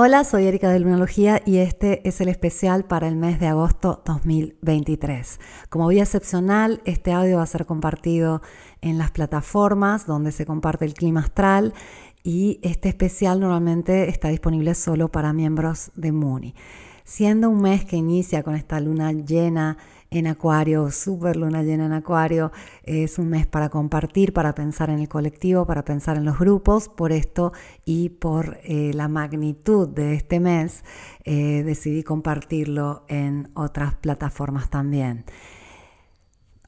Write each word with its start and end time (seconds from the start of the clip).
Hola, 0.00 0.22
soy 0.22 0.46
Erika 0.46 0.70
de 0.70 0.78
Lunalogía 0.78 1.42
y 1.44 1.56
este 1.56 2.08
es 2.08 2.20
el 2.20 2.28
especial 2.28 2.84
para 2.84 3.08
el 3.08 3.16
mes 3.16 3.40
de 3.40 3.48
agosto 3.48 4.00
2023. 4.06 5.40
Como 5.70 5.88
vía 5.88 6.04
excepcional, 6.04 6.80
este 6.84 7.10
audio 7.10 7.38
va 7.38 7.42
a 7.42 7.46
ser 7.46 7.66
compartido 7.66 8.40
en 8.80 8.96
las 8.96 9.10
plataformas 9.10 10.06
donde 10.06 10.30
se 10.30 10.46
comparte 10.46 10.84
el 10.84 10.94
clima 10.94 11.18
astral 11.18 11.74
y 12.22 12.60
este 12.62 12.88
especial 12.88 13.40
normalmente 13.40 14.08
está 14.08 14.28
disponible 14.28 14.76
solo 14.76 15.08
para 15.08 15.32
miembros 15.32 15.90
de 15.96 16.12
Muni. 16.12 16.54
Siendo 17.02 17.50
un 17.50 17.60
mes 17.60 17.84
que 17.84 17.96
inicia 17.96 18.44
con 18.44 18.54
esta 18.54 18.78
luna 18.78 19.10
llena 19.10 19.78
en 20.10 20.26
Acuario, 20.26 20.90
super 20.90 21.36
luna 21.36 21.62
llena 21.62 21.86
en 21.86 21.92
Acuario. 21.92 22.50
Es 22.82 23.18
un 23.18 23.28
mes 23.28 23.46
para 23.46 23.68
compartir, 23.68 24.32
para 24.32 24.54
pensar 24.54 24.90
en 24.90 25.00
el 25.00 25.08
colectivo, 25.08 25.66
para 25.66 25.84
pensar 25.84 26.16
en 26.16 26.24
los 26.24 26.38
grupos. 26.38 26.88
Por 26.88 27.12
esto 27.12 27.52
y 27.84 28.08
por 28.10 28.58
eh, 28.62 28.92
la 28.94 29.08
magnitud 29.08 29.88
de 29.88 30.14
este 30.14 30.40
mes, 30.40 30.84
eh, 31.24 31.62
decidí 31.64 32.02
compartirlo 32.02 33.04
en 33.08 33.50
otras 33.54 33.94
plataformas 33.94 34.70
también. 34.70 35.24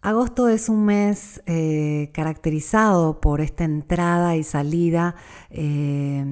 Agosto 0.02 0.48
es 0.48 0.70
un 0.70 0.86
mes 0.86 1.42
eh, 1.44 2.10
caracterizado 2.14 3.20
por 3.20 3.42
esta 3.42 3.64
entrada 3.64 4.34
y 4.34 4.44
salida 4.44 5.14
eh, 5.50 6.24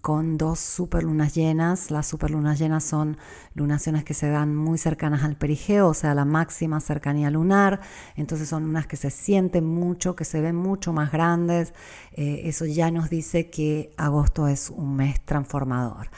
con 0.00 0.36
dos 0.36 0.58
superlunas 0.58 1.32
llenas. 1.32 1.92
Las 1.92 2.08
superlunas 2.08 2.58
llenas 2.58 2.82
son 2.82 3.16
lunaciones 3.54 4.02
que 4.02 4.12
se 4.12 4.28
dan 4.28 4.56
muy 4.56 4.76
cercanas 4.76 5.22
al 5.22 5.36
perigeo, 5.36 5.90
o 5.90 5.94
sea, 5.94 6.16
la 6.16 6.24
máxima 6.24 6.80
cercanía 6.80 7.30
lunar. 7.30 7.78
Entonces 8.16 8.48
son 8.48 8.64
lunas 8.64 8.88
que 8.88 8.96
se 8.96 9.10
sienten 9.10 9.66
mucho, 9.66 10.16
que 10.16 10.24
se 10.24 10.40
ven 10.40 10.56
mucho 10.56 10.92
más 10.92 11.12
grandes. 11.12 11.74
Eh, 12.14 12.40
eso 12.46 12.66
ya 12.66 12.90
nos 12.90 13.08
dice 13.08 13.50
que 13.50 13.92
agosto 13.96 14.48
es 14.48 14.68
un 14.68 14.96
mes 14.96 15.24
transformador. 15.24 16.08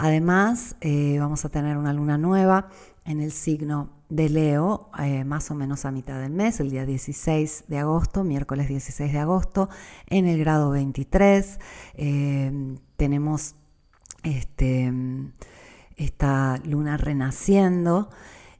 Además, 0.00 0.76
vamos 1.18 1.44
a 1.44 1.48
tener 1.48 1.76
una 1.76 1.92
luna 1.92 2.18
nueva 2.18 2.68
en 3.08 3.20
el 3.20 3.32
signo 3.32 3.88
de 4.10 4.28
Leo, 4.28 4.90
eh, 4.98 5.24
más 5.24 5.50
o 5.50 5.54
menos 5.54 5.86
a 5.86 5.90
mitad 5.90 6.20
del 6.20 6.32
mes, 6.32 6.60
el 6.60 6.70
día 6.70 6.84
16 6.84 7.64
de 7.66 7.78
agosto, 7.78 8.22
miércoles 8.22 8.68
16 8.68 9.10
de 9.12 9.18
agosto, 9.18 9.70
en 10.08 10.26
el 10.26 10.38
grado 10.38 10.70
23. 10.70 11.58
Eh, 11.94 12.76
tenemos 12.96 13.54
este, 14.22 14.92
esta 15.96 16.60
luna 16.66 16.98
renaciendo 16.98 18.10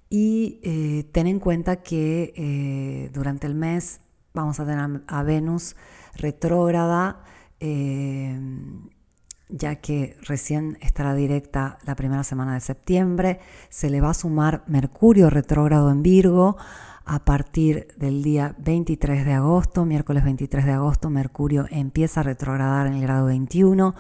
y 0.09 0.61
eh, 0.63 1.05
ten 1.13 1.27
en 1.27 1.41
cuenta 1.41 1.83
que 1.83 3.11
durante 3.13 3.47
el 3.47 3.55
mes 3.55 4.01
vamos 4.33 4.61
a 4.61 4.65
tener 4.65 5.03
a 5.07 5.23
Venus 5.25 5.77
retrógrada 6.15 7.23
ya 9.49 9.77
que 9.77 10.17
recién 10.23 10.79
estará 10.81 11.15
directa 11.15 11.79
la 11.85 11.95
primera 11.97 12.25
semana 12.25 12.55
de 12.55 12.61
septiembre. 12.61 13.41
Se 13.71 13.91
le 13.91 14.01
va 14.01 14.11
a 14.11 14.15
sumar 14.15 14.63
Mercurio 14.67 15.31
retrógrado 15.31 15.91
en 15.91 16.03
Virgo 16.03 16.57
a 17.11 17.25
partir 17.25 17.89
del 17.97 18.23
día 18.23 18.55
23 18.59 19.25
de 19.25 19.33
agosto, 19.33 19.87
miércoles 19.87 20.25
23 20.25 20.67
de 20.67 20.73
agosto, 20.73 21.09
Mercurio 21.09 21.65
empieza 21.71 22.21
a 22.21 22.23
retrogradar 22.23 22.87
en 22.87 22.95
el 22.95 23.01
grado 23.01 23.27
21. 23.27 23.95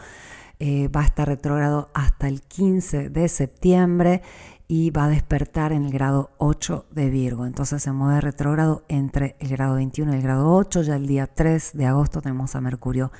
Eh, 0.60 0.88
va 0.88 1.00
a 1.00 1.04
estar 1.04 1.26
retrógrado 1.26 1.88
hasta 1.94 2.28
el 2.28 2.42
15 2.42 3.08
de 3.08 3.28
septiembre 3.28 4.20
y 4.66 4.90
va 4.90 5.04
a 5.04 5.08
despertar 5.08 5.72
en 5.72 5.86
el 5.86 5.90
grado 5.90 6.32
8 6.36 6.84
de 6.90 7.08
Virgo. 7.08 7.46
Entonces 7.46 7.82
se 7.82 7.92
mueve 7.92 8.20
retrógrado 8.20 8.84
entre 8.88 9.36
el 9.38 9.48
grado 9.48 9.76
21 9.76 10.12
y 10.12 10.16
el 10.16 10.22
grado 10.22 10.54
8. 10.54 10.82
Ya 10.82 10.96
el 10.96 11.06
día 11.06 11.26
3 11.28 11.70
de 11.72 11.86
agosto 11.86 12.20
tenemos 12.20 12.54
a 12.56 12.60
Mercurio 12.60 13.10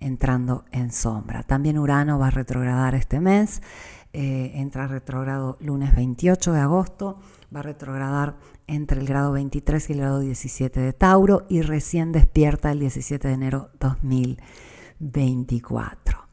entrando 0.00 0.64
en 0.72 0.90
sombra. 0.92 1.42
También 1.42 1.78
Urano 1.78 2.18
va 2.18 2.28
a 2.28 2.30
retrogradar 2.30 2.94
este 2.94 3.20
mes, 3.20 3.60
eh, 4.12 4.52
entra 4.54 4.86
retrogrado 4.86 5.56
lunes 5.60 5.94
28 5.94 6.52
de 6.52 6.60
agosto, 6.60 7.20
va 7.54 7.60
a 7.60 7.64
retrogradar 7.64 8.36
entre 8.66 9.00
el 9.00 9.06
grado 9.06 9.32
23 9.32 9.90
y 9.90 9.92
el 9.92 9.98
grado 10.00 10.20
17 10.20 10.80
de 10.80 10.92
Tauro 10.92 11.46
y 11.48 11.62
recién 11.62 12.12
despierta 12.12 12.72
el 12.72 12.80
17 12.80 13.28
de 13.28 13.34
enero 13.34 13.70
2024. 13.80 16.26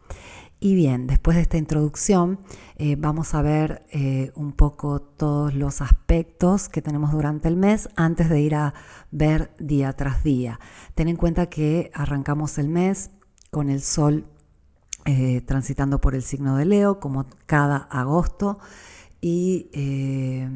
Y 0.63 0.75
bien, 0.75 1.07
después 1.07 1.35
de 1.35 1.41
esta 1.41 1.57
introducción 1.57 2.39
eh, 2.77 2.95
vamos 2.97 3.33
a 3.33 3.41
ver 3.41 3.85
eh, 3.91 4.31
un 4.35 4.53
poco 4.53 5.01
todos 5.01 5.53
los 5.53 5.81
aspectos 5.81 6.69
que 6.69 6.81
tenemos 6.81 7.11
durante 7.11 7.49
el 7.49 7.57
mes 7.57 7.89
antes 7.97 8.29
de 8.29 8.39
ir 8.39 8.55
a 8.55 8.73
ver 9.11 9.51
día 9.59 9.91
tras 9.91 10.23
día. 10.23 10.61
Ten 10.95 11.09
en 11.09 11.17
cuenta 11.17 11.47
que 11.47 11.91
arrancamos 11.93 12.57
el 12.59 12.69
mes 12.69 13.11
con 13.53 13.69
el 13.69 13.81
Sol 13.81 14.25
eh, 15.05 15.41
transitando 15.45 16.01
por 16.01 16.15
el 16.15 16.23
signo 16.23 16.57
de 16.57 16.65
Leo, 16.65 16.99
como 16.99 17.25
cada 17.45 17.77
agosto, 17.77 18.59
y 19.21 19.69
eh, 19.73 20.49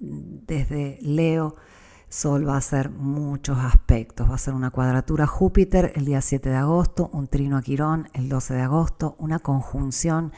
desde 0.00 0.98
Leo 1.00 1.54
Sol 2.08 2.48
va 2.48 2.54
a 2.54 2.58
hacer 2.58 2.90
muchos 2.90 3.56
aspectos. 3.58 4.28
Va 4.28 4.34
a 4.34 4.38
ser 4.38 4.54
una 4.54 4.70
cuadratura 4.70 5.26
Júpiter 5.26 5.92
el 5.94 6.06
día 6.06 6.20
7 6.20 6.48
de 6.48 6.56
agosto, 6.56 7.08
un 7.12 7.28
trino 7.28 7.56
a 7.56 7.62
Quirón 7.62 8.08
el 8.14 8.28
12 8.28 8.54
de 8.54 8.62
agosto, 8.62 9.14
una 9.18 9.38
conjunción 9.38 10.32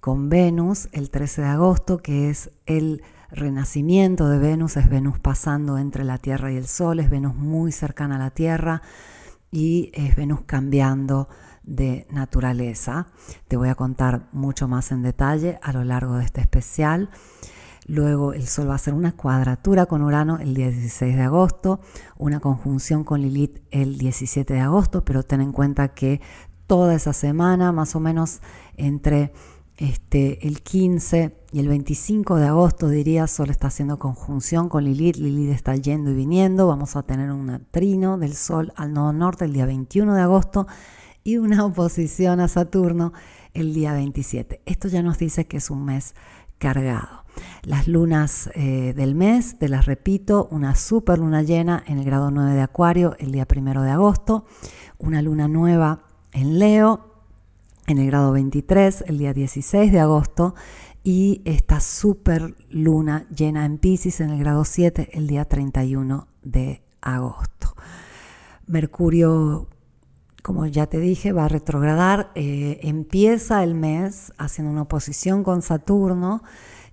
con 0.00 0.28
Venus 0.28 0.88
el 0.92 1.10
13 1.10 1.42
de 1.42 1.48
agosto, 1.48 1.98
que 1.98 2.30
es 2.30 2.50
el 2.64 3.02
renacimiento 3.30 4.28
de 4.28 4.38
Venus, 4.38 4.76
es 4.76 4.88
Venus 4.88 5.18
pasando 5.18 5.76
entre 5.76 6.04
la 6.04 6.18
Tierra 6.18 6.50
y 6.50 6.56
el 6.56 6.66
Sol, 6.66 7.00
es 7.00 7.10
Venus 7.10 7.34
muy 7.34 7.72
cercana 7.72 8.16
a 8.16 8.20
la 8.20 8.30
Tierra 8.30 8.80
y 9.50 9.90
es 9.94 10.16
Venus 10.16 10.40
cambiando 10.46 11.28
de 11.62 12.06
naturaleza. 12.10 13.08
Te 13.48 13.56
voy 13.56 13.68
a 13.68 13.74
contar 13.74 14.28
mucho 14.32 14.68
más 14.68 14.92
en 14.92 15.02
detalle 15.02 15.58
a 15.62 15.72
lo 15.72 15.84
largo 15.84 16.16
de 16.16 16.24
este 16.24 16.40
especial. 16.40 17.10
Luego 17.86 18.32
el 18.32 18.48
Sol 18.48 18.68
va 18.68 18.72
a 18.72 18.76
hacer 18.76 18.94
una 18.94 19.12
cuadratura 19.12 19.86
con 19.86 20.02
Urano 20.02 20.38
el 20.38 20.54
16 20.54 21.14
de 21.14 21.22
agosto, 21.22 21.80
una 22.16 22.40
conjunción 22.40 23.04
con 23.04 23.20
Lilith 23.22 23.60
el 23.70 23.96
17 23.96 24.54
de 24.54 24.60
agosto, 24.60 25.04
pero 25.04 25.22
ten 25.22 25.40
en 25.40 25.52
cuenta 25.52 25.94
que 25.94 26.20
toda 26.66 26.94
esa 26.94 27.12
semana, 27.12 27.70
más 27.70 27.94
o 27.94 28.00
menos 28.00 28.40
entre 28.76 29.32
este, 29.76 30.46
el 30.46 30.62
15 30.62 31.36
y 31.52 31.60
el 31.60 31.68
25 31.68 32.36
de 32.36 32.46
agosto, 32.46 32.88
diría, 32.88 33.26
Sol 33.26 33.50
está 33.50 33.68
haciendo 33.68 33.98
conjunción 33.98 34.68
con 34.68 34.84
Lilith. 34.84 35.16
Lilith 35.16 35.50
está 35.50 35.76
yendo 35.76 36.10
y 36.10 36.14
viniendo. 36.14 36.66
Vamos 36.66 36.96
a 36.96 37.02
tener 37.02 37.30
un 37.30 37.66
trino 37.70 38.16
del 38.18 38.34
Sol 38.34 38.72
al 38.76 38.92
nodo 38.92 39.12
norte 39.12 39.44
el 39.44 39.52
día 39.52 39.66
21 39.66 40.14
de 40.14 40.22
agosto 40.22 40.66
y 41.24 41.38
una 41.38 41.64
oposición 41.64 42.40
a 42.40 42.48
Saturno 42.48 43.12
el 43.52 43.74
día 43.74 43.92
27. 43.92 44.62
Esto 44.64 44.88
ya 44.88 45.02
nos 45.02 45.18
dice 45.18 45.46
que 45.46 45.58
es 45.58 45.70
un 45.70 45.84
mes 45.84 46.14
cargado. 46.58 47.24
Las 47.62 47.86
lunas 47.86 48.48
eh, 48.54 48.94
del 48.96 49.14
mes, 49.14 49.58
te 49.58 49.68
las 49.68 49.84
repito, 49.84 50.48
una 50.50 50.74
super 50.74 51.18
luna 51.18 51.42
llena 51.42 51.82
en 51.86 51.98
el 51.98 52.04
grado 52.04 52.30
9 52.30 52.52
de 52.52 52.62
Acuario 52.62 53.14
el 53.18 53.32
día 53.32 53.46
1 53.54 53.82
de 53.82 53.90
agosto, 53.90 54.46
una 54.98 55.20
luna 55.20 55.48
nueva 55.48 56.04
en 56.32 56.58
Leo 56.58 57.15
en 57.86 57.98
el 57.98 58.06
grado 58.06 58.32
23 58.32 59.04
el 59.06 59.18
día 59.18 59.32
16 59.32 59.92
de 59.92 60.00
agosto 60.00 60.54
y 61.02 61.42
esta 61.44 61.80
super 61.80 62.56
luna 62.68 63.26
llena 63.28 63.64
en 63.64 63.78
Pisces 63.78 64.20
en 64.20 64.30
el 64.30 64.40
grado 64.40 64.64
7 64.64 65.10
el 65.12 65.26
día 65.26 65.44
31 65.44 66.26
de 66.42 66.82
agosto. 67.00 67.76
Mercurio, 68.66 69.68
como 70.42 70.66
ya 70.66 70.86
te 70.86 70.98
dije, 70.98 71.32
va 71.32 71.44
a 71.44 71.48
retrogradar, 71.48 72.32
eh, 72.34 72.80
empieza 72.82 73.62
el 73.62 73.74
mes 73.74 74.32
haciendo 74.36 74.72
una 74.72 74.82
oposición 74.82 75.44
con 75.44 75.62
Saturno 75.62 76.42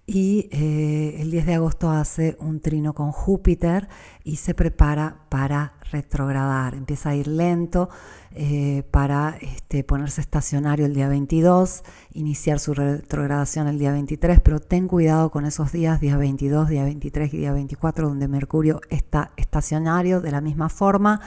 y 0.06 0.50
eh, 0.52 1.22
el 1.22 1.32
10 1.32 1.46
de 1.46 1.54
agosto 1.54 1.90
hace 1.90 2.36
un 2.40 2.60
trino 2.60 2.94
con 2.94 3.12
Júpiter 3.12 3.88
y 4.26 4.36
se 4.36 4.54
prepara 4.54 5.26
para 5.30 5.76
retrogradar. 5.92 6.76
Empieza 6.76 7.12
a 7.12 7.16
ir 7.16 7.28
lento 7.28 7.90
eh, 8.32 8.84
para 8.92 9.38
este, 9.40 9.86
ponerse 9.86 10.20
estacionario 10.20 10.86
el 10.86 10.94
día 10.94 11.08
22, 11.08 11.84
iniciar 12.14 12.60
su 12.60 12.74
retrogradación 12.74 13.68
el 13.68 13.80
día 13.80 13.94
23, 13.94 14.42
pero 14.42 14.60
ten 14.60 14.90
cuidado 14.90 15.32
con 15.32 15.46
esos 15.46 15.72
días, 15.72 16.02
día 16.02 16.18
22, 16.18 16.68
día 16.68 16.84
23 16.84 17.34
y 17.34 17.38
día 17.38 17.54
24, 17.54 18.10
donde 18.10 18.28
Mercurio 18.28 18.82
está 18.90 19.32
estacionario 19.38 20.20
de 20.20 20.32
la 20.32 20.42
misma 20.42 20.68
forma. 20.68 21.22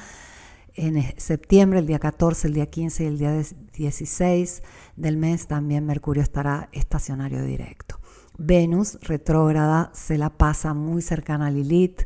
En 0.75 1.02
septiembre, 1.17 1.79
el 1.79 1.87
día 1.87 1.99
14, 1.99 2.49
el 2.49 2.52
día 2.52 2.67
15 2.67 3.05
y 3.05 3.06
el 3.06 3.19
día 3.19 3.43
16 3.72 4.62
del 4.96 5.17
mes, 5.17 5.46
también 5.46 5.87
Mercurio 5.87 6.22
estará 6.22 6.69
estacionario 6.72 7.43
directo. 7.43 7.99
Venus 8.38 8.98
retrógrada 9.02 9.90
se 9.92 10.18
la 10.18 10.30
pasa 10.30 10.74
muy 10.74 11.02
cercana 11.02 11.46
a 11.46 11.50
Lilith 11.50 12.02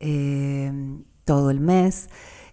eh, 0.00 0.72
todo 1.24 1.50
el 1.50 1.60
mes. 1.60 2.08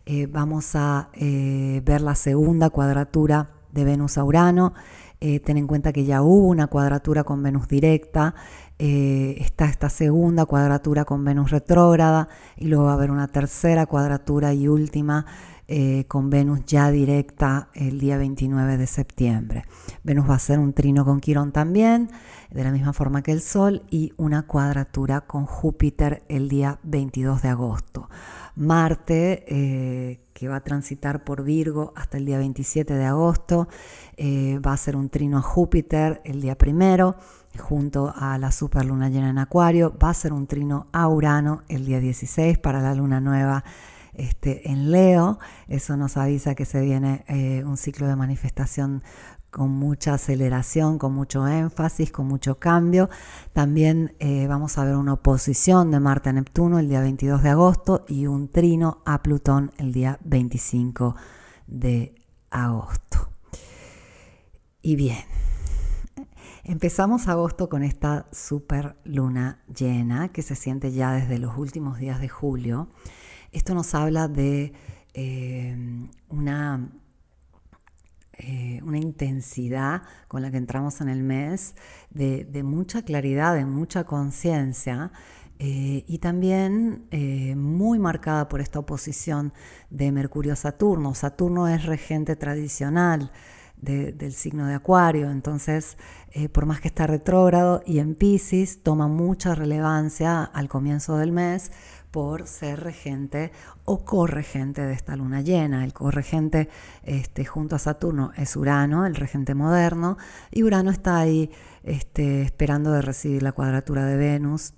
Eh, 0.06 0.28
vamos 0.28 0.76
a 0.76 1.10
eh, 1.14 1.82
ver 1.86 2.02
la 2.02 2.16
segunda 2.16 2.70
cuadratura 2.70 3.52
de 3.72 3.84
Venus 3.84 4.18
a 4.18 4.24
Urano. 4.24 4.74
ten 5.20 5.58
en 5.58 5.68
cuenta 5.68 5.92
que 5.92 6.06
ya 6.06 6.22
hubo 6.22 6.48
una 6.48 6.68
cuadratura 6.68 7.24
con 7.24 7.44
Venus 7.44 7.68
directa. 7.68 8.34
está 8.78 9.66
esta 9.66 9.90
segunda 9.90 10.46
cuadratura 10.46 11.04
con 11.04 11.26
Venus 11.26 11.52
retrógrada 11.52 12.30
y 12.56 12.68
luego 12.68 12.86
va 12.86 12.92
a 12.92 12.94
haber 12.94 13.12
una 13.12 13.28
tercera 13.28 13.86
cuadratura 13.86 14.54
y 14.54 14.68
última 14.68 15.26
eh, 15.72 16.06
con 16.08 16.32
Venus 16.32 16.66
ya 16.66 16.90
directa 16.90 17.70
el 17.76 18.00
día 18.00 18.18
29 18.18 18.76
de 18.78 18.88
septiembre. 18.88 19.66
Venus 20.04 20.28
va 20.28 20.34
a 20.34 20.40
ser 20.40 20.58
un 20.58 20.74
trino 20.74 21.06
con 21.06 21.20
Quirón 21.20 21.52
también, 21.52 22.10
de 22.50 22.64
la 22.64 22.72
misma 22.72 22.92
forma 22.92 23.22
que 23.22 23.32
el 23.32 23.42
Sol, 23.42 23.84
y 23.92 24.12
una 24.18 24.48
cuadratura 24.48 25.22
con 25.22 25.46
Júpiter 25.46 26.24
el 26.28 26.50
día 26.50 26.80
22 26.82 27.44
de 27.44 27.50
agosto. 27.50 28.10
Marte, 28.56 29.46
eh, 29.48 30.22
que 30.34 30.48
va 30.48 30.56
a 30.56 30.64
transitar 30.64 31.24
por 31.24 31.44
Virgo 31.44 31.94
hasta 31.96 32.18
el 32.18 32.26
día 32.26 32.40
27 32.40 32.96
de 32.96 33.06
agosto, 33.06 33.68
eh, 34.18 34.60
va 34.66 34.74
a 34.74 34.78
ser 34.78 34.96
un 34.96 35.10
trino 35.10 35.38
a 35.38 35.44
Júpiter 35.44 36.20
el 36.26 36.42
día 36.42 36.58
primero 36.58 37.16
junto 37.60 38.12
a 38.16 38.40
la 38.40 38.52
superluna 38.52 39.10
llena 39.10 39.30
en 39.30 39.38
Acuario. 39.38 39.96
Va 40.04 40.10
a 40.10 40.16
ser 40.16 40.34
un 40.34 40.48
trino 40.48 40.88
a 40.94 41.08
Urano 41.08 41.62
el 41.68 41.86
día 41.86 42.00
16 42.00 42.58
para 42.58 42.82
la 42.82 42.96
luna 42.96 43.22
nueva 43.22 43.64
este, 44.14 44.70
en 44.70 44.92
Leo. 44.92 45.40
Eso 45.68 45.98
nos 45.98 46.18
avisa 46.18 46.56
que 46.56 46.66
se 46.66 46.82
viene 46.82 47.24
eh, 47.28 47.64
un 47.66 47.78
ciclo 47.78 48.08
de 48.08 48.16
manifestación 48.16 49.04
con 49.52 49.72
mucha 49.72 50.14
aceleración, 50.14 51.00
con 51.00 51.14
mucho 51.14 51.48
énfasis, 51.48 52.12
con 52.12 52.28
mucho 52.28 52.60
cambio. 52.60 53.10
También 53.54 54.16
eh, 54.20 54.48
vamos 54.48 54.78
a 54.78 54.86
ver 54.86 54.96
una 54.96 55.14
oposición 55.14 55.92
de 55.92 56.00
Marte 56.00 56.30
a 56.30 56.34
Neptuno 56.34 56.80
el 56.80 56.88
día 56.88 57.02
22 57.02 57.42
de 57.42 57.50
agosto 57.50 58.06
y 58.08 58.28
un 58.28 58.50
trino 58.50 59.02
a 59.06 59.24
Plutón 59.24 59.72
el 59.78 59.92
día 59.92 60.20
25 60.24 61.16
de 61.68 62.16
agosto. 62.52 63.30
Y 64.82 64.96
bien, 64.96 65.18
Empezamos 66.70 67.28
agosto 67.28 67.68
con 67.68 67.82
esta 67.82 68.28
super 68.32 68.96
luna 69.04 69.64
llena 69.76 70.30
que 70.30 70.44
se 70.44 70.54
siente 70.54 70.92
ya 70.92 71.14
desde 71.14 71.40
los 71.40 71.58
últimos 71.58 71.98
días 71.98 72.22
de 72.22 72.30
julio. 72.30 72.90
Esto 73.52 73.74
nos 73.74 73.96
habla 73.96 74.28
de 74.28 74.74
eh, 75.14 75.76
una, 76.30 76.88
eh, 78.34 78.80
una 78.84 79.00
intensidad 79.00 80.04
con 80.28 80.44
la 80.44 80.52
que 80.52 80.58
entramos 80.58 81.02
en 81.02 81.10
el 81.10 81.24
mes, 81.24 81.76
de, 82.12 82.62
mucha 82.64 83.02
claridad, 83.02 83.56
de 83.56 83.66
mucha 83.66 84.04
conciencia. 84.04 85.12
Eh, 85.62 86.06
y 86.08 86.20
también 86.20 87.10
muy 87.58 88.00
marcada 88.00 88.48
por 88.48 88.62
esta 88.62 88.80
oposición 88.80 89.52
de 89.90 90.12
Mercurio 90.12 90.56
Saturno. 90.56 91.16
Saturno 91.16 91.68
es 91.68 91.86
regente 91.86 92.38
tradicional 92.38 93.32
del 93.76 94.34
signo 94.34 94.68
de 94.68 94.76
Acuario, 94.76 95.32
entonces 95.32 95.98
por 96.54 96.66
más 96.66 96.82
que 96.82 96.90
está 96.90 97.08
retrógrado 97.08 97.82
y 97.86 98.00
en 98.00 98.16
Pisces, 98.16 98.84
toma 98.84 99.08
mucha 99.08 99.56
relevancia 99.56 100.44
al 100.44 100.70
comienzo 100.70 101.18
del 101.18 101.32
mes 101.32 101.72
por 102.12 102.48
ser 102.48 102.80
regente 102.80 103.52
o 103.86 104.04
corregente 104.04 104.82
de 104.82 104.94
esta 104.94 105.16
luna 105.16 105.42
llena. 105.42 105.84
El 105.84 105.94
corregente 105.94 106.70
este, 107.04 107.46
junto 107.46 107.76
a 107.76 107.80
Saturno 107.80 108.32
es 108.36 108.56
Urano, 108.56 109.06
el 109.06 109.16
regente 109.16 109.56
moderno, 109.56 110.18
y 110.52 110.64
Urano 110.64 110.92
está 110.92 111.18
ahí 111.18 111.52
este, 111.84 112.42
esperando 112.42 112.92
de 112.92 113.02
recibir 113.02 113.44
la 113.44 113.52
cuadratura 113.52 114.06
de 114.06 114.18
Venus 114.18 114.74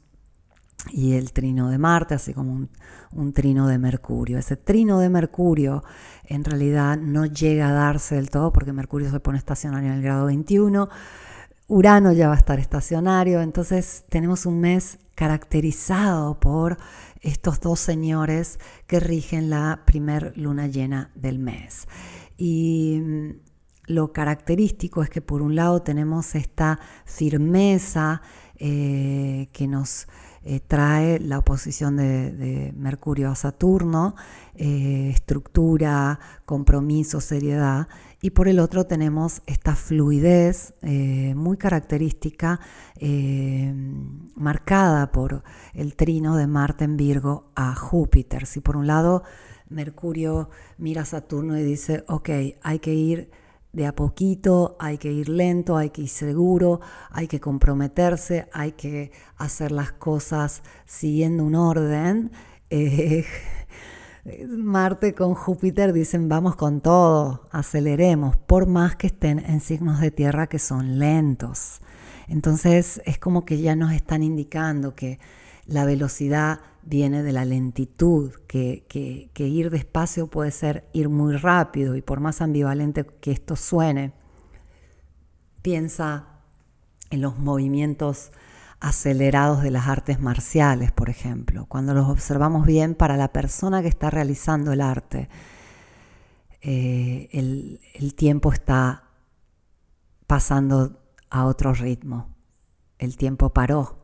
y 0.89 1.13
el 1.13 1.31
trino 1.31 1.69
de 1.69 1.77
Marte, 1.77 2.15
así 2.15 2.33
como 2.33 2.67
un, 3.11 3.33
trino 3.33 3.67
de 3.67 3.77
Mercurio. 3.77 4.37
Ese 4.39 4.57
trino 4.57 4.99
de 4.99 5.09
Mercurio 5.09 5.83
en 6.25 6.43
realidad 6.43 6.97
no 6.97 7.25
llega 7.25 7.69
a 7.69 7.73
darse 7.73 8.15
del 8.15 8.29
todo 8.29 8.51
porque 8.51 8.73
Mercurio 8.73 9.11
se 9.11 9.19
pone 9.19 9.37
estacionario 9.37 9.89
en 9.89 9.97
el 9.97 10.01
grado 10.01 10.25
21, 10.25 10.89
Urano 11.67 12.11
ya 12.11 12.27
va 12.27 12.33
a 12.33 12.37
estar 12.37 12.59
estacionario, 12.59 13.41
entonces 13.41 14.03
tenemos 14.09 14.45
un 14.45 14.59
mes 14.59 14.99
caracterizado 15.15 16.39
por 16.39 16.77
estos 17.21 17.59
dos 17.59 17.79
señores 17.79 18.59
que 18.87 18.99
rigen 18.99 19.49
la 19.49 19.83
primer 19.85 20.33
luna 20.37 20.67
llena 20.67 21.11
del 21.15 21.39
mes. 21.39 21.87
Y 22.37 22.99
mm, 23.01 23.29
lo 23.87 24.11
característico 24.11 25.03
es 25.03 25.09
que 25.09 25.21
por 25.21 25.41
un 25.41 25.55
lado 25.55 25.81
tenemos 25.81 26.35
esta 26.35 26.79
firmeza 27.05 28.21
eh, 28.55 29.49
que 29.53 29.67
nos 29.67 30.07
eh, 30.43 30.59
trae 30.59 31.19
la 31.19 31.37
oposición 31.37 31.97
de, 31.97 32.73
Mercurio 32.75 33.29
a 33.29 33.35
Saturno, 33.35 34.15
eh, 34.55 35.11
estructura, 35.13 36.19
compromiso, 36.45 37.21
seriedad, 37.21 37.87
y 38.21 38.29
por 38.31 38.47
el 38.47 38.59
otro 38.59 38.85
tenemos 38.85 39.41
esta 39.47 39.75
fluidez 39.75 40.73
eh, 40.81 41.33
muy 41.35 41.57
característica, 41.57 42.59
marcada 44.35 45.11
por 45.11 45.43
el 45.73 45.95
trino 45.95 46.37
de 46.37 46.45
Marte 46.45 46.83
en 46.83 46.97
Virgo 46.97 47.51
a 47.55 47.73
Júpiter. 47.73 48.45
Si 48.45 48.59
por 48.59 48.77
un 48.77 48.85
lado 48.85 49.23
Mercurio 49.69 50.49
mira 50.77 51.01
a 51.01 51.05
Saturno 51.05 51.57
y 51.57 51.63
dice, 51.63 52.03
ok, 52.07 52.29
hay 52.61 52.79
que 52.79 52.93
ir 52.93 53.31
de 53.73 53.87
a 53.87 53.95
poquito, 53.95 54.75
hay 54.79 54.97
que 54.97 55.11
ir 55.11 55.29
lento, 55.29 55.77
hay 55.77 55.91
que 55.91 56.03
ir 56.03 56.09
seguro, 56.09 56.81
hay 57.09 57.27
que 57.27 57.39
comprometerse, 57.39 58.49
hay 58.51 58.73
que 58.73 59.11
hacer 59.37 59.71
las 59.71 59.93
cosas 59.93 60.61
siguiendo 60.85 61.45
un 61.45 61.55
orden. 61.55 62.31
Eh, 62.69 63.25
Marte 64.23 65.15
con 65.15 65.33
Júpiter 65.33 65.93
dicen 65.93 66.29
vamos 66.29 66.55
con 66.55 66.81
todo, 66.81 67.47
aceleremos, 67.51 68.37
por 68.37 68.67
más 68.67 68.95
que 68.95 69.07
estén 69.07 69.39
en 69.39 69.61
signos 69.61 69.99
de 69.99 70.11
tierra 70.11 70.47
que 70.47 70.59
son 70.59 70.99
lentos. 70.99 71.81
Entonces 72.27 73.01
es 73.05 73.17
como 73.17 73.45
que 73.45 73.61
ya 73.61 73.75
nos 73.75 73.93
están 73.93 74.21
indicando 74.21 74.95
que 74.95 75.19
la 75.65 75.85
velocidad 75.85 76.59
viene 76.83 77.23
de 77.23 77.31
la 77.31 77.45
lentitud, 77.45 78.31
que, 78.47 79.29
ir 79.35 79.69
despacio 79.71 80.27
puede 80.27 80.51
ser 80.51 80.87
ir 80.93 81.09
muy 81.09 81.35
rápido 81.35 81.95
y 81.95 82.01
por 82.01 82.19
más 82.19 82.41
ambivalente 82.41 83.05
que 83.05 83.31
esto 83.31 83.55
suene, 83.55 84.13
piensa 85.63 86.27
en 87.09 87.21
los 87.21 87.37
movimientos 87.39 88.31
acelerados 88.81 89.63
de 89.63 89.71
las 89.71 89.87
artes 89.87 90.19
marciales, 90.19 90.91
por 90.91 91.09
ejemplo. 91.09 91.65
Cuando 91.67 91.93
los 91.93 92.09
observamos 92.09 92.65
bien, 92.65 92.95
para 92.95 93.15
la 93.15 93.31
persona 93.31 93.81
que 93.81 93.87
está 93.87 94.09
realizando 94.09 94.73
el 94.73 94.81
arte, 94.81 95.29
eh, 96.61 97.29
el 97.31 98.15
tiempo 98.15 98.51
está 98.51 99.03
pasando 100.27 100.99
a 101.29 101.45
otro 101.45 101.73
ritmo. 101.73 102.35
El 102.97 103.17
tiempo 103.17 103.53
paró 103.53 104.01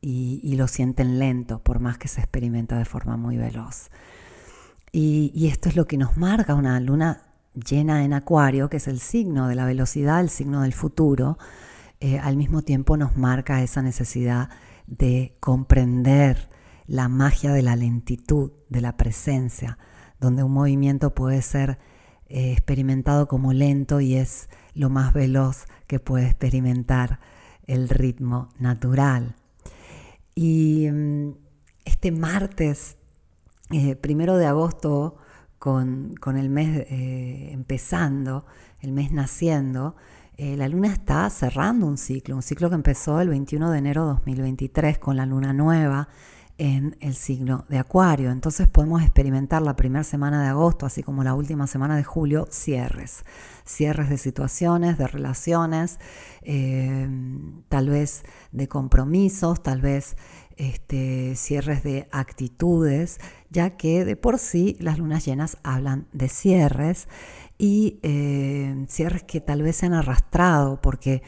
y, 0.00 0.54
lo 0.56 0.68
sienten 0.68 1.18
lento, 1.18 1.62
por 1.62 1.80
más 1.80 1.98
que 1.98 2.08
se 2.08 2.20
experimenta 2.20 2.78
de 2.78 2.84
forma 2.84 3.16
muy 3.16 3.36
veloz. 3.36 3.90
Y, 4.92 5.48
esto 5.48 5.68
es 5.68 5.76
lo 5.76 5.86
que 5.86 5.98
nos 5.98 6.16
marca 6.16 6.54
una 6.54 6.78
luna 6.80 7.22
llena 7.54 8.04
en 8.04 8.12
Acuario, 8.12 8.68
que 8.68 8.76
es 8.76 8.88
el 8.88 9.00
signo 9.00 9.48
de 9.48 9.54
la 9.54 9.64
velocidad, 9.64 10.20
el 10.20 10.30
signo 10.30 10.62
del 10.62 10.72
futuro, 10.72 11.38
eh, 12.00 12.20
al 12.20 12.36
mismo 12.36 12.62
tiempo 12.62 12.96
nos 12.96 13.16
marca 13.16 13.62
esa 13.62 13.82
necesidad 13.82 14.50
de 14.86 15.36
comprender 15.40 16.48
la 16.86 17.08
magia 17.08 17.52
de 17.52 17.62
la 17.62 17.74
lentitud, 17.74 18.52
de 18.68 18.80
la 18.80 18.96
presencia, 18.96 19.78
donde 20.20 20.44
un 20.44 20.52
movimiento 20.52 21.12
puede 21.12 21.42
ser 21.42 21.80
eh, 22.28 22.52
experimentado 22.52 23.26
como 23.26 23.52
lento 23.52 24.00
y 24.00 24.14
es 24.14 24.48
lo 24.74 24.90
más 24.90 25.12
veloz 25.12 25.66
que 25.88 25.98
puede 25.98 26.26
experimentar 26.26 27.18
el 27.66 27.88
ritmo 27.88 28.48
natural. 28.60 29.34
Y 30.36 30.88
mm, 30.88 31.32
este 31.84 32.12
martes, 32.12 32.96
eh, 33.70 33.96
primero 33.96 34.36
de 34.36 34.46
agosto, 34.46 35.16
con, 35.58 36.14
el 36.36 36.48
mes 36.48 36.86
empezando, 36.88 38.46
el 38.80 38.92
mes 38.92 39.10
naciendo, 39.10 39.96
eh, 40.40 40.56
la 40.56 40.68
luna 40.68 40.92
está 40.92 41.28
cerrando 41.30 41.84
un 41.84 41.98
ciclo, 41.98 42.36
un 42.36 42.42
ciclo 42.42 42.68
que 42.68 42.76
empezó 42.76 43.20
el 43.20 43.28
21 43.28 43.72
de 43.72 43.78
enero 43.78 44.02
de 44.06 44.12
2023 44.12 44.96
con 45.00 45.16
la 45.16 45.26
luna 45.26 45.52
nueva 45.52 46.08
en 46.58 46.96
el 47.00 47.16
signo 47.16 47.64
de 47.68 47.78
Acuario. 47.78 48.30
Entonces 48.30 48.68
podemos 48.68 49.02
experimentar 49.02 49.62
la 49.62 49.74
primera 49.74 50.04
semana 50.04 50.40
de 50.40 50.48
agosto, 50.48 50.86
así 50.86 51.02
como 51.02 51.24
la 51.24 51.34
última 51.34 51.66
semana 51.66 51.96
de 51.96 52.04
julio, 52.04 52.46
cierres. 52.52 53.24
Cierres 53.64 54.10
de 54.10 54.16
situaciones, 54.16 54.96
de 54.96 55.08
relaciones, 55.08 55.98
tal 57.68 57.88
vez 57.88 58.22
de 58.52 58.68
compromisos, 58.68 59.60
tal 59.62 59.80
vez 59.80 60.16
este, 60.56 61.34
cierres 61.36 61.82
de 61.82 62.08
actitudes, 62.10 63.18
ya 63.50 63.76
que 63.76 64.04
de 64.04 64.16
por 64.16 64.38
sí 64.38 64.76
las 64.80 64.98
lunas 64.98 65.24
llenas 65.24 65.58
hablan 65.62 66.06
de 66.12 66.28
cierres 66.28 67.08
y 67.58 67.98
eh, 68.02 68.86
cierres 68.88 69.24
que 69.24 69.40
tal 69.40 69.62
vez 69.62 69.76
se 69.76 69.86
han 69.86 69.94
arrastrado 69.94 70.80
porque 70.80 71.22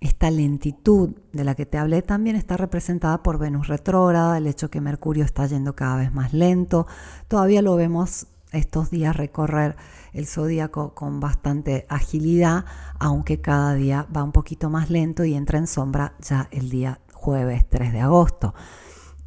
esta 0.00 0.30
lentitud 0.30 1.14
de 1.32 1.44
la 1.44 1.54
que 1.54 1.64
te 1.64 1.78
hablé 1.78 2.02
también 2.02 2.36
está 2.36 2.56
representada 2.56 3.22
por 3.22 3.38
Venus 3.38 3.68
retrógrada, 3.68 4.36
el 4.36 4.46
hecho 4.46 4.70
que 4.70 4.80
Mercurio 4.80 5.24
está 5.24 5.46
yendo 5.46 5.74
cada 5.74 5.96
vez 5.96 6.12
más 6.12 6.32
lento. 6.32 6.86
Todavía 7.28 7.62
lo 7.62 7.76
vemos 7.76 8.26
estos 8.52 8.90
días 8.90 9.16
recorrer 9.16 9.76
el 10.12 10.26
zodíaco 10.26 10.94
con 10.94 11.20
bastante 11.20 11.86
agilidad, 11.88 12.64
aunque 12.98 13.40
cada 13.40 13.74
día 13.74 14.06
va 14.14 14.24
un 14.24 14.32
poquito 14.32 14.68
más 14.70 14.90
lento 14.90 15.24
y 15.24 15.34
entra 15.34 15.58
en 15.58 15.66
sombra 15.66 16.14
ya 16.20 16.48
el 16.50 16.68
día 16.68 17.00
jueves 17.12 17.64
3 17.68 17.92
de 17.92 18.00
agosto. 18.00 18.54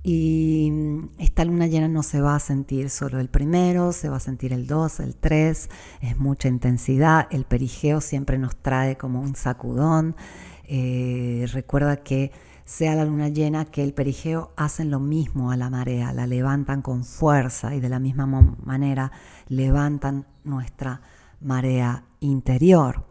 Y 0.07 0.69
mm, 0.71 1.09
esta 1.17 1.43
luna 1.45 1.65
llena 1.65 1.87
no 1.87 2.03
se 2.03 2.21
va 2.21 2.35
a 2.35 2.39
sentir 2.39 2.91
solo 2.91 3.19
el 3.19 3.27
primero, 3.27 3.91
se 3.91 4.07
va 4.07 4.17
a 4.17 4.19
sentir 4.19 4.53
el 4.53 4.67
2, 4.67 4.99
el 4.99 5.15
3, 5.15 5.69
es 6.01 6.19
mucha 6.19 6.47
intensidad, 6.47 7.27
el 7.31 7.43
perigeo 7.45 8.01
siempre 8.01 8.37
nos 8.37 8.55
trae 8.55 8.97
como 8.97 9.19
un 9.19 9.35
sacudón. 9.35 10.15
Eh, 10.67 11.47
recuerda 11.51 12.03
que 12.03 12.31
sea 12.65 12.93
la 12.93 13.05
luna 13.05 13.29
llena 13.29 13.65
que 13.65 13.83
el 13.83 13.95
perigeo 13.95 14.51
hacen 14.55 14.91
lo 14.91 14.99
mismo 14.99 15.49
a 15.49 15.57
la 15.57 15.71
marea, 15.71 16.13
la 16.13 16.27
levantan 16.27 16.83
con 16.83 17.03
fuerza 17.03 17.73
y 17.73 17.79
de 17.79 17.89
la 17.89 17.97
misma 17.97 18.27
manera 18.63 19.11
levantan 19.47 20.27
nuestra 20.43 21.01
marea 21.41 22.03
interior. 22.19 23.07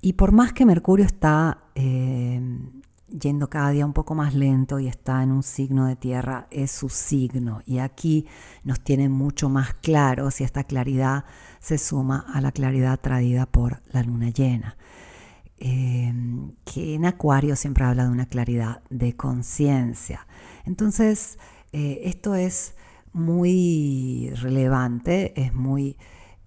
Y 0.00 0.12
por 0.12 0.30
más 0.30 0.52
que 0.52 0.64
Mercurio 0.64 1.04
está 1.04 1.64
eh, 1.74 2.40
yendo 3.08 3.48
cada 3.48 3.70
día 3.70 3.86
un 3.86 3.92
poco 3.92 4.14
más 4.14 4.34
lento 4.34 4.78
y 4.78 4.88
está 4.88 5.22
en 5.22 5.32
un 5.32 5.42
signo 5.42 5.86
de 5.86 5.96
tierra, 5.96 6.46
es 6.50 6.70
su 6.70 6.88
signo. 6.88 7.62
Y 7.66 7.78
aquí 7.78 8.26
nos 8.64 8.80
tiene 8.80 9.08
mucho 9.08 9.48
más 9.48 9.74
claros 9.74 10.40
y 10.40 10.44
esta 10.44 10.64
claridad 10.64 11.24
se 11.60 11.78
suma 11.78 12.24
a 12.32 12.40
la 12.40 12.52
claridad 12.52 13.00
traída 13.00 13.46
por 13.46 13.80
la 13.92 14.02
luna 14.02 14.30
llena. 14.30 14.76
Eh, 15.60 16.12
que 16.64 16.94
en 16.94 17.04
Acuario 17.04 17.56
siempre 17.56 17.84
habla 17.84 18.04
de 18.04 18.10
una 18.10 18.26
claridad 18.26 18.82
de 18.90 19.16
conciencia. 19.16 20.26
Entonces, 20.64 21.38
eh, 21.72 22.02
esto 22.04 22.34
es 22.34 22.74
muy 23.12 24.30
relevante, 24.36 25.40
es 25.40 25.52
muy 25.52 25.96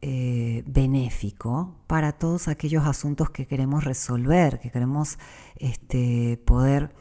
eh, 0.03 0.63
benéfico 0.65 1.75
para 1.85 2.13
todos 2.13 2.47
aquellos 2.47 2.87
asuntos 2.87 3.29
que 3.29 3.45
queremos 3.45 3.83
resolver, 3.83 4.59
que 4.59 4.71
queremos 4.71 5.19
este, 5.57 6.41
poder 6.45 6.91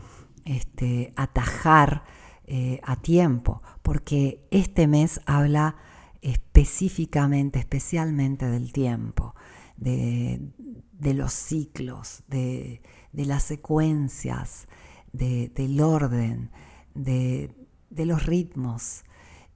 este, 0.44 1.12
atajar 1.16 2.04
eh, 2.44 2.80
a 2.82 2.96
tiempo, 2.96 3.62
porque 3.82 4.46
este 4.50 4.86
mes 4.86 5.20
habla 5.24 5.76
específicamente, 6.20 7.58
especialmente 7.58 8.46
del 8.50 8.72
tiempo, 8.72 9.34
de, 9.76 10.50
los 11.00 11.32
ciclos, 11.32 12.22
de, 12.28 12.82
las 13.12 13.44
secuencias, 13.44 14.68
del 15.12 15.80
orden, 15.80 16.50
de, 16.94 17.54
los 17.90 18.26
ritmos. 18.26 19.04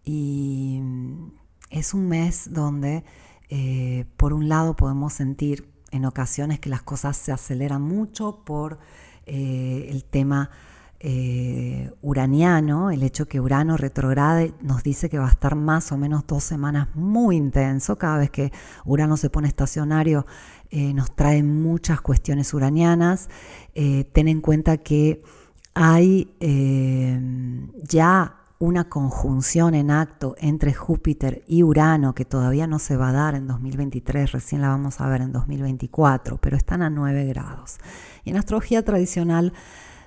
Y 0.04 0.80
es 1.70 1.94
un 1.94 2.08
mes 2.08 2.52
donde 2.52 3.04
eh, 3.56 4.04
por 4.16 4.32
un 4.32 4.48
lado 4.48 4.74
podemos 4.74 5.12
sentir 5.12 5.68
en 5.92 6.06
ocasiones 6.06 6.58
que 6.58 6.68
las 6.68 6.82
cosas 6.82 7.16
se 7.16 7.30
aceleran 7.30 7.82
mucho 7.82 8.42
por 8.44 8.80
eh, 9.26 9.86
el 9.90 10.02
tema 10.02 10.50
eh, 10.98 11.92
uraniano, 12.02 12.90
el 12.90 13.04
hecho 13.04 13.28
que 13.28 13.38
Urano 13.38 13.76
retrograde 13.76 14.54
nos 14.60 14.82
dice 14.82 15.08
que 15.08 15.20
va 15.20 15.28
a 15.28 15.30
estar 15.30 15.54
más 15.54 15.92
o 15.92 15.96
menos 15.96 16.26
dos 16.26 16.42
semanas 16.42 16.88
muy 16.96 17.36
intenso. 17.36 17.96
Cada 17.96 18.18
vez 18.18 18.30
que 18.30 18.50
Urano 18.84 19.16
se 19.16 19.30
pone 19.30 19.46
estacionario 19.46 20.26
nos 20.72 21.14
trae 21.14 21.44
muchas 21.44 22.00
cuestiones 22.00 22.52
uranianas. 22.52 23.28
ten 23.72 24.26
en 24.26 24.40
cuenta 24.40 24.78
que 24.78 25.22
hay 25.74 26.34
ya 27.84 28.43
una 28.58 28.88
conjunción 28.88 29.74
en 29.74 29.90
acto 29.90 30.36
entre 30.38 30.72
Júpiter 30.72 31.42
y 31.46 31.62
Urano 31.62 32.14
que 32.14 32.24
todavía 32.24 32.66
no 32.66 32.78
se 32.78 32.96
va 32.96 33.08
a 33.08 33.12
dar 33.12 33.34
en 33.34 33.46
2023, 33.46 34.32
recién 34.32 34.62
la 34.62 34.68
vamos 34.68 35.00
a 35.00 35.08
ver 35.08 35.22
en 35.22 35.32
2024, 35.32 36.38
pero 36.38 36.56
están 36.56 36.82
a 36.82 36.90
9 36.90 37.26
grados. 37.26 37.78
Y 38.24 38.30
en 38.30 38.36
astrología 38.36 38.84
tradicional 38.84 39.52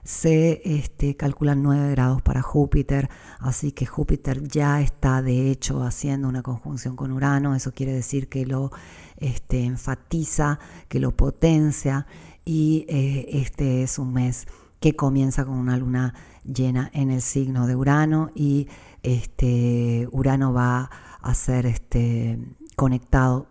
se 0.03 0.61
este, 0.63 1.17
calculan 1.17 1.61
9 1.61 1.91
grados 1.91 2.21
para 2.21 2.41
Júpiter, 2.41 3.09
así 3.39 3.73
que 3.73 3.85
Júpiter 3.85 4.41
ya 4.47 4.79
está 4.79 5.21
de 5.21 5.51
hecho 5.51 5.83
haciendo 5.83 6.29
una 6.29 6.43
conjunción 6.43 6.95
con 6.95 7.11
Urano, 7.11 7.55
eso 7.55 7.73
quiere 7.73 7.91
decir 7.91 8.29
que 8.29 8.45
lo 8.45 8.71
este, 9.17 9.65
enfatiza, 9.65 10.59
que 10.87 11.01
lo 11.01 11.11
potencia 11.17 12.07
y 12.45 12.85
eh, 12.87 13.25
este 13.41 13.83
es 13.83 13.99
un 13.99 14.13
mes 14.13 14.47
que 14.79 14.95
comienza 14.95 15.43
con 15.43 15.55
una 15.55 15.75
luna 15.75 16.13
llena 16.51 16.89
en 16.93 17.11
el 17.11 17.21
signo 17.21 17.67
de 17.67 17.75
Urano 17.75 18.31
y 18.33 18.67
este 19.03 20.07
Urano 20.11 20.53
va 20.53 20.89
a 21.21 21.33
ser 21.33 21.65
este, 21.65 22.39
conectado 22.75 23.47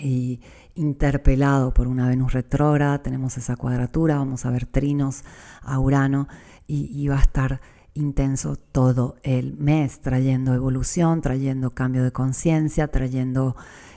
y 0.00 0.40
interpelado 0.74 1.72
por 1.72 1.86
una 1.86 2.08
Venus 2.08 2.32
retrógrada, 2.32 3.02
tenemos 3.02 3.36
esa 3.36 3.56
cuadratura, 3.56 4.16
vamos 4.16 4.44
a 4.44 4.50
ver 4.50 4.66
trinos 4.66 5.22
a 5.62 5.78
Urano 5.78 6.28
y, 6.66 7.06
va 7.08 7.18
a 7.18 7.22
estar 7.22 7.60
intenso 7.92 8.56
todo 8.56 9.16
el 9.22 9.56
mes, 9.56 10.00
trayendo 10.00 10.54
evolución, 10.54 11.20
trayendo 11.20 11.70
cambio 11.70 12.02
de 12.02 12.10
conciencia, 12.10 12.88
trayendo 12.88 13.54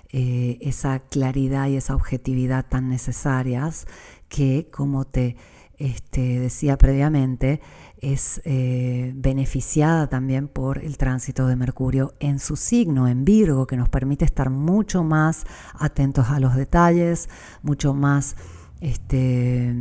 eh, 0.09 0.57
esa 0.62 1.00
claridad 1.00 1.67
y 1.67 1.77
esa 1.77 1.95
objetividad 1.95 2.65
tan 2.67 2.89
necesarias 2.89 3.88
que, 4.29 4.69
como 4.71 5.05
te 5.05 5.36
este, 5.77 6.39
decía 6.39 6.77
previamente, 6.77 7.62
es 8.00 8.41
eh, 8.46 9.13
beneficiada 9.15 10.07
también 10.07 10.48
por 10.48 10.79
el 10.79 10.98
tránsito 10.98 11.48
de 11.48 11.55
Mercurio 11.55 12.13
en 12.19 12.39
su 12.39 12.55
signo, 12.55 13.07
en 13.07 13.25
Virgo, 13.25 13.67
que 13.67 13.77
nos 13.77 13.89
permite 13.89 14.25
estar 14.25 14.50
mucho 14.50 15.03
más 15.03 15.46
atentos 15.74 16.29
a 16.29 16.39
los 16.39 16.55
detalles, 16.55 17.29
mucho 17.62 17.93
más 17.93 18.36
este, 18.81 19.75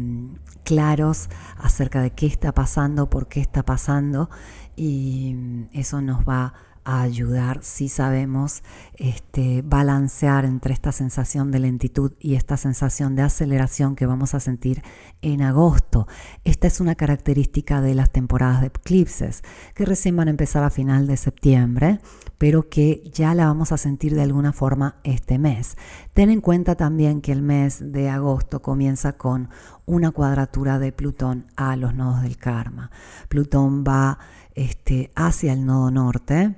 claros 0.65 1.29
acerca 1.59 2.03
de 2.03 2.11
qué 2.11 2.27
está 2.27 2.53
pasando, 2.53 3.11
por 3.11 3.29
qué 3.29 3.41
está 3.41 3.65
pasando, 3.65 4.31
y 4.77 5.35
eso 5.73 6.01
nos 6.01 6.27
va 6.27 6.55
a 6.87 7.03
ayudar 7.03 7.59
si 7.63 7.89
sabemos 7.89 8.63
este, 8.95 9.63
balancear 9.63 10.45
entre 10.45 10.73
esta 10.73 10.93
sensación 10.93 11.51
de 11.51 11.59
lentitud 11.59 12.13
y 12.21 12.37
esta 12.37 12.57
sensación 12.57 13.17
de 13.17 13.23
aceleración 13.23 13.97
que 13.97 14.07
vamos 14.07 14.35
a 14.35 14.41
sentir 14.41 14.83
en 15.21 15.43
agosto. 15.43 16.07
Esta 16.45 16.69
es 16.69 16.81
una 16.81 16.95
característica 16.95 17.81
de 17.81 17.97
las 17.97 18.11
temporadas 18.11 18.61
de 18.61 18.69
eclipses 18.69 19.43
que 19.75 19.85
recién 19.85 20.15
van 20.15 20.29
a 20.29 20.31
empezar 20.31 20.63
a 20.63 20.71
final 20.71 21.09
de 21.09 21.17
septiembre, 21.17 22.01
pero 22.39 22.69
que 22.69 23.03
ya 23.13 23.35
la 23.35 23.47
vamos 23.47 23.73
a 23.73 23.79
sentir 23.79 24.15
de 24.15 24.23
alguna 24.23 24.53
forma 24.53 25.01
este 25.03 25.41
mes. 25.41 25.77
Ten 26.15 26.31
en 26.31 26.41
cuenta 26.41 26.77
también 26.77 27.21
que 27.21 27.33
el 27.33 27.43
mes 27.43 27.93
de 27.93 28.09
agosto 28.11 28.63
comienza 28.63 29.15
con 29.15 29.51
una 29.87 30.13
cuadratura 30.13 30.79
de 30.79 30.93
Plutón 30.93 31.47
a 31.57 31.75
los 31.75 31.95
nodos 31.95 32.23
del 32.23 32.37
karma. 32.37 32.93
Plutón 33.29 33.83
va 33.83 34.21
este, 34.55 35.11
hacia 35.17 35.53
el 35.53 35.67
nodo 35.67 35.91
norte 35.91 36.55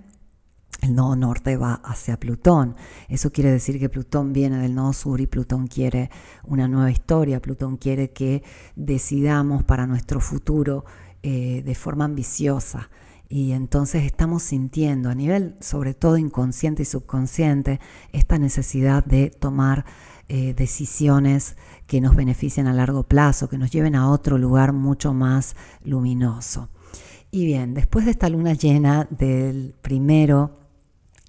el 0.80 0.94
nodo 0.94 1.16
norte 1.16 1.56
va 1.56 1.74
hacia 1.84 2.20
Plutón. 2.20 2.76
Eso 3.08 3.32
quiere 3.32 3.50
decir 3.50 3.78
que 3.78 3.88
Plutón 3.88 4.32
viene 4.32 4.58
del 4.58 4.74
nodo 4.74 4.92
sur 4.92 5.20
y 5.20 5.26
Plutón 5.26 5.66
quiere 5.66 6.10
una 6.44 6.68
nueva 6.68 6.90
historia. 6.90 7.42
Plutón 7.42 7.76
quiere 7.76 8.10
que 8.10 8.42
decidamos 8.76 9.64
para 9.64 9.86
nuestro 9.86 10.20
futuro 10.20 10.84
eh, 11.22 11.62
de 11.64 11.74
forma 11.74 12.04
ambiciosa. 12.04 12.90
Y 13.28 13.52
entonces 13.52 14.04
estamos 14.04 14.42
sintiendo 14.42 15.10
a 15.10 15.14
nivel 15.14 15.56
sobre 15.60 15.92
todo 15.94 16.16
inconsciente 16.16 16.82
y 16.82 16.86
subconsciente 16.86 17.80
esta 18.12 18.38
necesidad 18.38 19.04
de 19.04 19.30
tomar 19.30 19.84
eh, 20.28 20.54
decisiones 20.54 21.56
que 21.86 22.00
nos 22.00 22.14
beneficien 22.14 22.66
a 22.66 22.72
largo 22.72 23.02
plazo, 23.02 23.48
que 23.48 23.58
nos 23.58 23.70
lleven 23.70 23.96
a 23.96 24.10
otro 24.10 24.38
lugar 24.38 24.72
mucho 24.72 25.12
más 25.12 25.56
luminoso. 25.82 26.70
Y 27.30 27.44
bien, 27.44 27.74
después 27.74 28.06
de 28.06 28.12
esta 28.12 28.28
luna 28.30 28.54
llena 28.54 29.06
del 29.10 29.74
primero 29.82 30.67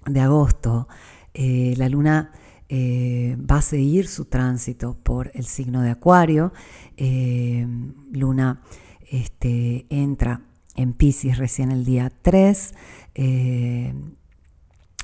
de 0.06 0.20
agosto, 0.20 0.88
eh, 1.34 1.74
la 1.76 1.88
luna 1.88 2.32
eh, 2.68 3.36
va 3.38 3.58
a 3.58 3.62
seguir 3.62 4.08
su 4.08 4.26
tránsito 4.26 4.96
por 5.02 5.30
el 5.34 5.44
signo 5.46 5.82
de 5.82 5.90
Acuario. 5.90 6.52
Eh, 6.96 7.66
luna 8.12 8.62
este, 9.10 9.86
entra 9.90 10.42
en 10.76 10.92
Pisces 10.92 11.38
recién 11.38 11.70
el 11.72 11.84
día 11.84 12.12
3, 12.22 12.74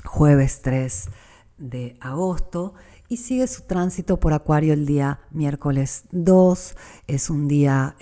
jueves 0.05 0.61
3 0.61 1.09
de 1.57 1.97
agosto, 1.99 2.73
y 3.09 3.17
sigue 3.17 3.47
su 3.47 3.63
tránsito 3.63 4.19
por 4.19 4.33
Acuario 4.33 4.73
el 4.73 4.85
día 4.85 5.19
miércoles 5.31 6.05
2. 6.11 6.75
Es 7.07 7.29
un 7.29 7.47
día 7.47 7.95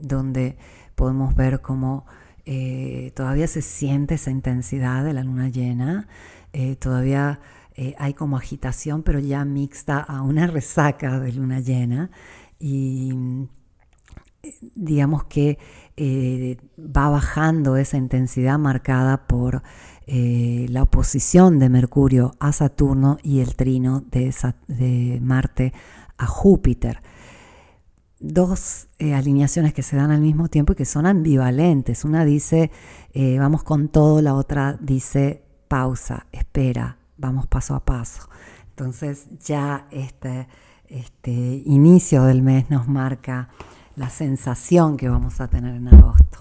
donde 0.00 0.56
podemos 0.94 1.34
ver 1.34 1.60
cómo 1.60 2.06
eh, 2.46 3.12
todavía 3.14 3.46
se 3.46 3.62
siente 3.62 4.14
esa 4.14 4.30
intensidad 4.30 5.04
de 5.04 5.12
la 5.12 5.22
luna 5.22 5.48
llena, 5.48 6.08
eh, 6.52 6.76
todavía 6.76 7.40
eh, 7.74 7.94
hay 7.98 8.14
como 8.14 8.36
agitación, 8.36 9.02
pero 9.02 9.18
ya 9.18 9.44
mixta 9.44 9.98
a 9.98 10.22
una 10.22 10.46
resaca 10.48 11.20
de 11.20 11.32
luna 11.32 11.60
llena 11.60 12.10
y 12.58 13.12
digamos 14.74 15.24
que 15.24 15.58
va 16.78 17.10
bajando 17.10 17.76
esa 17.76 17.98
intensidad 17.98 18.58
marcada 18.58 19.26
por 19.26 19.62
la 20.06 20.82
oposición 20.82 21.58
de 21.58 21.68
Mercurio 21.68 22.32
a 22.40 22.52
Saturno 22.52 23.18
y 23.22 23.40
el 23.40 23.54
trino 23.54 24.02
de 24.10 25.18
Marte 25.20 25.74
a 26.16 26.26
Júpiter. 26.26 27.02
Dos 28.20 28.88
eh, 28.98 29.14
alineaciones 29.14 29.72
que 29.72 29.82
se 29.82 29.96
dan 29.96 30.10
al 30.10 30.20
mismo 30.20 30.48
tiempo 30.48 30.72
y 30.72 30.76
que 30.76 30.84
son 30.84 31.06
ambivalentes. 31.06 32.04
Una 32.04 32.24
dice, 32.24 32.70
eh, 33.12 33.38
vamos 33.38 33.64
con 33.64 33.88
todo, 33.88 34.22
la 34.22 34.34
otra 34.34 34.78
dice, 34.80 35.42
pausa, 35.68 36.26
espera, 36.30 36.98
vamos 37.16 37.46
paso 37.46 37.74
a 37.74 37.84
paso. 37.84 38.28
Entonces 38.70 39.26
ya 39.44 39.86
este, 39.90 40.48
este 40.88 41.62
inicio 41.64 42.24
del 42.24 42.42
mes 42.42 42.70
nos 42.70 42.88
marca 42.88 43.48
la 43.96 44.10
sensación 44.10 44.96
que 44.96 45.08
vamos 45.08 45.40
a 45.40 45.48
tener 45.48 45.74
en 45.74 45.88
agosto. 45.88 46.38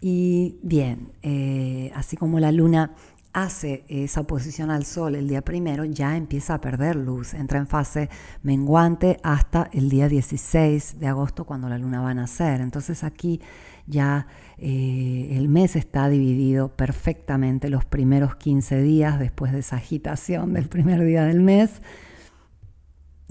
Y 0.00 0.58
bien, 0.62 1.12
eh, 1.22 1.90
así 1.94 2.16
como 2.16 2.38
la 2.38 2.52
luna 2.52 2.92
hace 3.32 3.84
esa 3.88 4.22
oposición 4.22 4.70
al 4.70 4.84
Sol 4.84 5.14
el 5.14 5.28
día 5.28 5.42
primero, 5.42 5.84
ya 5.84 6.16
empieza 6.16 6.54
a 6.54 6.60
perder 6.60 6.96
luz, 6.96 7.34
entra 7.34 7.58
en 7.58 7.66
fase 7.66 8.08
menguante 8.42 9.18
hasta 9.22 9.68
el 9.72 9.88
día 9.88 10.08
16 10.08 10.98
de 10.98 11.06
agosto 11.06 11.44
cuando 11.44 11.68
la 11.68 11.78
luna 11.78 12.00
va 12.00 12.10
a 12.10 12.14
nacer. 12.14 12.60
Entonces 12.60 13.04
aquí 13.04 13.40
ya 13.86 14.26
eh, 14.58 15.30
el 15.32 15.48
mes 15.48 15.76
está 15.76 16.08
dividido 16.08 16.76
perfectamente 16.76 17.70
los 17.70 17.84
primeros 17.84 18.36
15 18.36 18.82
días 18.82 19.18
después 19.18 19.52
de 19.52 19.60
esa 19.60 19.76
agitación 19.76 20.52
del 20.52 20.68
primer 20.68 21.04
día 21.04 21.24
del 21.24 21.40
mes. 21.40 21.82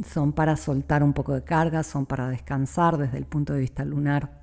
Son 0.06 0.32
para 0.32 0.58
soltar 0.58 1.04
un 1.04 1.13
poco 1.13 1.34
de 1.34 1.44
carga, 1.44 1.84
son 1.84 2.06
para 2.06 2.30
descansar 2.30 2.98
desde 2.98 3.18
el 3.18 3.25
punto 3.25 3.54
de 3.54 3.62
vista 3.62 3.84
lunar. 3.84 4.42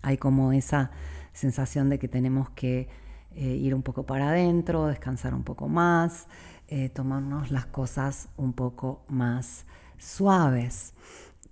Hay 0.00 0.16
como 0.16 0.52
esa 0.52 0.90
sensación 1.32 1.88
de 1.88 1.98
que 1.98 2.08
tenemos 2.08 2.50
que 2.50 2.88
eh, 3.36 3.56
ir 3.56 3.74
un 3.74 3.82
poco 3.82 4.04
para 4.04 4.30
adentro, 4.30 4.86
descansar 4.86 5.34
un 5.34 5.44
poco 5.44 5.68
más, 5.68 6.26
eh, 6.68 6.88
tomarnos 6.88 7.50
las 7.50 7.66
cosas 7.66 8.28
un 8.36 8.52
poco 8.52 9.04
más 9.08 9.66
suaves. 9.98 10.94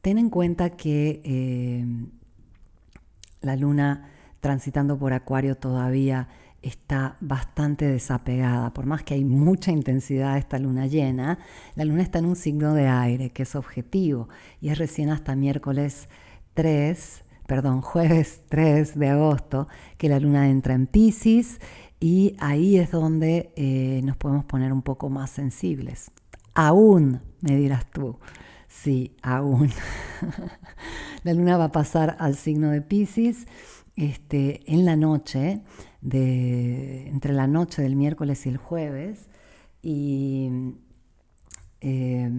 Ten 0.02 0.18
en 0.18 0.30
cuenta 0.30 0.70
que 0.70 1.20
eh, 1.25 1.84
la 3.40 3.56
luna 3.56 4.10
transitando 4.40 4.99
por 4.99 5.12
Acuario 5.12 5.56
todavía 5.56 6.28
está 6.62 7.16
bastante 7.20 7.87
desapegada, 7.87 8.72
por 8.72 8.87
más 8.87 9.02
que 9.02 9.14
hay 9.14 9.25
mucha 9.25 9.72
intensidad 9.72 10.37
esta 10.37 10.58
luna 10.58 10.87
llena, 10.87 11.38
la 11.75 11.84
luna 11.84 12.02
está 12.02 12.18
en 12.18 12.26
un 12.26 12.37
signo 12.37 12.75
de 12.75 12.87
aire, 12.87 13.30
que 13.30 13.44
es 13.44 13.54
objetivo, 13.54 14.28
y 14.60 14.68
es 14.68 14.78
recién 14.78 15.08
hasta 15.08 15.34
miércoles 15.34 16.08
3 16.54 17.25
perdón, 17.50 17.80
jueves 17.80 18.42
3 18.49 18.97
de 18.97 19.09
agosto, 19.09 19.66
que 19.99 20.09
la 20.09 20.21
luna 20.21 20.49
entra 20.49 20.73
en 20.73 20.87
Pisces 20.87 21.59
y 21.99 22.37
ahí 22.38 22.76
es 22.76 22.92
donde 22.92 23.52
eh, 23.57 24.02
nos 24.04 24.16
podemos 24.16 24.45
poner 24.45 24.73
un 24.73 24.83
poco 24.83 25.09
más 25.11 25.30
sensibles. 25.30 26.12
Aún, 26.54 27.23
me 27.40 27.57
dirás 27.57 27.90
tú. 27.90 28.21
Sí, 28.69 29.16
aún. 29.23 29.69
la 31.25 31.35
luna 31.35 31.57
va 31.57 31.64
a 31.64 31.73
pasar 31.73 32.16
al 32.21 32.37
signo 32.37 32.71
de 32.71 32.83
Pisces 32.83 33.49
este, 33.97 34.61
en 34.73 34.85
la 34.85 34.95
noche, 34.95 35.62
de, 36.02 37.09
entre 37.09 37.33
la 37.33 37.49
noche 37.49 37.83
del 37.83 37.97
miércoles 37.97 38.47
y 38.47 38.50
el 38.50 38.59
jueves. 38.59 39.28
Y 39.83 40.52
eh, 41.80 42.30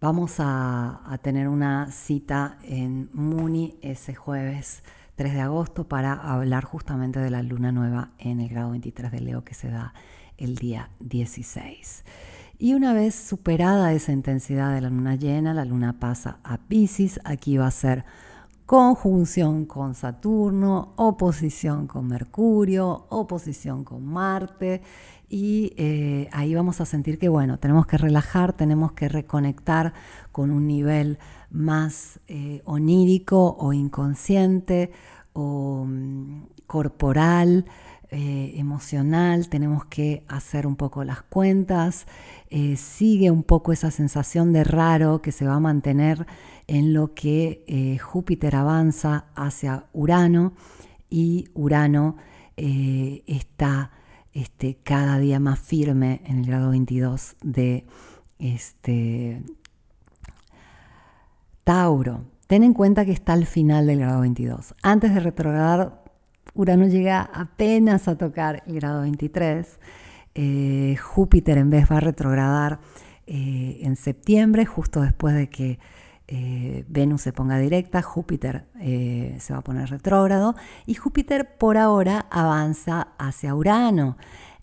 Vamos 0.00 0.36
a, 0.38 1.18
tener 1.22 1.48
una 1.48 1.90
cita 1.90 2.56
en 2.62 3.10
Muni 3.12 3.80
ese 3.82 4.14
jueves 4.14 4.84
3 5.16 5.34
de 5.34 5.40
agosto 5.40 5.88
para 5.88 6.12
hablar 6.12 6.62
justamente 6.62 7.18
de 7.18 7.30
la 7.30 7.42
luna 7.42 7.72
nueva 7.72 8.12
en 8.18 8.38
el 8.38 8.48
grado 8.48 8.70
23 8.70 9.10
de 9.10 9.20
Leo 9.20 9.42
que 9.42 9.54
se 9.54 9.68
da 9.68 9.94
el 10.36 10.54
día 10.54 10.90
16. 11.00 12.04
Y 12.60 12.74
una 12.74 12.92
vez 12.92 13.16
superada 13.16 13.92
esa 13.92 14.12
intensidad 14.12 14.72
de 14.72 14.82
la 14.82 14.90
luna 14.90 15.16
llena, 15.16 15.52
la 15.52 15.64
luna 15.64 15.98
pasa 15.98 16.38
a 16.44 16.58
Pisces. 16.58 17.18
Aquí 17.24 17.56
va 17.56 17.66
a 17.66 17.72
ser 17.72 18.04
conjunción 18.68 19.64
con 19.64 19.94
Saturno, 19.94 20.92
oposición 20.96 21.86
con 21.86 22.06
Mercurio, 22.06 23.06
oposición 23.08 23.82
con 23.82 24.04
Marte. 24.04 24.82
Y 25.26 25.72
eh, 25.78 26.28
ahí 26.32 26.54
vamos 26.54 26.82
a 26.82 26.84
sentir 26.84 27.18
que, 27.18 27.30
bueno, 27.30 27.58
tenemos 27.58 27.86
que 27.86 27.96
relajar, 27.96 28.52
tenemos 28.52 28.92
que 28.92 29.08
reconectar 29.08 29.94
con 30.32 30.50
un 30.50 30.66
nivel 30.66 31.18
más 31.50 32.20
eh, 32.28 32.60
onírico 32.66 33.56
o 33.58 33.72
inconsciente 33.72 34.92
o 35.32 35.86
mm, 35.88 36.42
corporal, 36.66 37.64
eh, 38.10 38.52
emocional, 38.56 39.48
tenemos 39.48 39.86
que 39.86 40.24
hacer 40.28 40.66
un 40.66 40.76
poco 40.76 41.04
las 41.04 41.22
cuentas, 41.22 42.06
sigue 42.76 43.30
un 43.30 43.42
poco 43.42 43.72
esa 43.72 43.90
sensación 43.90 44.52
de 44.54 44.64
raro 44.64 45.20
que 45.20 45.32
se 45.32 45.46
va 45.46 45.54
a 45.54 45.60
mantener 45.60 46.26
en 46.68 46.92
lo 46.92 47.14
que 47.14 47.98
Júpiter 48.00 48.54
avanza 48.54 49.26
hacia 49.34 49.86
Urano 49.92 50.52
y 51.10 51.48
Urano 51.54 52.16
está 52.56 53.90
este, 54.32 54.76
cada 54.84 55.18
día 55.18 55.40
más 55.40 55.58
firme 55.58 56.20
en 56.26 56.38
el 56.38 56.46
grado 56.46 56.70
22 56.70 57.36
de 57.42 57.86
este, 58.38 59.42
Tauro. 61.64 62.24
Ten 62.46 62.62
en 62.62 62.72
cuenta 62.72 63.04
que 63.04 63.12
está 63.12 63.32
al 63.32 63.46
final 63.46 63.86
del 63.86 64.00
grado 64.00 64.20
22. 64.20 64.74
Antes 64.82 65.12
de 65.12 65.20
retrogradar, 65.20 66.04
Urano 66.54 66.86
llega 66.86 67.20
apenas 67.20 68.08
a 68.08 68.16
tocar 68.16 68.62
el 68.66 68.76
grado 68.76 69.02
23. 69.02 69.78
Eh, 70.34 70.96
Júpiter 70.96 71.58
en 71.58 71.70
vez 71.70 71.90
va 71.90 71.96
a 71.98 72.00
retrogradar 72.00 72.80
eh, 73.26 73.80
en 73.82 73.96
septiembre, 73.96 74.64
justo 74.64 75.00
después 75.02 75.34
de 75.34 75.50
que 75.50 75.78
eh, 76.30 76.84
Venus 76.88 77.22
se 77.22 77.32
ponga 77.32 77.58
directa, 77.58 78.02
Júpiter 78.02 78.66
eh, 78.78 79.38
se 79.40 79.54
va 79.54 79.60
a 79.60 79.62
poner 79.62 79.88
retrógrado 79.88 80.54
y 80.84 80.94
Júpiter 80.94 81.56
por 81.56 81.78
ahora 81.78 82.26
avanza 82.30 83.08
hacia 83.18 83.54
Urano. 83.54 84.18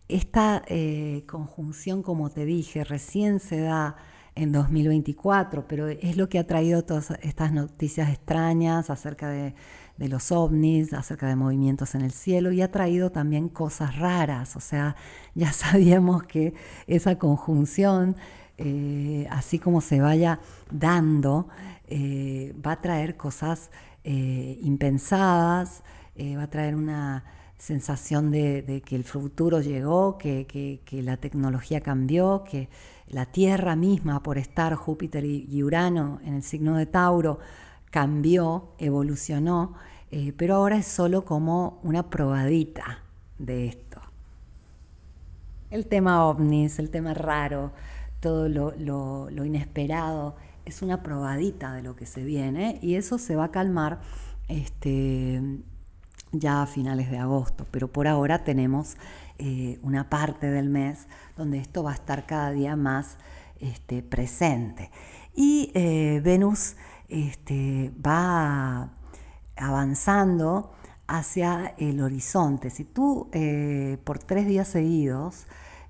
Esta 0.08 0.62
eh, 0.67 1.23
conjunción, 1.28 2.04
como 2.04 2.30
te 2.30 2.45
dije, 2.45 2.84
recién 2.84 3.39
se 3.39 3.62
da 3.62 3.95
en 4.36 4.51
2024, 4.51 5.67
pero 5.67 5.88
es 5.88 6.17
lo 6.17 6.30
que 6.30 6.38
ha 6.38 6.45
traído 6.45 6.84
todas 6.84 7.12
estas 7.23 7.51
noticias 7.51 8.10
extrañas 8.10 8.91
acerca 8.91 9.30
de, 9.30 9.56
de 9.97 10.08
los 10.08 10.32
ovnis, 10.32 10.93
acerca 10.93 11.28
de 11.28 11.36
movimientos 11.36 11.95
en 11.95 12.01
el 12.01 12.12
cielo 12.12 12.51
y 12.51 12.62
ha 12.62 12.71
traído 12.71 13.12
también 13.12 13.49
cosas 13.49 13.97
raras, 13.97 14.56
o 14.56 14.60
sea, 14.60 14.95
ya 15.34 15.51
sabíamos 15.54 16.23
que 16.23 16.54
esa 16.86 17.17
conjunción 17.17 18.17
eh, 18.57 19.27
así 19.31 19.59
como 19.59 19.81
se 19.81 19.99
vaya 19.99 20.39
dando, 20.71 21.49
eh, 21.87 22.55
va 22.65 22.73
a 22.73 22.81
traer 22.81 23.17
cosas 23.17 23.69
eh, 24.03 24.57
impensadas, 24.61 25.83
va 26.17 26.43
a 26.43 26.49
traer 26.49 26.75
una 26.75 27.25
sensación 27.57 28.31
de, 28.31 28.81
que 28.85 28.95
el 28.95 29.03
futuro 29.03 29.59
llegó, 29.59 30.17
que, 30.17 30.79
la 30.91 31.17
tecnología 31.17 31.81
cambió, 31.81 32.45
que 32.49 32.69
la 33.09 33.25
Tierra 33.25 33.75
misma, 33.75 34.23
por 34.23 34.37
estar 34.37 34.73
Júpiter 34.75 35.25
y, 35.25 35.61
Urano 35.61 36.21
en 36.23 36.35
el 36.35 36.43
signo 36.43 36.77
de 36.77 36.85
Tauro, 36.85 37.39
cambió, 37.91 38.69
evolucionó, 38.77 39.73
pero 40.37 40.55
ahora 40.55 40.77
es 40.77 40.87
solo 40.87 41.25
como 41.25 41.81
una 41.83 42.09
probadita 42.09 42.99
de 43.37 43.67
esto. 43.67 43.99
El 45.69 45.87
tema 45.87 46.25
ovnis, 46.25 46.79
el 46.79 46.89
tema 46.89 47.13
raro, 47.13 47.73
todo 48.25 48.49
lo, 48.49 49.45
inesperado, 49.45 50.35
es 50.65 50.81
una 50.81 51.03
probadita 51.03 51.73
de 51.73 51.83
lo 51.83 51.95
que 51.95 52.07
se 52.07 52.23
viene 52.23 52.79
y 52.81 52.95
eso 52.95 53.19
se 53.19 53.35
va 53.35 53.45
a 53.45 53.51
calmar 53.51 53.99
este, 54.47 55.59
ya 56.31 56.63
a 56.63 56.65
finales 56.65 57.11
de 57.11 57.19
agosto, 57.19 57.67
pero 57.69 57.88
por 57.88 58.07
ahora 58.07 58.43
tenemos 58.43 58.97
eh, 59.38 59.77
una 59.83 60.09
parte 60.09 60.49
del 60.49 60.69
mes 60.69 61.05
donde 61.38 61.59
esto 61.59 61.83
va 61.83 61.91
a 61.91 61.93
estar 61.93 62.25
cada 62.25 62.49
día 62.49 62.75
más 62.75 63.17
este, 63.59 64.01
presente. 64.01 64.89
Y 65.35 65.69
eh, 65.75 66.19
Venus 66.23 66.77
este, 67.09 67.91
va 68.03 68.89
avanzando 69.55 70.71
hacia 71.05 71.75
el 71.77 72.01
horizonte. 72.01 72.71
Si 72.71 72.85
tú 72.85 73.29
eh, 73.33 73.99
por 74.03 74.17
tres 74.17 74.47
días 74.47 74.67
seguidos 74.67 75.45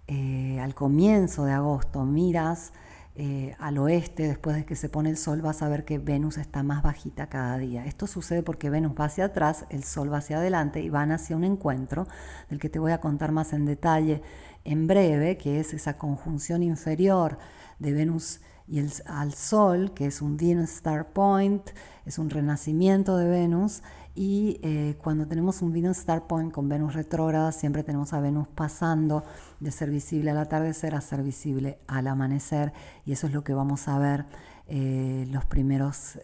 eh, 0.07 0.59
al 0.61 0.75
comienzo 0.75 1.45
de 1.45 1.53
agosto 1.53 2.05
miras 2.05 2.73
eh, 3.17 3.55
al 3.59 3.77
oeste, 3.77 4.27
después 4.27 4.57
de 4.57 4.65
que 4.65 4.75
se 4.75 4.89
pone 4.89 5.09
el 5.09 5.15
sol, 5.15 5.41
vas 5.41 5.61
a 5.61 5.69
ver 5.69 5.85
que 5.85 5.99
Venus 5.99 6.37
está 6.37 6.63
más 6.63 6.83
bajita 6.83 7.27
cada 7.27 7.57
día. 7.57 7.85
Esto 7.85 8.07
sucede 8.07 8.43
porque 8.43 8.69
Venus 8.69 8.91
va 8.99 9.05
hacia 9.05 9.25
atrás, 9.25 9.65
el 9.69 9.85
sol 9.85 10.11
va 10.11 10.17
hacia 10.17 10.37
adelante 10.37 10.81
y 10.81 10.89
van 10.89 11.13
hacia 11.13 11.37
un 11.37 11.45
encuentro 11.45 12.07
del 12.49 12.59
que 12.59 12.67
te 12.67 12.77
voy 12.77 12.91
a 12.91 12.99
contar 12.99 13.31
más 13.31 13.53
en 13.53 13.65
detalle 13.65 14.21
en 14.65 14.87
breve, 14.87 15.37
que 15.37 15.61
es 15.61 15.73
esa 15.73 15.97
conjunción 15.97 16.61
inferior 16.61 17.37
de 17.79 17.93
Venus 17.93 18.41
y 18.67 18.79
el, 18.79 18.91
al 19.05 19.33
Sol, 19.33 19.93
que 19.93 20.07
es 20.07 20.21
un 20.21 20.37
Venus 20.37 20.71
Star 20.71 21.13
Point, 21.13 21.69
es 22.05 22.17
un 22.17 22.29
renacimiento 22.29 23.15
de 23.17 23.27
Venus, 23.27 23.81
y 24.15 24.59
eh, 24.63 24.95
cuando 25.03 25.27
tenemos 25.27 25.61
un 25.61 25.73
Venus 25.73 25.99
Star 25.99 26.25
Point 26.25 26.51
con 26.51 26.69
Venus 26.69 26.93
retrógrada, 26.93 27.51
siempre 27.51 27.83
tenemos 27.83 28.13
a 28.13 28.19
Venus 28.19 28.47
pasando 28.47 29.23
de 29.59 29.71
ser 29.71 29.89
visible 29.91 30.31
al 30.31 30.37
atardecer 30.37 30.95
a 30.95 31.01
ser 31.01 31.21
visible 31.21 31.79
al 31.87 32.07
amanecer, 32.07 32.73
y 33.05 33.11
eso 33.11 33.27
es 33.27 33.33
lo 33.33 33.43
que 33.43 33.53
vamos 33.53 33.87
a 33.87 33.99
ver 33.99 34.25
eh, 34.67 35.27
los 35.29 35.45
primeros 35.45 36.17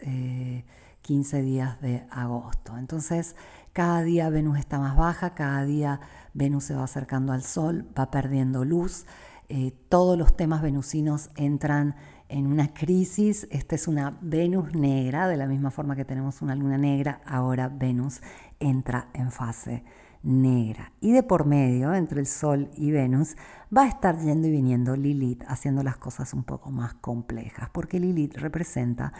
15 1.02 1.42
días 1.42 1.80
de 1.80 2.06
agosto. 2.10 2.78
Entonces, 2.78 3.36
cada 3.72 4.02
día 4.02 4.30
Venus 4.30 4.58
está 4.58 4.78
más 4.78 4.96
baja, 4.96 5.34
cada 5.34 5.64
día 5.64 6.00
Venus 6.34 6.64
se 6.64 6.74
va 6.74 6.84
acercando 6.84 7.32
al 7.32 7.42
Sol, 7.42 7.86
va 7.98 8.10
perdiendo 8.10 8.64
luz. 8.64 9.04
Eh, 9.48 9.72
todos 9.88 10.16
los 10.16 10.36
temas 10.36 10.62
venusinos 10.62 11.30
entran 11.36 11.96
en 12.32 12.46
una 12.46 12.72
crisis. 12.72 13.46
Esta 13.50 13.74
es 13.74 13.86
una 13.86 14.18
Venus 14.22 14.74
negra, 14.74 15.28
de 15.28 15.36
la 15.36 15.46
misma 15.46 15.70
forma 15.70 15.94
que 15.94 16.04
tenemos 16.04 16.40
una 16.42 16.54
luna 16.54 16.78
negra, 16.78 17.20
ahora 17.26 17.68
Venus 17.68 18.22
entra 18.58 19.08
en 19.12 19.30
fase 19.30 19.84
negra. 20.22 20.92
Y 21.00 21.12
de 21.12 21.22
por 21.22 21.44
medio, 21.44 21.92
entre 21.94 22.20
el 22.20 22.26
Sol 22.26 22.70
y 22.74 22.90
Venus, 22.90 23.36
va 23.76 23.82
a 23.82 23.88
estar 23.88 24.18
yendo 24.18 24.48
y 24.48 24.50
viniendo 24.50 24.96
Lilith, 24.96 25.42
haciendo 25.46 25.82
las 25.82 25.98
cosas 25.98 26.32
un 26.32 26.44
poco 26.44 26.70
más 26.70 26.94
complejas, 26.94 27.68
porque 27.70 28.00
Lilith 28.00 28.36
representa 28.38 29.12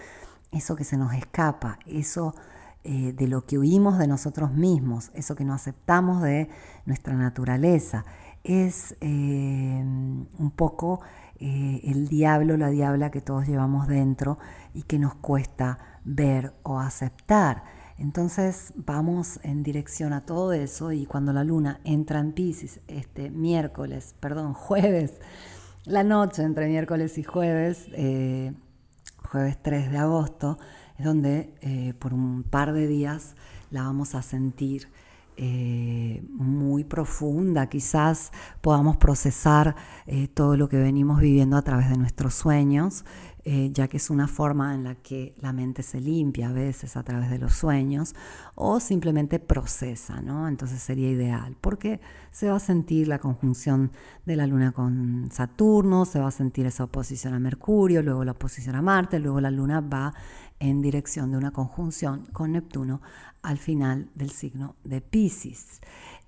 eso 0.50 0.74
que 0.74 0.84
se 0.84 0.96
nos 0.96 1.12
escapa, 1.12 1.78
eso 1.86 2.34
eh, 2.84 3.12
de 3.12 3.28
lo 3.28 3.44
que 3.44 3.58
huimos 3.58 3.98
de 3.98 4.06
nosotros 4.06 4.54
mismos, 4.54 5.10
eso 5.14 5.36
que 5.36 5.44
no 5.44 5.52
aceptamos 5.52 6.22
de 6.22 6.48
nuestra 6.86 7.14
naturaleza. 7.14 8.04
Es 8.42 8.96
eh, 9.00 9.82
un 9.82 10.52
poco 10.56 11.00
eh, 11.44 11.80
el 11.90 12.06
diablo, 12.06 12.56
la 12.56 12.70
diabla 12.70 13.10
que 13.10 13.20
todos 13.20 13.48
llevamos 13.48 13.88
dentro 13.88 14.38
y 14.74 14.84
que 14.84 15.00
nos 15.00 15.16
cuesta 15.16 15.98
ver 16.04 16.54
o 16.62 16.78
aceptar. 16.78 17.64
Entonces 17.98 18.72
vamos 18.76 19.40
en 19.42 19.64
dirección 19.64 20.12
a 20.12 20.24
todo 20.24 20.52
eso 20.52 20.92
y 20.92 21.04
cuando 21.04 21.32
la 21.32 21.42
luna 21.42 21.80
entra 21.82 22.20
en 22.20 22.30
Pisces 22.30 22.80
este 22.86 23.28
miércoles, 23.28 24.14
perdón, 24.20 24.52
jueves, 24.54 25.20
la 25.84 26.04
noche 26.04 26.44
entre 26.44 26.68
miércoles 26.68 27.18
y 27.18 27.24
jueves, 27.24 27.88
eh, 27.94 28.52
jueves 29.28 29.58
3 29.60 29.90
de 29.90 29.98
agosto, 29.98 30.60
es 30.96 31.04
donde 31.04 31.54
eh, 31.60 31.94
por 31.98 32.14
un 32.14 32.44
par 32.44 32.72
de 32.72 32.86
días 32.86 33.34
la 33.72 33.82
vamos 33.82 34.14
a 34.14 34.22
sentir 34.22 34.86
eh, 35.36 36.22
muy 36.30 36.84
profunda, 36.84 37.66
quizás 37.68 38.32
podamos 38.60 38.96
procesar 38.96 39.74
todo 40.34 40.56
lo 40.56 40.68
que 40.68 40.76
venimos 40.76 41.20
viviendo 41.20 41.56
a 41.56 41.62
través 41.62 41.88
de 41.88 41.96
nuestros 41.96 42.34
sueños 42.34 43.04
eh, 43.44 43.70
ya 43.72 43.88
que 43.88 43.96
es 43.96 44.08
una 44.08 44.28
forma 44.28 44.72
en 44.72 44.84
la 44.84 44.94
que 44.94 45.34
la 45.40 45.52
mente 45.52 45.82
se 45.82 46.00
limpia 46.00 46.50
a 46.50 46.52
veces 46.52 46.96
a 46.96 47.02
través 47.02 47.28
de 47.28 47.38
los 47.38 47.52
sueños 47.54 48.14
o 48.54 48.78
simplemente 48.78 49.40
procesa, 49.40 50.20
¿no? 50.20 50.46
Entonces 50.46 50.80
sería 50.80 51.10
ideal, 51.10 51.56
porque 51.60 52.00
se 52.30 52.48
va 52.48 52.56
a 52.56 52.60
sentir 52.60 53.08
la 53.08 53.18
conjunción 53.18 53.90
de 54.26 54.36
la 54.36 54.46
Luna 54.46 54.70
con 54.70 55.28
Saturno, 55.32 56.04
se 56.04 56.20
va 56.20 56.28
a 56.28 56.30
sentir 56.30 56.66
esa 56.66 56.84
oposición 56.84 57.34
a 57.34 57.40
Mercurio, 57.40 58.00
luego 58.02 58.24
la 58.24 58.32
oposición 58.32 58.76
a 58.76 58.82
Marte, 58.82 59.18
luego 59.18 59.40
la 59.40 59.50
Luna 59.50 59.80
va 59.80 60.14
en 60.60 60.80
dirección 60.80 61.32
de 61.32 61.38
una 61.38 61.50
conjunción 61.50 62.26
con 62.32 62.52
Neptuno 62.52 63.02
al 63.42 63.58
final 63.58 64.08
del 64.14 64.30
signo 64.30 64.76
de 64.84 65.00
Pisces. 65.00 65.80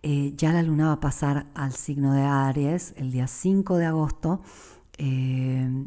Eh, 0.03 0.35
ya 0.37 0.53
la 0.53 0.65
Luna 0.65 0.89
va 0.89 0.95
a 0.95 1.01
pasar 1.01 1.47
al 1.55 1.73
signo 1.73 2.13
de 2.13 2.23
Aries 2.23 2.93
el 2.97 3.13
día 3.13 3.29
5 3.29 3.77
de 3.77 3.87
agosto. 3.87 4.43
Eh, 4.99 5.87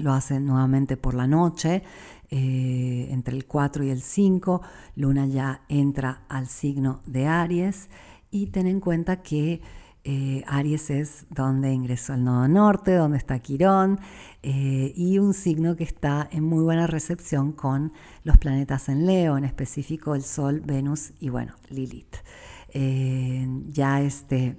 lo 0.00 0.12
hace 0.12 0.40
nuevamente 0.40 0.96
por 0.96 1.14
la 1.14 1.26
noche, 1.26 1.82
eh, 2.30 3.08
entre 3.10 3.36
el 3.36 3.46
4 3.46 3.84
y 3.84 3.90
el 3.90 4.02
5, 4.02 4.60
Luna 4.96 5.26
ya 5.26 5.62
entra 5.68 6.22
al 6.28 6.46
signo 6.46 7.00
de 7.06 7.26
Aries 7.26 7.88
y 8.30 8.48
ten 8.48 8.66
en 8.66 8.80
cuenta 8.80 9.22
que 9.22 9.62
eh, 10.04 10.44
Aries 10.46 10.90
es 10.90 11.26
donde 11.30 11.72
ingresó 11.72 12.14
el 12.14 12.24
nodo 12.24 12.46
norte, 12.46 12.94
donde 12.94 13.16
está 13.16 13.38
Quirón, 13.38 13.98
eh, 14.42 14.92
y 14.94 15.18
un 15.18 15.32
signo 15.32 15.74
que 15.76 15.84
está 15.84 16.28
en 16.30 16.44
muy 16.44 16.62
buena 16.62 16.86
recepción 16.86 17.52
con 17.52 17.92
los 18.24 18.36
planetas 18.36 18.88
en 18.90 19.06
Leo, 19.06 19.38
en 19.38 19.44
específico 19.44 20.14
el 20.14 20.22
Sol, 20.22 20.60
Venus 20.60 21.12
y 21.20 21.30
bueno, 21.30 21.54
Lilith. 21.70 22.16
ya 23.72 24.02
este 24.02 24.58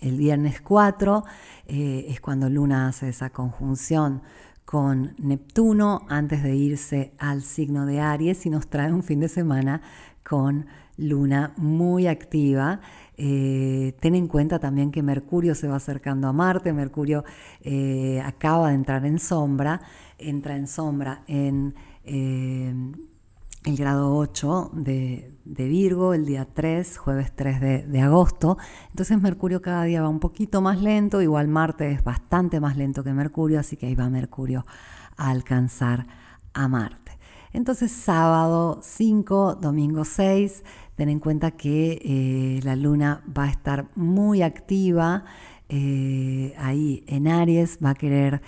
el 0.00 0.16
viernes 0.16 0.60
4 0.60 1.24
eh, 1.66 2.06
es 2.08 2.20
cuando 2.20 2.48
Luna 2.48 2.88
hace 2.88 3.08
esa 3.08 3.30
conjunción 3.30 4.22
con 4.64 5.14
Neptuno 5.18 6.02
antes 6.08 6.42
de 6.42 6.56
irse 6.56 7.12
al 7.18 7.42
signo 7.42 7.86
de 7.86 8.00
Aries 8.00 8.46
y 8.46 8.50
nos 8.50 8.68
trae 8.68 8.92
un 8.92 9.02
fin 9.02 9.20
de 9.20 9.28
semana 9.28 9.80
con 10.28 10.66
Luna 10.96 11.52
muy 11.56 12.08
activa. 12.08 12.80
Eh, 13.16 13.94
ten 14.00 14.14
en 14.14 14.26
cuenta 14.26 14.58
también 14.58 14.90
que 14.90 15.02
Mercurio 15.02 15.54
se 15.54 15.68
va 15.68 15.76
acercando 15.76 16.26
a 16.26 16.32
Marte, 16.32 16.72
Mercurio 16.72 17.24
eh, 17.60 18.20
acaba 18.24 18.70
de 18.70 18.74
entrar 18.74 19.06
en 19.06 19.18
sombra, 19.18 19.80
entra 20.18 20.56
en 20.56 20.66
sombra 20.66 21.22
en 21.26 21.74
el 22.04 23.76
grado 23.76 24.16
8 24.16 24.70
de, 24.74 25.35
Virgo, 25.46 26.12
el 26.12 26.26
día 26.26 26.46
3, 26.52 26.98
jueves 26.98 27.32
3 27.34 27.88
de, 27.90 28.00
agosto. 28.00 28.58
Entonces 28.90 29.20
Mercurio 29.20 29.62
cada 29.62 29.84
día 29.84 30.02
va 30.02 30.08
un 30.08 30.20
poquito 30.20 30.60
más 30.60 30.80
lento, 30.82 31.22
igual 31.22 31.48
Marte 31.48 31.90
es 31.92 32.02
bastante 32.02 32.60
más 32.60 32.76
lento 32.76 33.04
que 33.04 33.12
Mercurio, 33.12 33.60
así 33.60 33.76
que 33.76 33.86
ahí 33.86 33.94
va 33.94 34.10
Mercurio 34.10 34.66
a 35.16 35.30
alcanzar 35.30 36.06
a 36.52 36.68
Marte. 36.68 37.12
Entonces 37.52 37.92
sábado 37.92 38.80
5, 38.82 39.56
domingo 39.56 40.04
6, 40.04 40.64
ten 40.96 41.08
en 41.08 41.20
cuenta 41.20 41.52
que 41.52 42.00
eh, 42.02 42.60
la 42.64 42.76
luna 42.76 43.22
va 43.36 43.44
a 43.44 43.50
estar 43.50 43.88
muy 43.94 44.42
activa 44.42 45.24
eh, 45.68 46.54
ahí 46.58 47.04
en 47.06 47.28
Aries, 47.28 47.78
va 47.82 47.90
a 47.90 47.94
querer 47.94 48.42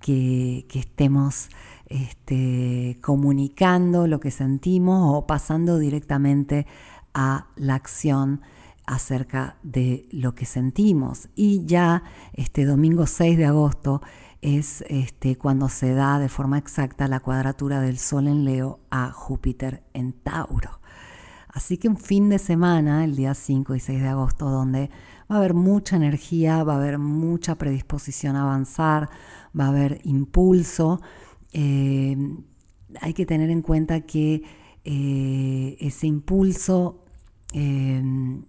que, 0.00 0.66
que 0.68 0.78
estemos 0.78 1.48
este, 1.94 2.98
comunicando 3.00 4.08
lo 4.08 4.18
que 4.18 4.32
sentimos 4.32 5.14
o 5.14 5.28
pasando 5.28 5.78
directamente 5.78 6.66
a 7.14 7.46
la 7.54 7.76
acción 7.76 8.40
acerca 8.84 9.58
de 9.62 10.08
lo 10.10 10.34
que 10.34 10.44
sentimos. 10.44 11.28
Y 11.36 11.64
ya 11.66 12.02
este 12.32 12.64
domingo 12.64 13.06
6 13.06 13.38
de 13.38 13.44
agosto 13.44 14.02
es 14.42 14.82
este, 14.88 15.38
cuando 15.38 15.68
se 15.68 15.94
da 15.94 16.18
de 16.18 16.28
forma 16.28 16.58
exacta 16.58 17.06
la 17.06 17.20
cuadratura 17.20 17.80
del 17.80 17.98
Sol 17.98 18.26
en 18.26 18.44
Leo 18.44 18.80
a 18.90 19.12
Júpiter 19.12 19.84
en 19.92 20.14
Tauro. 20.14 20.80
Así 21.48 21.78
que 21.78 21.86
un 21.86 21.96
fin 21.96 22.28
de 22.28 22.40
semana, 22.40 23.04
el 23.04 23.14
día 23.14 23.34
5 23.34 23.72
y 23.76 23.78
6 23.78 24.02
de 24.02 24.08
agosto, 24.08 24.50
donde 24.50 24.90
va 25.30 25.36
a 25.36 25.38
haber 25.38 25.54
mucha 25.54 25.94
energía, 25.94 26.64
va 26.64 26.74
a 26.74 26.78
haber 26.78 26.98
mucha 26.98 27.54
predisposición 27.54 28.34
a 28.34 28.42
avanzar, 28.42 29.10
va 29.58 29.66
a 29.66 29.68
haber 29.68 30.00
impulso 30.02 31.00
eh, 31.54 32.16
hay 33.00 33.14
que 33.14 33.26
tener 33.26 33.48
en 33.48 33.62
cuenta 33.62 34.00
que 34.02 34.42
eh, 34.84 35.76
ese 35.80 36.06
impulso 36.06 37.04
em, 37.52 38.42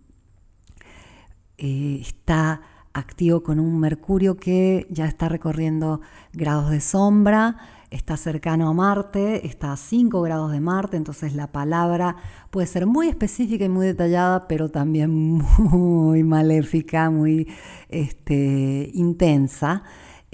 eh, 1.57 1.99
está 2.01 2.61
activo 2.93 3.43
con 3.43 3.59
un 3.59 3.79
Mercurio 3.79 4.37
que 4.37 4.87
ya 4.89 5.05
está 5.05 5.29
recorriendo 5.29 6.01
grados 6.33 6.71
de 6.71 6.81
sombra, 6.81 7.57
está 7.91 8.17
cercano 8.17 8.69
a 8.69 8.73
Marte, 8.73 9.45
está 9.45 9.71
a 9.71 9.77
5 9.77 10.21
grados 10.21 10.51
de 10.51 10.59
Marte, 10.59 10.97
entonces 10.97 11.35
la 11.35 11.51
palabra 11.51 12.15
puede 12.49 12.67
ser 12.67 12.87
muy 12.87 13.07
específica 13.07 13.65
y 13.65 13.69
muy 13.69 13.85
detallada, 13.85 14.47
pero 14.47 14.69
también 14.69 15.11
muy 15.59 16.23
maléfica, 16.23 17.09
muy 17.09 17.47
este, 17.89 18.89
intensa. 18.93 19.83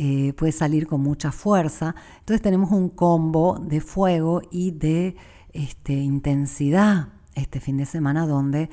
Eh, 0.03 0.33
puede 0.33 0.51
salir 0.51 0.87
con 0.87 1.01
mucha 1.01 1.31
fuerza. 1.31 1.93
Entonces 2.21 2.41
tenemos 2.41 2.71
un 2.71 2.89
combo 2.89 3.59
de 3.59 3.81
fuego 3.81 4.41
y 4.49 4.71
de 4.71 5.15
este, 5.53 5.93
intensidad 5.93 7.09
este 7.35 7.59
fin 7.59 7.77
de 7.77 7.85
semana 7.85 8.25
donde 8.25 8.71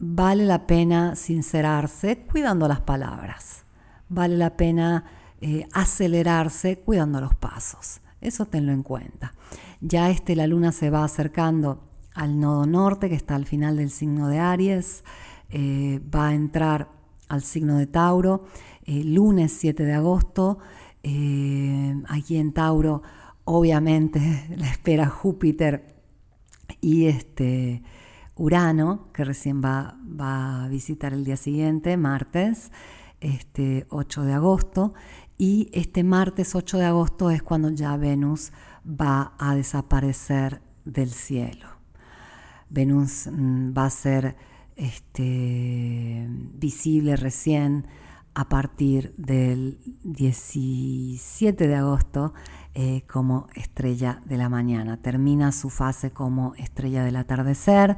vale 0.00 0.44
la 0.44 0.66
pena 0.66 1.14
sincerarse 1.14 2.18
cuidando 2.18 2.66
las 2.66 2.80
palabras. 2.80 3.64
Vale 4.08 4.36
la 4.36 4.56
pena 4.56 5.04
eh, 5.40 5.68
acelerarse 5.72 6.80
cuidando 6.80 7.20
los 7.20 7.36
pasos. 7.36 8.00
Eso 8.20 8.44
tenlo 8.46 8.72
en 8.72 8.82
cuenta. 8.82 9.34
Ya 9.80 10.10
este, 10.10 10.34
la 10.34 10.48
luna 10.48 10.72
se 10.72 10.90
va 10.90 11.04
acercando 11.04 11.84
al 12.12 12.40
nodo 12.40 12.66
norte 12.66 13.08
que 13.08 13.14
está 13.14 13.36
al 13.36 13.46
final 13.46 13.76
del 13.76 13.90
signo 13.90 14.26
de 14.26 14.40
Aries. 14.40 15.04
Eh, 15.50 16.00
va 16.12 16.30
a 16.30 16.34
entrar 16.34 16.88
al 17.28 17.42
signo 17.42 17.78
de 17.78 17.86
Tauro 17.86 18.44
lunes 18.86 19.52
7 19.52 19.84
de 19.84 19.92
agosto. 19.92 20.58
Eh, 21.02 21.94
aquí 22.08 22.36
en 22.36 22.52
Tauro, 22.52 23.02
obviamente, 23.44 24.46
la 24.56 24.68
espera 24.68 25.08
Júpiter 25.08 25.94
y 26.80 27.06
este 27.06 27.82
Urano, 28.36 29.12
que 29.12 29.24
recién 29.24 29.62
va, 29.62 29.98
va, 30.02 30.64
a 30.64 30.68
visitar 30.68 31.12
el 31.12 31.24
día 31.24 31.36
siguiente, 31.36 31.96
martes, 31.96 32.72
este 33.20 33.86
8 33.90 34.22
de 34.22 34.32
agosto. 34.32 34.94
Y 35.36 35.68
este 35.72 36.04
martes 36.04 36.54
8 36.54 36.78
de 36.78 36.84
agosto 36.84 37.30
es 37.30 37.42
cuando 37.42 37.70
ya 37.70 37.96
Venus 37.96 38.52
va 38.86 39.34
a 39.38 39.54
desaparecer 39.54 40.62
del 40.84 41.10
cielo. 41.10 41.68
Venus 42.70 43.28
mm, 43.30 43.72
va 43.76 43.86
a 43.86 43.90
ser 43.90 44.36
este, 44.76 46.26
visible 46.28 47.16
recién 47.16 47.86
a 48.34 48.48
partir 48.48 49.14
del 49.16 49.78
17 50.02 51.68
de 51.68 51.74
agosto 51.74 52.34
eh, 52.74 53.02
como 53.06 53.46
estrella 53.54 54.20
de 54.24 54.36
la 54.36 54.48
mañana. 54.48 54.96
Termina 54.96 55.52
su 55.52 55.70
fase 55.70 56.10
como 56.10 56.54
estrella 56.56 57.04
del 57.04 57.16
atardecer 57.16 57.96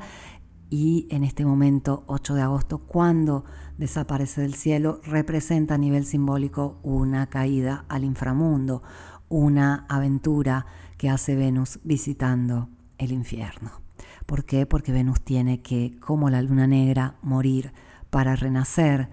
y 0.68 1.06
en 1.10 1.22
este 1.24 1.44
momento, 1.44 2.04
8 2.06 2.34
de 2.34 2.42
agosto, 2.42 2.78
cuando 2.78 3.44
desaparece 3.78 4.40
del 4.40 4.54
cielo, 4.54 5.00
representa 5.04 5.74
a 5.74 5.78
nivel 5.78 6.04
simbólico 6.04 6.80
una 6.82 7.28
caída 7.28 7.84
al 7.88 8.04
inframundo, 8.04 8.82
una 9.28 9.86
aventura 9.88 10.66
que 10.98 11.08
hace 11.08 11.36
Venus 11.36 11.78
visitando 11.84 12.68
el 12.98 13.12
infierno. 13.12 13.80
¿Por 14.26 14.44
qué? 14.44 14.66
Porque 14.66 14.92
Venus 14.92 15.20
tiene 15.22 15.62
que, 15.62 15.96
como 16.00 16.30
la 16.30 16.42
luna 16.42 16.66
negra, 16.66 17.14
morir 17.22 17.72
para 18.10 18.34
renacer 18.34 19.08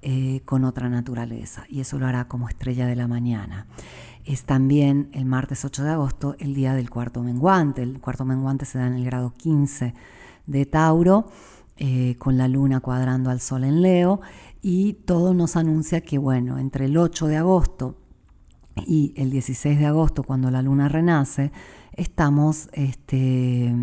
eh, 0.00 0.42
con 0.44 0.64
otra 0.64 0.88
naturaleza 0.88 1.64
y 1.68 1.80
eso 1.80 1.98
lo 1.98 2.06
hará 2.06 2.28
como 2.28 2.48
estrella 2.48 2.86
de 2.86 2.96
la 2.96 3.08
mañana. 3.08 3.66
Es 4.24 4.44
también 4.44 5.08
el 5.12 5.24
martes 5.24 5.64
8 5.64 5.82
de 5.84 5.90
agosto 5.90 6.36
el 6.38 6.54
día 6.54 6.74
del 6.74 6.90
cuarto 6.90 7.22
menguante. 7.22 7.82
El 7.82 8.00
cuarto 8.00 8.24
menguante 8.24 8.64
se 8.64 8.78
da 8.78 8.86
en 8.86 8.94
el 8.94 9.04
grado 9.04 9.32
15 9.36 9.94
de 10.46 10.66
Tauro, 10.66 11.28
eh, 11.76 12.16
con 12.18 12.36
la 12.36 12.46
luna 12.46 12.80
cuadrando 12.80 13.30
al 13.30 13.40
sol 13.40 13.64
en 13.64 13.82
Leo, 13.82 14.20
y 14.62 14.94
todo 14.94 15.34
nos 15.34 15.56
anuncia 15.56 16.00
que, 16.00 16.18
bueno, 16.18 16.58
entre 16.58 16.84
el 16.84 16.96
8 16.96 17.26
de 17.26 17.36
agosto 17.36 17.96
y 18.86 19.14
el 19.16 19.30
16 19.30 19.78
de 19.78 19.86
agosto, 19.86 20.22
cuando 20.22 20.50
la 20.50 20.62
luna 20.62 20.88
renace, 20.88 21.52
estamos 21.92 22.68
este, 22.72 23.74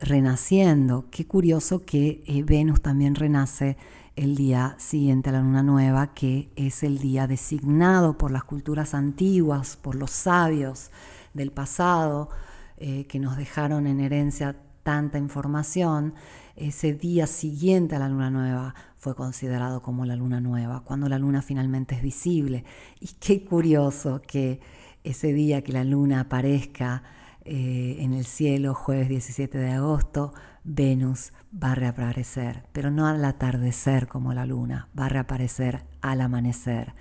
renaciendo. 0.00 1.06
Qué 1.10 1.26
curioso 1.26 1.84
que 1.84 2.22
eh, 2.26 2.42
Venus 2.42 2.80
también 2.82 3.14
renace 3.14 3.76
el 4.16 4.36
día 4.36 4.76
siguiente 4.78 5.30
a 5.30 5.32
la 5.32 5.40
luna 5.40 5.62
nueva, 5.62 6.14
que 6.14 6.50
es 6.56 6.82
el 6.82 6.98
día 6.98 7.26
designado 7.26 8.16
por 8.16 8.30
las 8.30 8.44
culturas 8.44 8.94
antiguas, 8.94 9.76
por 9.76 9.96
los 9.96 10.10
sabios 10.10 10.90
del 11.32 11.50
pasado, 11.50 12.28
eh, 12.76 13.06
que 13.06 13.18
nos 13.18 13.36
dejaron 13.36 13.86
en 13.86 14.00
herencia 14.00 14.56
tanta 14.82 15.18
información, 15.18 16.14
ese 16.56 16.92
día 16.92 17.26
siguiente 17.26 17.96
a 17.96 17.98
la 17.98 18.08
luna 18.08 18.30
nueva 18.30 18.74
fue 18.96 19.16
considerado 19.16 19.82
como 19.82 20.06
la 20.06 20.14
luna 20.14 20.40
nueva, 20.40 20.84
cuando 20.84 21.08
la 21.08 21.18
luna 21.18 21.42
finalmente 21.42 21.96
es 21.96 22.02
visible. 22.02 22.64
Y 23.00 23.08
qué 23.18 23.44
curioso 23.44 24.22
que 24.26 24.60
ese 25.02 25.32
día 25.32 25.62
que 25.62 25.72
la 25.72 25.84
luna 25.84 26.20
aparezca 26.20 27.02
eh, 27.44 27.96
en 27.98 28.14
el 28.14 28.24
cielo, 28.24 28.74
jueves 28.74 29.08
17 29.08 29.58
de 29.58 29.72
agosto, 29.72 30.32
Venus 30.64 31.32
va 31.62 31.72
a 31.72 31.74
reaparecer, 31.74 32.64
pero 32.72 32.90
no 32.90 33.06
al 33.06 33.24
atardecer 33.24 34.08
como 34.08 34.32
la 34.32 34.46
luna, 34.46 34.88
va 34.98 35.06
a 35.06 35.10
reaparecer 35.10 35.84
al 36.00 36.22
amanecer, 36.22 36.94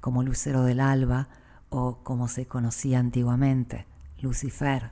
como 0.00 0.22
lucero 0.22 0.64
del 0.64 0.80
alba 0.80 1.28
o 1.68 1.98
como 2.02 2.26
se 2.28 2.46
conocía 2.46 2.98
antiguamente, 2.98 3.86
Lucifer. 4.20 4.90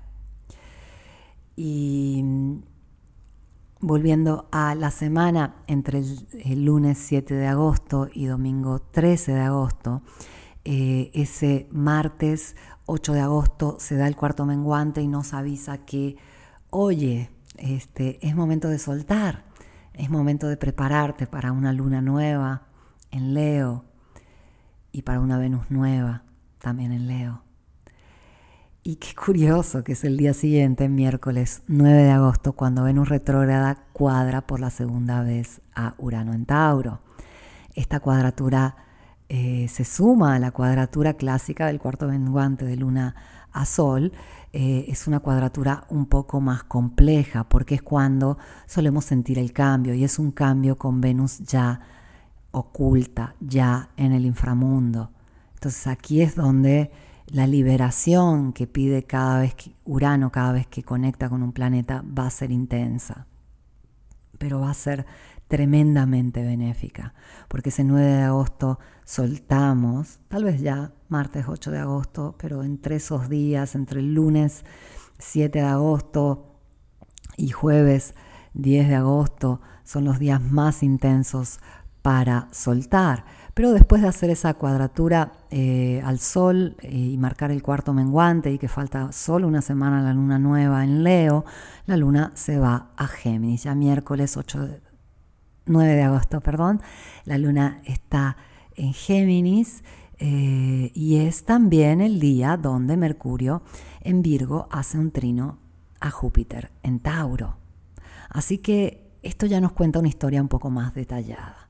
Y 1.57 2.21
mm, 2.23 2.59
volviendo 3.81 4.49
a 4.53 4.75
la 4.75 4.91
semana 4.91 5.57
entre 5.67 6.01
el, 6.45 6.65
lunes 6.65 6.99
7 6.99 7.35
de 7.35 7.47
agosto 7.47 8.09
y 8.13 8.27
domingo 8.27 8.81
13 8.81 9.33
de 9.33 9.41
agosto, 9.41 10.03
eh, 10.65 11.11
ese 11.15 11.67
martes 11.73 12.57
8 12.87 13.15
de 13.15 13.21
agosto 13.21 13.77
se 13.81 13.97
da 13.97 14.07
el 14.07 14.17
cuarto 14.17 14.45
menguante 14.45 15.01
y 15.01 15.09
nos 15.09 15.33
avisa 15.33 15.79
que, 15.79 16.17
oye, 16.71 17.31
este, 17.59 18.25
es 18.27 18.35
momento 18.35 18.69
de 18.69 18.79
soltar, 18.79 19.45
es 19.95 20.11
momento 20.11 20.49
de 20.49 20.57
prepararte 20.57 21.27
para 21.27 21.53
una 21.53 21.73
luna 21.73 22.01
nueva 22.01 22.63
en 23.11 23.35
Leo 23.35 23.85
y 24.93 25.03
para 25.03 25.21
una 25.21 25.39
Venus 25.39 25.71
nueva 25.71 26.23
también 26.59 26.93
en 26.93 27.07
Leo. 27.07 27.43
Y 28.83 28.97
qué 28.97 29.15
curioso 29.15 29.85
que 29.85 29.93
es 29.93 30.05
el 30.05 30.17
día 30.17 30.33
siguiente, 30.33 30.89
miércoles 30.89 31.63
9 31.67 32.05
de 32.05 32.11
agosto, 32.11 32.55
cuando 32.55 32.85
Venus 32.85 33.09
retrógrada 33.09 33.85
cuadra 33.93 34.47
por 34.47 34.61
la 34.61 34.71
segunda 34.71 35.23
vez 35.23 35.61
a 35.75 35.95
Urano 35.99 36.33
en 36.33 36.47
Tauro. 36.47 37.01
Esta 37.75 38.01
cuadratura 38.01 38.77
eh, 39.29 39.69
se 39.69 39.85
suma 39.85 40.37
a 40.37 40.39
la 40.39 40.53
cuadratura 40.53 41.15
clásica 41.15 41.67
del 41.67 41.79
cuarto 41.79 42.09
menguante 42.09 42.65
de 42.65 42.77
Luna 42.77 43.15
a 43.53 43.65
Sol. 43.65 44.13
Eh, 44.53 44.87
es 44.89 45.07
una 45.07 45.21
cuadratura 45.21 45.85
un 45.91 46.07
poco 46.07 46.41
más 46.41 46.65
compleja 46.65 47.49
porque 47.49 47.75
es 47.75 47.83
cuando 47.83 48.39
solemos 48.67 49.05
sentir 49.05 49.39
el 49.39 49.53
cambio 49.53 49.95
y 49.95 50.05
es 50.05 50.19
un 50.19 50.33
cambio 50.33 50.79
con 50.79 51.01
Venus 51.01 51.39
ya 51.41 51.81
oculta, 52.51 53.35
ya 53.41 53.91
en 53.97 54.13
el 54.13 54.25
inframundo. 54.25 55.11
Entonces 55.55 55.87
aquí 55.87 56.23
es 56.23 56.35
donde 56.35 56.91
la 57.27 57.47
liberación 57.47 58.53
que 58.53 58.67
pide 58.67 59.05
cada 59.05 59.41
vez 59.41 59.55
que 59.55 59.73
Urano, 59.85 60.33
cada 60.33 60.53
vez 60.53 60.67
que 60.67 60.83
conecta 60.83 61.29
con 61.29 61.43
un 61.43 61.53
planeta, 61.53 62.03
va 62.03 62.27
a 62.27 62.31
ser 62.31 62.51
intensa, 62.51 63.27
pero 64.39 64.61
va 64.61 64.71
a 64.71 64.75
ser 64.75 65.07
tremendamente 65.49 66.43
benéfica, 66.43 67.15
porque 67.49 67.71
ese 67.71 67.83
9 67.83 68.07
de 68.07 68.23
agosto 68.23 68.79
soltamos, 69.05 70.21
tal 70.29 70.45
vez 70.45 70.61
ya 70.61 70.93
martes 71.09 71.47
8 71.49 71.71
de 71.71 71.79
agosto, 71.79 72.37
pero 72.39 72.63
entre 72.63 72.97
esos 72.97 73.29
días, 73.29 73.75
entre 73.75 74.01
el 74.01 74.15
lunes 74.15 74.65
7 75.19 75.59
de 75.59 75.65
agosto 75.65 76.61
y 77.37 77.49
jueves 77.49 78.15
10 78.53 78.89
de 78.89 78.95
agosto, 78.95 79.61
son 79.85 80.05
los 80.05 80.19
días 80.19 80.43
más 80.43 80.83
intensos 80.83 81.61
para 82.03 82.49
soltar. 82.53 83.25
Pero 83.59 83.73
después 83.73 84.03
de 84.03 84.07
hacer 84.07 84.31
esa 84.31 84.55
cuadratura 84.55 85.33
eh, 85.51 86.01
al 86.05 86.21
Sol 86.21 86.77
eh, 86.79 86.97
y 86.97 87.19
marcar 87.19 87.51
el 87.51 87.61
cuarto 87.61 87.93
menguante 87.93 88.53
y 88.53 88.57
que 88.57 88.69
falta 88.69 89.11
solo 89.11 89.49
una 89.49 89.63
semana 89.63 90.01
la 90.01 90.15
luna 90.15 90.39
nueva 90.39 90.85
en 90.85 91.03
Leo, 91.03 91.45
la 91.85 91.97
luna 91.97 92.31
se 92.37 92.61
va 92.61 92.93
a 92.97 93.09
Géminis. 93.09 93.65
Ya 93.65 93.75
miércoles 93.75 94.37
8 94.37 94.79
9 95.67 95.93
de 95.93 96.03
agosto, 96.05 96.41
perdón, 96.41 96.81
la 97.25 97.37
luna 97.37 97.83
está 97.85 98.37
en 98.77 98.93
Géminis 98.93 99.83
eh, 100.21 100.93
y 100.95 101.17
es 101.17 101.45
también 101.45 102.01
el 102.01 102.21
día 102.21 102.57
donde 102.57 102.97
Mercurio 102.97 103.63
en 104.03 104.23
Virgo 104.23 104.69
hace 104.71 104.99
un 104.99 105.11
trino 105.11 105.59
a 105.99 106.13
Júpiter 106.13 106.71
en 106.85 107.01
Tauro. 107.01 107.57
Así 108.31 108.59
que 108.59 109.19
esto 109.25 109.47
ya 109.47 109.61
nos 109.61 109.73
cuenta 109.73 109.99
una 109.99 110.07
historia 110.07 110.41
un 110.41 110.49
poco 110.49 110.71
más 110.71 110.95
detallada. 110.95 111.68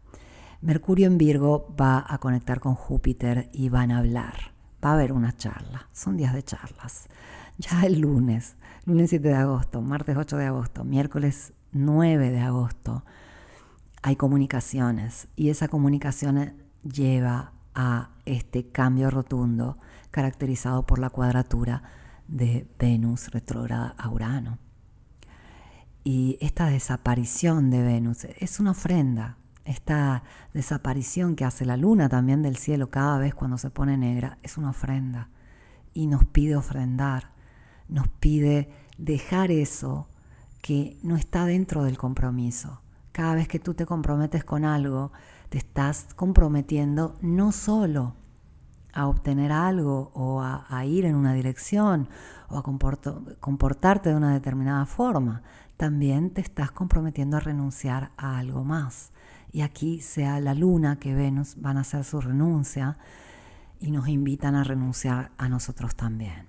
Mercurio 0.61 1.07
en 1.07 1.19
Virgo 1.19 1.73
va 1.81 2.05
a 2.09 2.19
conectar 2.19 2.59
con 2.59 2.75
Júpiter 2.75 3.49
y 3.53 3.69
van 3.69 3.93
a 3.93 3.99
hablar. 3.99 4.53
Va 4.85 4.91
a 4.91 4.95
haber 4.95 5.13
una 5.13 5.37
charla. 5.37 5.89
Son 5.93 6.17
días 6.17 6.35
de 6.35 6.43
charlas. 6.43 7.09
Ya 7.59 7.83
el 7.85 8.01
lunes, 8.01 8.57
lunes 8.85 9.11
7 9.11 9.29
de 9.29 9.35
agosto, 9.35 9.81
martes 9.83 10.17
8 10.17 10.37
de 10.37 10.47
agosto, 10.47 10.83
miércoles 10.85 11.53
9 11.71 12.31
de 12.31 12.41
agosto, 12.41 13.05
hay 14.03 14.17
comunicaciones 14.17 15.29
y 15.37 15.51
esa 15.51 15.69
comunicación 15.69 16.55
lleva 16.83 17.53
a 17.75 18.11
este 18.25 18.69
cambio 18.71 19.11
rotundo 19.11 19.79
caracterizado 20.11 20.87
por 20.87 20.99
la 20.99 21.11
cuadratura 21.11 21.83
de 22.27 22.69
Venus 22.79 23.29
retrógrada 23.31 23.95
a 23.97 24.09
Urano. 24.09 24.59
Y 26.03 26.39
esta 26.41 26.67
desaparición 26.67 27.71
de 27.71 27.83
Venus 27.83 28.25
es 28.25 28.61
una 28.61 28.73
ofrenda 28.73 29.37
esta 29.69 30.23
desaparición 30.55 31.37
que 31.37 31.45
hace 31.45 31.67
la 31.67 31.77
luna 31.77 32.09
también 32.09 32.43
del 32.43 32.57
cielo 32.57 32.89
cada 32.89 33.19
vez 33.19 33.35
cuando 33.35 33.59
se 33.59 33.69
pone 33.69 33.99
negra, 33.99 34.39
es 34.43 34.57
una 34.57 34.71
ofrenda. 34.71 35.29
Y 35.93 36.07
nos 36.07 36.25
pide 36.25 36.57
ofrendar, 36.57 37.33
nos 37.87 38.09
pide 38.09 38.71
dejar 38.97 39.51
eso 39.51 40.09
que 40.63 40.99
no 41.03 41.17
está 41.17 41.45
dentro 41.45 41.85
del 41.85 41.99
compromiso. 41.99 42.81
Cada 43.13 43.35
vez 43.35 43.47
que 43.47 43.59
tú 43.59 43.75
te 43.75 43.85
comprometes 43.85 44.43
con 44.43 44.65
algo, 44.65 45.13
te 45.51 45.59
estás 45.59 46.15
comprometiendo 46.15 47.19
no 47.21 47.53
solo 47.53 48.15
a 48.95 49.07
obtener 49.07 49.53
algo 49.53 50.13
o 50.15 50.41
a, 50.41 50.85
ir 50.87 51.05
en 51.05 51.15
una 51.15 51.35
dirección 51.35 52.09
o 52.49 52.57
a 52.57 52.63
comportarte 52.63 54.09
de 54.09 54.17
una 54.17 54.33
determinada 54.33 54.87
forma, 54.87 55.43
también 55.77 56.31
te 56.31 56.41
estás 56.41 56.71
comprometiendo 56.71 57.37
a 57.37 57.41
renunciar 57.41 58.13
a 58.17 58.39
algo 58.39 58.65
más 58.65 59.13
y 59.53 59.63
aquí 59.63 60.01
sea 60.01 60.41
la 60.41 60.55
luna 60.55 60.99
que 60.99 61.15
Venus 61.15 61.57
van 61.57 61.77
a 61.77 61.81
hacer 61.81 62.05
su 62.05 62.21
renuncia 62.21 62.99
y 63.81 63.91
nos 63.91 64.09
invitan 64.09 64.55
a 64.55 64.65
renunciar 64.65 65.31
a 65.39 65.49
nosotros 65.49 65.95
también. 65.95 66.49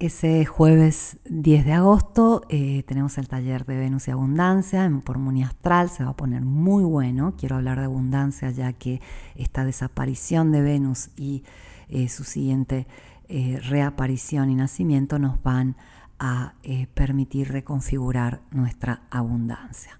Ese 0.00 0.44
jueves 0.44 1.18
10 1.30 1.64
de 1.64 1.72
agosto 1.72 2.42
eh, 2.48 2.82
tenemos 2.82 3.16
el 3.16 3.28
taller 3.28 3.64
de 3.64 3.76
Venus 3.76 4.08
y 4.08 4.10
Abundancia 4.10 4.84
en 4.84 5.00
por 5.02 5.18
Astral, 5.44 5.88
se 5.88 6.02
va 6.02 6.10
a 6.10 6.16
poner 6.16 6.42
muy 6.42 6.82
bueno. 6.82 7.34
Quiero 7.38 7.56
hablar 7.56 7.78
de 7.78 7.84
abundancia 7.84 8.50
ya 8.50 8.72
que 8.72 9.00
esta 9.36 9.64
desaparición 9.64 10.50
de 10.50 10.62
Venus 10.62 11.10
y 11.16 11.44
eh, 11.88 12.08
su 12.08 12.24
siguiente 12.24 12.88
eh, 13.28 13.60
reaparición 13.62 14.50
y 14.50 14.56
nacimiento 14.56 15.20
nos 15.20 15.40
van 15.42 15.76
a 16.18 16.54
permitir 16.94 17.48
reconfigurar 17.48 18.40
nuestra 18.50 19.02
abundancia. 19.10 19.98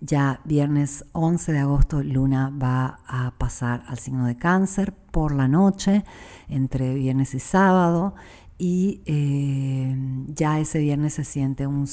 Ya 0.00 0.40
viernes 0.44 1.06
11 1.12 1.52
de 1.52 1.58
agosto 1.60 2.02
Luna 2.02 2.50
va 2.50 3.00
a 3.06 3.32
pasar 3.38 3.82
al 3.88 3.98
signo 3.98 4.26
de 4.26 4.36
cáncer 4.36 4.92
por 4.92 5.34
la 5.34 5.48
noche, 5.48 6.04
entre 6.48 6.94
viernes 6.94 7.34
y 7.34 7.40
sábado, 7.40 8.14
y 8.58 9.02
eh, 9.06 9.96
ya 10.28 10.60
ese 10.60 10.80
viernes 10.80 11.14
se 11.14 11.24
siente 11.24 11.66
un, 11.66 11.86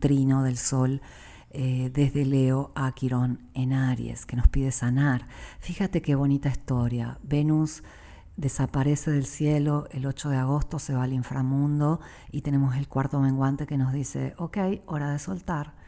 trino 0.00 0.42
del 0.42 0.56
Sol 0.56 1.02
eh, 1.50 1.90
desde 1.92 2.24
Leo 2.24 2.72
a 2.74 2.92
Quirón 2.92 3.40
en 3.52 3.74
Aries, 3.74 4.24
que 4.24 4.36
nos 4.36 4.48
pide 4.48 4.72
sanar. 4.72 5.26
Fíjate 5.60 6.00
qué 6.00 6.14
bonita 6.14 6.48
historia. 6.48 7.18
Venus 7.22 7.82
desaparece 8.38 9.10
del 9.10 9.26
cielo 9.26 9.88
el 9.90 10.06
8 10.06 10.30
de 10.30 10.36
agosto, 10.38 10.78
se 10.78 10.94
va 10.94 11.02
al 11.02 11.12
inframundo 11.12 12.00
y 12.30 12.40
tenemos 12.40 12.76
el 12.76 12.88
cuarto 12.88 13.20
menguante 13.20 13.66
que 13.66 13.76
nos 13.76 13.92
dice, 13.92 14.34
ok, 14.38 14.56
hora 14.86 15.10
de 15.10 15.18
soltar 15.18 15.81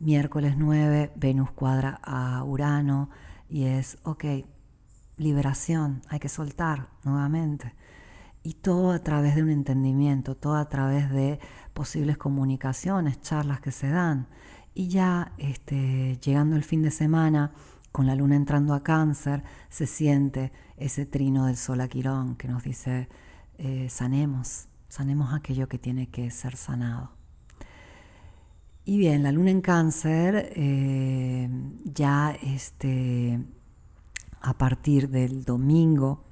Miércoles 0.00 0.54
9, 0.56 1.12
Venus 1.16 1.50
cuadra 1.50 1.98
a 2.04 2.44
Urano 2.44 3.10
y 3.48 3.64
es, 3.64 3.98
ok, 4.04 4.24
liberación, 5.16 6.02
hay 6.08 6.20
que 6.20 6.28
soltar 6.28 6.90
nuevamente. 7.02 7.74
Y 8.44 8.54
todo 8.54 8.92
a 8.92 9.00
través 9.00 9.34
de 9.34 9.42
un 9.42 9.50
entendimiento, 9.50 10.36
todo 10.36 10.54
a 10.54 10.68
través 10.68 11.10
de 11.10 11.40
posibles 11.74 12.16
comunicaciones, 12.16 13.20
charlas 13.20 13.60
que 13.60 13.72
se 13.72 13.88
dan. 13.88 14.28
Y 14.72 14.86
ya 14.86 15.32
este, 15.36 16.18
llegando 16.18 16.54
el 16.54 16.62
fin 16.62 16.82
de 16.82 16.92
semana, 16.92 17.52
con 17.90 18.06
la 18.06 18.14
luna 18.14 18.36
entrando 18.36 18.74
a 18.74 18.84
cáncer, 18.84 19.42
se 19.68 19.88
siente 19.88 20.52
ese 20.76 21.06
trino 21.06 21.46
del 21.46 21.56
sol 21.56 21.80
a 21.80 21.88
Quirón 21.88 22.36
que 22.36 22.46
nos 22.46 22.62
dice, 22.62 23.08
eh, 23.58 23.88
sanemos, 23.90 24.68
sanemos 24.88 25.34
aquello 25.34 25.68
que 25.68 25.78
tiene 25.78 26.08
que 26.08 26.30
ser 26.30 26.56
sanado. 26.56 27.17
Y 28.88 28.96
bien, 28.96 29.22
la 29.22 29.32
luna 29.32 29.50
en 29.50 29.60
cáncer 29.60 30.50
eh, 30.56 31.46
ya 31.84 32.34
este, 32.42 33.38
a 34.40 34.56
partir 34.56 35.10
del 35.10 35.44
domingo 35.44 36.24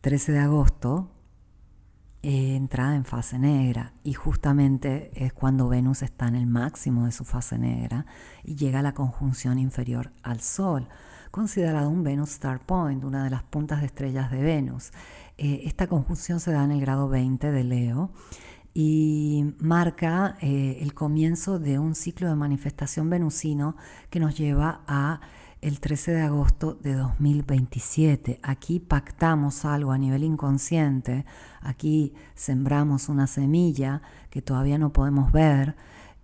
13 0.00 0.32
de 0.32 0.38
agosto 0.38 1.10
entra 2.22 2.94
en 2.94 3.04
fase 3.04 3.38
negra 3.38 3.92
y 4.02 4.14
justamente 4.14 5.10
es 5.14 5.34
cuando 5.34 5.68
Venus 5.68 6.00
está 6.00 6.28
en 6.28 6.36
el 6.36 6.46
máximo 6.46 7.04
de 7.04 7.12
su 7.12 7.26
fase 7.26 7.58
negra 7.58 8.06
y 8.42 8.54
llega 8.54 8.78
a 8.78 8.82
la 8.82 8.94
conjunción 8.94 9.58
inferior 9.58 10.10
al 10.22 10.40
Sol, 10.40 10.88
considerado 11.30 11.90
un 11.90 12.02
Venus 12.02 12.30
Star 12.30 12.64
Point, 12.64 13.04
una 13.04 13.24
de 13.24 13.30
las 13.30 13.42
puntas 13.42 13.80
de 13.80 13.86
estrellas 13.88 14.30
de 14.30 14.40
Venus. 14.40 14.90
Eh, 15.36 15.64
esta 15.64 15.86
conjunción 15.86 16.40
se 16.40 16.50
da 16.50 16.64
en 16.64 16.70
el 16.70 16.80
grado 16.80 17.10
20 17.10 17.52
de 17.52 17.62
Leo 17.62 18.10
y 18.74 19.54
marca 19.58 20.36
eh, 20.40 20.78
el 20.80 20.94
comienzo 20.94 21.58
de 21.58 21.78
un 21.78 21.94
ciclo 21.94 22.28
de 22.28 22.34
manifestación 22.34 23.10
venusino 23.10 23.76
que 24.10 24.20
nos 24.20 24.36
lleva 24.36 24.82
a 24.86 25.20
el 25.60 25.78
13 25.78 26.12
de 26.12 26.22
agosto 26.22 26.74
de 26.74 26.94
2027. 26.94 28.40
Aquí 28.42 28.80
pactamos 28.80 29.64
algo 29.64 29.92
a 29.92 29.98
nivel 29.98 30.24
inconsciente, 30.24 31.24
aquí 31.60 32.14
sembramos 32.34 33.08
una 33.08 33.28
semilla 33.28 34.02
que 34.28 34.42
todavía 34.42 34.78
no 34.78 34.92
podemos 34.92 35.30
ver, 35.30 35.76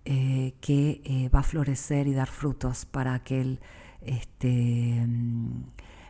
eh, 0.03 0.55
que 0.59 1.01
eh, 1.05 1.29
va 1.29 1.39
a 1.39 1.43
florecer 1.43 2.07
y 2.07 2.13
dar 2.13 2.27
frutos 2.27 2.85
para 2.85 3.13
aquel 3.13 3.59
este, 4.01 5.07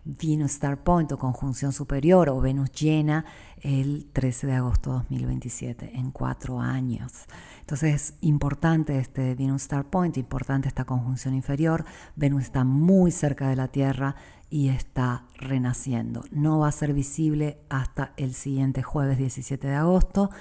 Venus 0.06 0.52
Star 0.52 0.84
Point 0.84 1.12
o 1.12 1.18
conjunción 1.18 1.72
superior 1.72 2.30
o 2.30 2.42
Venus 2.42 2.72
llena 2.72 3.26
el 3.62 4.08
13 4.14 4.48
de 4.48 4.54
agosto 4.54 4.92
de 4.92 4.98
2027, 4.98 5.92
en 5.96 6.12
cuatro 6.12 6.60
años. 6.60 7.26
Entonces 7.60 7.96
es 7.96 8.14
importante 8.22 8.98
este 9.00 9.36
Venus 9.36 9.64
Star 9.64 9.86
Point, 9.86 10.18
importante 10.18 10.68
esta 10.68 10.86
conjunción 10.86 11.34
inferior. 11.36 11.86
Venus 12.16 12.44
está 12.44 12.64
muy 12.64 13.12
cerca 13.12 13.50
de 13.50 13.56
la 13.56 13.68
Tierra 13.68 14.16
y 14.50 14.70
está 14.70 15.26
renaciendo. 15.36 16.24
No 16.32 16.60
va 16.60 16.70
a 16.70 16.72
ser 16.72 16.94
visible 16.94 17.60
hasta 17.70 18.14
el 18.18 18.34
siguiente 18.34 18.82
jueves 18.82 19.18
17 19.18 19.68
de 19.68 19.76
agosto, 19.76 20.32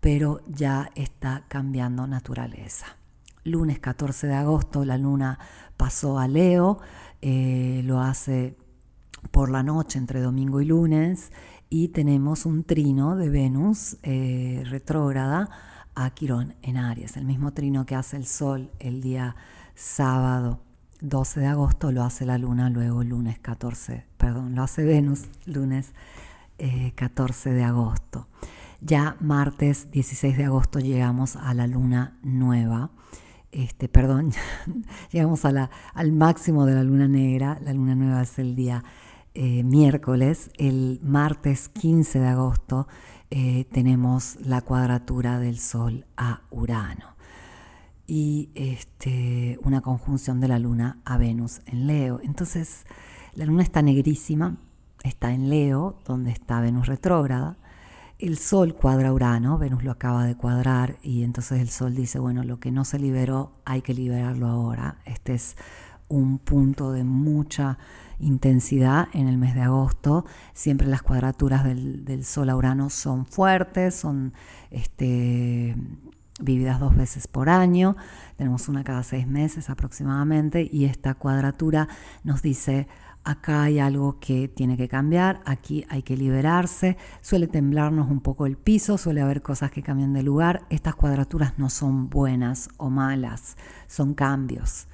pero 0.00 0.40
ya 0.48 0.90
está 0.94 1.44
cambiando 1.48 2.06
naturaleza. 2.06 2.86
Lunes 3.44 3.78
14 3.78 4.26
de 4.26 4.34
agosto 4.34 4.84
la 4.84 4.98
luna 4.98 5.38
pasó 5.76 6.18
a 6.18 6.28
Leo, 6.28 6.80
eh, 7.22 7.82
lo 7.84 8.00
hace 8.00 8.56
por 9.30 9.50
la 9.50 9.62
noche 9.62 9.98
entre 9.98 10.20
domingo 10.20 10.60
y 10.60 10.66
lunes 10.66 11.32
y 11.70 11.88
tenemos 11.88 12.46
un 12.46 12.64
trino 12.64 13.16
de 13.16 13.28
Venus 13.28 13.96
eh, 14.02 14.62
retrógrada 14.66 15.50
a 15.94 16.10
Quirón 16.10 16.54
en 16.62 16.76
Aries. 16.76 17.16
El 17.16 17.24
mismo 17.24 17.52
trino 17.52 17.84
que 17.86 17.94
hace 17.94 18.16
el 18.16 18.26
Sol 18.26 18.70
el 18.78 19.02
día 19.02 19.36
sábado 19.74 20.60
12 21.00 21.40
de 21.40 21.46
agosto 21.46 21.92
lo 21.92 22.02
hace 22.02 22.24
la 22.24 22.38
Luna 22.38 22.70
luego 22.70 23.04
lunes 23.04 23.38
14, 23.38 24.04
perdón, 24.16 24.54
lo 24.54 24.62
hace 24.62 24.84
Venus 24.84 25.26
lunes 25.46 25.92
14 26.94 27.50
eh, 27.50 27.52
de 27.52 27.64
agosto. 27.64 28.26
Ya 28.80 29.16
martes 29.20 29.90
16 29.90 30.36
de 30.36 30.44
agosto 30.44 30.78
llegamos 30.78 31.36
a 31.36 31.54
la 31.54 31.66
Luna 31.66 32.16
nueva. 32.22 32.90
Este, 33.50 33.88
perdón, 33.88 34.32
llegamos 35.10 35.44
a 35.44 35.52
la, 35.52 35.70
al 35.94 36.12
máximo 36.12 36.66
de 36.66 36.74
la 36.74 36.82
luna 36.82 37.08
negra. 37.08 37.58
La 37.62 37.72
luna 37.72 37.94
nueva 37.94 38.22
es 38.22 38.38
el 38.38 38.54
día 38.54 38.84
eh, 39.40 39.62
miércoles, 39.62 40.50
el 40.58 40.98
martes 41.00 41.68
15 41.68 42.18
de 42.18 42.26
agosto, 42.26 42.88
eh, 43.30 43.66
tenemos 43.70 44.36
la 44.44 44.62
cuadratura 44.62 45.38
del 45.38 45.60
Sol 45.60 46.06
a 46.16 46.42
Urano 46.50 47.14
y 48.08 48.50
este, 48.56 49.56
una 49.62 49.80
conjunción 49.80 50.40
de 50.40 50.48
la 50.48 50.58
Luna 50.58 50.98
a 51.04 51.18
Venus 51.18 51.60
en 51.66 51.86
Leo. 51.86 52.18
Entonces, 52.24 52.84
la 53.34 53.44
Luna 53.44 53.62
está 53.62 53.80
negrísima, 53.80 54.56
está 55.04 55.32
en 55.32 55.50
Leo, 55.50 56.00
donde 56.04 56.32
está 56.32 56.60
Venus 56.60 56.88
retrógrada. 56.88 57.58
El 58.18 58.38
Sol 58.38 58.74
cuadra 58.74 59.12
Urano, 59.12 59.56
Venus 59.56 59.84
lo 59.84 59.92
acaba 59.92 60.24
de 60.24 60.34
cuadrar 60.34 60.96
y 61.00 61.22
entonces 61.22 61.60
el 61.60 61.68
Sol 61.68 61.94
dice, 61.94 62.18
bueno, 62.18 62.42
lo 62.42 62.58
que 62.58 62.72
no 62.72 62.84
se 62.84 62.98
liberó 62.98 63.52
hay 63.64 63.82
que 63.82 63.94
liberarlo 63.94 64.48
ahora. 64.48 64.98
Este 65.04 65.34
es 65.34 65.54
un 66.08 66.38
punto 66.38 66.90
de 66.90 67.04
mucha 67.04 67.78
intensidad 68.20 69.08
en 69.12 69.28
el 69.28 69.38
mes 69.38 69.54
de 69.54 69.62
agosto. 69.62 70.24
Siempre 70.52 70.86
las 70.86 71.02
cuadraturas 71.02 71.64
del, 71.64 72.24
Sol 72.24 72.50
a 72.50 72.56
Urano 72.56 72.90
son 72.90 73.26
fuertes, 73.26 73.94
son 73.94 74.32
este, 74.70 75.76
vividas 76.40 76.80
dos 76.80 76.96
veces 76.96 77.26
por 77.28 77.48
año. 77.48 77.96
Tenemos 78.36 78.68
una 78.68 78.84
cada 78.84 79.02
seis 79.02 79.26
meses 79.26 79.70
aproximadamente 79.70 80.68
y 80.70 80.84
esta 80.84 81.14
cuadratura 81.14 81.88
nos 82.24 82.42
dice 82.42 82.88
acá 83.24 83.64
hay 83.64 83.78
algo 83.78 84.18
que 84.20 84.48
tiene 84.48 84.78
que 84.78 84.88
cambiar, 84.88 85.42
aquí 85.44 85.84
hay 85.90 86.02
que 86.02 86.16
liberarse, 86.16 86.96
suele 87.20 87.46
temblarnos 87.46 88.10
un 88.10 88.20
poco 88.20 88.46
el 88.46 88.56
piso, 88.56 88.96
suele 88.96 89.20
haber 89.20 89.42
cosas 89.42 89.70
que 89.70 89.82
cambian 89.82 90.14
de 90.14 90.22
lugar, 90.22 90.62
estas 90.70 90.94
cuadraturas 90.94 91.58
no 91.58 91.68
son 91.68 92.08
buenas 92.08 92.70
o 92.78 92.88
malas, 92.88 93.58
son 93.86 94.14
cambios. 94.14 94.87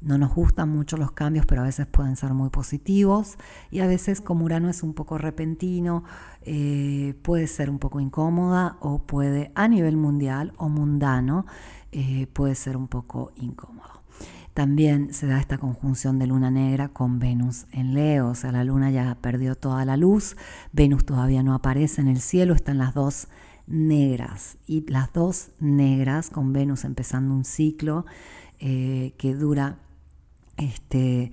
No 0.00 0.16
nos 0.16 0.34
gustan 0.34 0.70
mucho 0.70 0.96
los 0.96 1.12
cambios, 1.12 1.44
pero 1.46 1.60
a 1.60 1.64
veces 1.64 1.86
pueden 1.86 2.16
ser 2.16 2.32
muy 2.32 2.48
positivos. 2.48 3.36
Y 3.70 3.80
a 3.80 3.86
veces 3.86 4.20
como 4.20 4.44
Urano 4.44 4.70
es 4.70 4.82
un 4.82 4.94
poco 4.94 5.18
repentino, 5.18 6.04
eh, 6.42 7.14
puede 7.22 7.46
ser 7.46 7.68
un 7.68 7.78
poco 7.78 8.00
incómoda 8.00 8.78
o 8.80 9.02
puede 9.02 9.52
a 9.54 9.68
nivel 9.68 9.96
mundial 9.96 10.54
o 10.56 10.68
mundano, 10.68 11.44
eh, 11.92 12.26
puede 12.32 12.54
ser 12.54 12.76
un 12.76 12.88
poco 12.88 13.32
incómodo. 13.36 14.00
También 14.54 15.14
se 15.14 15.26
da 15.26 15.38
esta 15.38 15.58
conjunción 15.58 16.18
de 16.18 16.26
luna 16.26 16.50
negra 16.50 16.88
con 16.88 17.18
Venus 17.18 17.66
en 17.70 17.94
Leo, 17.94 18.28
o 18.30 18.34
sea, 18.34 18.52
la 18.52 18.64
luna 18.64 18.90
ya 18.90 19.16
perdió 19.20 19.54
toda 19.54 19.84
la 19.84 19.96
luz, 19.96 20.36
Venus 20.72 21.04
todavía 21.04 21.42
no 21.42 21.54
aparece 21.54 22.00
en 22.00 22.08
el 22.08 22.20
cielo, 22.20 22.54
están 22.54 22.78
las 22.78 22.92
dos 22.92 23.28
negras. 23.66 24.58
Y 24.66 24.84
las 24.90 25.12
dos 25.12 25.50
negras 25.60 26.30
con 26.30 26.52
Venus 26.52 26.84
empezando 26.84 27.32
un 27.32 27.44
ciclo 27.44 28.04
eh, 28.58 29.14
que 29.16 29.34
dura 29.34 29.78
este, 30.60 31.32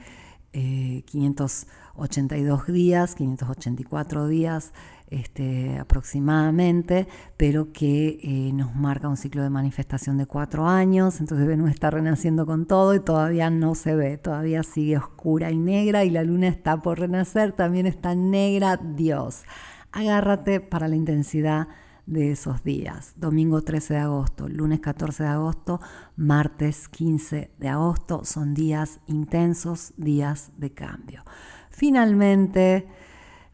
582 0.51 2.69
eh, 2.69 2.71
días, 2.71 3.15
584 3.15 4.27
días 4.27 4.73
este, 5.09 5.77
aproximadamente, 5.77 7.07
pero 7.37 7.71
que 7.71 8.19
eh, 8.21 8.51
nos 8.53 8.75
marca 8.75 9.07
un 9.07 9.17
ciclo 9.17 9.43
de 9.43 9.49
manifestación 9.49 10.17
de 10.17 10.25
cuatro 10.25 10.67
años, 10.67 11.19
entonces 11.19 11.47
Venus 11.47 11.69
está 11.69 11.91
renaciendo 11.91 12.45
con 12.45 12.65
todo 12.65 12.95
y 12.95 12.99
todavía 12.99 13.49
no 13.49 13.75
se 13.75 13.95
ve, 13.95 14.17
todavía 14.17 14.63
sigue 14.63 14.97
oscura 14.97 15.51
y 15.51 15.59
negra 15.59 16.03
y 16.03 16.09
la 16.09 16.23
luna 16.23 16.47
está 16.47 16.81
por 16.81 16.99
renacer, 16.99 17.53
también 17.53 17.85
está 17.85 18.15
negra, 18.15 18.77
Dios. 18.77 19.43
Agárrate 19.91 20.59
para 20.59 20.87
la 20.87 20.95
intensidad 20.95 21.67
de 22.07 22.31
esos 22.31 22.63
días. 22.63 23.13
Domingo 23.17 23.61
13 23.61 23.93
de 23.93 23.99
agosto, 23.99 24.49
lunes 24.49 24.79
14 24.79 25.23
de 25.23 25.29
agosto, 25.29 25.79
martes 26.15 26.87
15 26.87 27.51
de 27.59 27.67
agosto. 27.67 28.25
Son 28.25 28.55
días 28.55 28.99
intensos, 29.05 29.93
días 29.97 30.51
de 30.57 30.73
cambio. 30.73 31.23
Finalmente, 31.69 32.87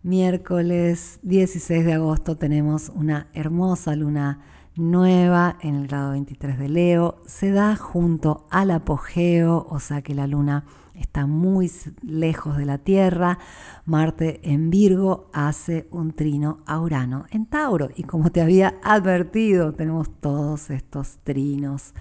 miércoles 0.03 1.19
16 1.23 1.83
de 1.83 1.93
agosto 1.93 2.37
tenemos 2.37 2.89
una 2.89 3.27
hermosa 3.33 3.95
luna 3.95 4.39
nueva 4.75 5.57
en 5.61 5.75
el 5.75 5.87
grado 5.87 6.11
23 6.11 6.57
de 6.57 6.69
Leo 6.69 7.21
se 7.25 7.51
da 7.51 7.75
junto 7.75 8.47
al 8.49 8.71
apogeo, 8.71 9.67
o 9.69 9.79
sea 9.79 10.01
que 10.01 10.15
la 10.15 10.27
luna 10.27 10.65
está 10.95 11.25
muy 11.25 11.71
lejos 12.01 12.57
de 12.57 12.65
la 12.65 12.77
Tierra. 12.77 13.39
Marte 13.85 14.39
en 14.43 14.69
Virgo 14.69 15.29
hace 15.33 15.87
un 15.91 16.13
trino 16.13 16.59
a 16.65 16.79
Urano 16.79 17.25
en 17.31 17.45
Tauro. 17.45 17.89
Y 17.95 18.03
como 18.03 18.31
te 18.31 18.41
había 18.41 18.75
advertido, 18.83 19.73
tenemos 19.73 20.09
todos 20.19 20.69
estos 20.69 21.19
trinos, 21.23 21.93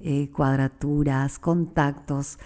eh, 0.00 0.30
cuadraturas, 0.30 1.38
contactos 1.38 2.38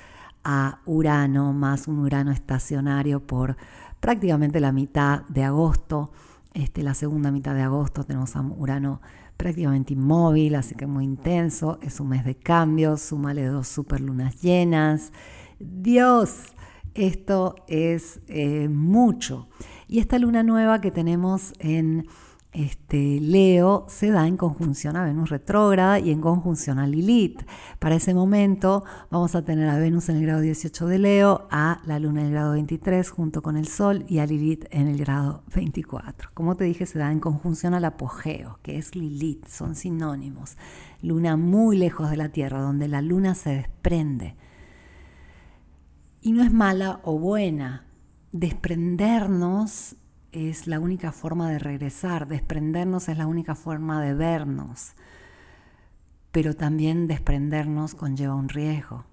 a 0.45 0.81
Urano, 0.87 1.53
más 1.53 1.89
un 1.89 1.99
Urano 1.99 2.33
estacionario 2.33 3.27
por 3.27 3.57
prácticamente 4.01 4.61
la 4.61 4.73
mitad 4.73 5.23
de 5.29 5.45
agosto. 5.45 6.13
Este, 6.55 6.83
la 6.83 6.95
segunda 6.95 7.31
mitad 7.31 7.55
de 7.55 7.63
agosto 7.63 8.05
tenemos 8.05 8.35
a 8.37 8.41
Urano 8.41 9.01
prácticamente 9.37 9.95
inmóvil, 9.95 10.55
así 10.55 10.75
que 10.75 10.87
muy 10.87 11.05
intenso. 11.05 11.79
Es 11.83 12.01
un 12.01 12.09
mes 12.09 12.25
de 12.25 12.35
cambios, 12.35 13.01
súmale 13.01 13.47
dos 13.47 13.69
superlunas 13.69 14.41
llenas. 14.43 15.13
Dios, 15.61 16.55
esto 16.95 17.55
es 17.69 18.21
eh, 18.29 18.69
mucho. 18.71 19.49
Y 19.89 19.99
esta 19.99 20.19
luna 20.19 20.43
nueva 20.43 20.81
que 20.81 20.91
tenemos 20.91 21.53
en 21.59 22.07
este, 22.53 23.21
Leo 23.21 23.85
se 23.89 24.11
da 24.11 24.27
en 24.27 24.39
conjunción 24.39 24.97
a 24.97 25.05
Venus 25.05 25.29
retrógrada 25.29 26.01
y 26.01 26.11
en 26.11 26.23
conjunción 26.23 26.79
a 26.79 26.87
Lilith. 26.87 27.43
Para 27.79 27.97
ese 27.97 28.15
momento 28.15 28.85
vamos 29.11 29.35
a 29.35 29.45
tener 29.45 29.69
a 29.69 29.79
Venus 29.79 30.09
en 30.09 30.17
el 30.17 30.23
grado 30.23 30.41
18 30.41 30.87
de 30.87 30.99
Leo, 30.99 31.47
a 31.51 31.83
la 31.85 31.99
Luna 31.99 32.23
en 32.23 32.29
el 32.29 32.33
grado 32.33 32.53
23 32.53 33.11
junto 33.11 33.43
con 33.43 33.59
el 33.59 33.69
Sol 33.69 34.05
y 34.09 34.19
a 34.19 34.27
Lilith 34.27 34.65
en 34.71 34.89
el 34.89 34.97
grado 34.97 35.45
24. 35.55 36.31
Como 36.33 36.57
te 36.57 36.65
dije, 36.65 36.87
se 36.87 36.99
da 36.99 37.13
en 37.13 37.21
conjunción 37.21 37.75
al 37.75 37.85
apogeo, 37.85 38.59
que 38.63 38.79
es 38.79 38.97
Lilith, 38.97 39.47
son 39.47 39.77
sinónimos. 39.77 40.57
Luna 41.03 41.37
muy 41.37 41.77
lejos 41.77 42.09
de 42.09 42.17
la 42.17 42.31
Tierra, 42.31 42.61
donde 42.61 42.89
la 42.89 43.03
Luna 43.03 43.35
se 43.35 43.51
desprende. 43.51 44.37
Y 46.23 46.33
no 46.33 46.43
es 46.43 46.53
mala 46.53 47.01
o 47.03 47.19
buena. 47.19 47.87
Desprendernos 48.33 49.97
es 50.33 50.67
la 50.67 50.79
única 50.79 51.13
forma 51.13 51.51
de 51.51 51.59
regresar, 51.59 52.29
desprendernos 52.29 53.09
es 53.09 53.17
la 53.17 53.27
única 53.27 53.55
forma 53.55 54.03
de 54.03 54.15
vernos, 54.15 54.93
pero 56.31 56.55
también 56.55 57.09
desprendernos 57.09 57.95
conlleva 57.95 58.35
un 58.35 58.49
riesgo 58.49 59.07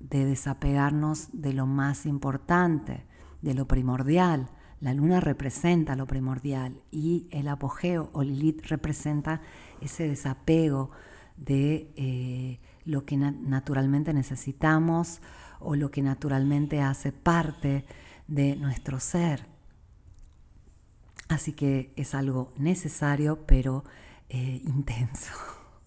de 0.00 0.24
desapegarnos 0.24 1.28
de 1.32 1.52
lo 1.52 1.66
más 1.66 2.06
importante, 2.06 3.04
de 3.42 3.54
lo 3.54 3.68
primordial. 3.68 4.48
La 4.80 4.94
luna 4.94 5.20
representa 5.20 5.96
lo 5.96 6.06
primordial 6.06 6.82
y 6.90 7.28
el 7.30 7.48
apogeo 7.48 8.10
o 8.12 8.22
Lilith 8.22 8.64
representa 8.66 9.42
ese 9.80 10.08
desapego 10.08 10.90
de 11.36 11.92
eh, 11.96 12.60
lo 12.84 13.04
que 13.04 13.16
naturalmente 13.16 14.12
necesitamos 14.12 15.20
o 15.60 15.76
lo 15.76 15.90
que 15.90 16.02
naturalmente 16.02 16.80
hace 16.80 17.12
parte 17.12 17.84
de 18.26 18.56
nuestro 18.56 19.00
ser. 19.00 19.46
Así 21.28 21.52
que 21.52 21.92
es 21.96 22.14
algo 22.14 22.50
necesario, 22.56 23.46
pero 23.46 23.84
eh, 24.28 24.60
intenso. 24.64 25.32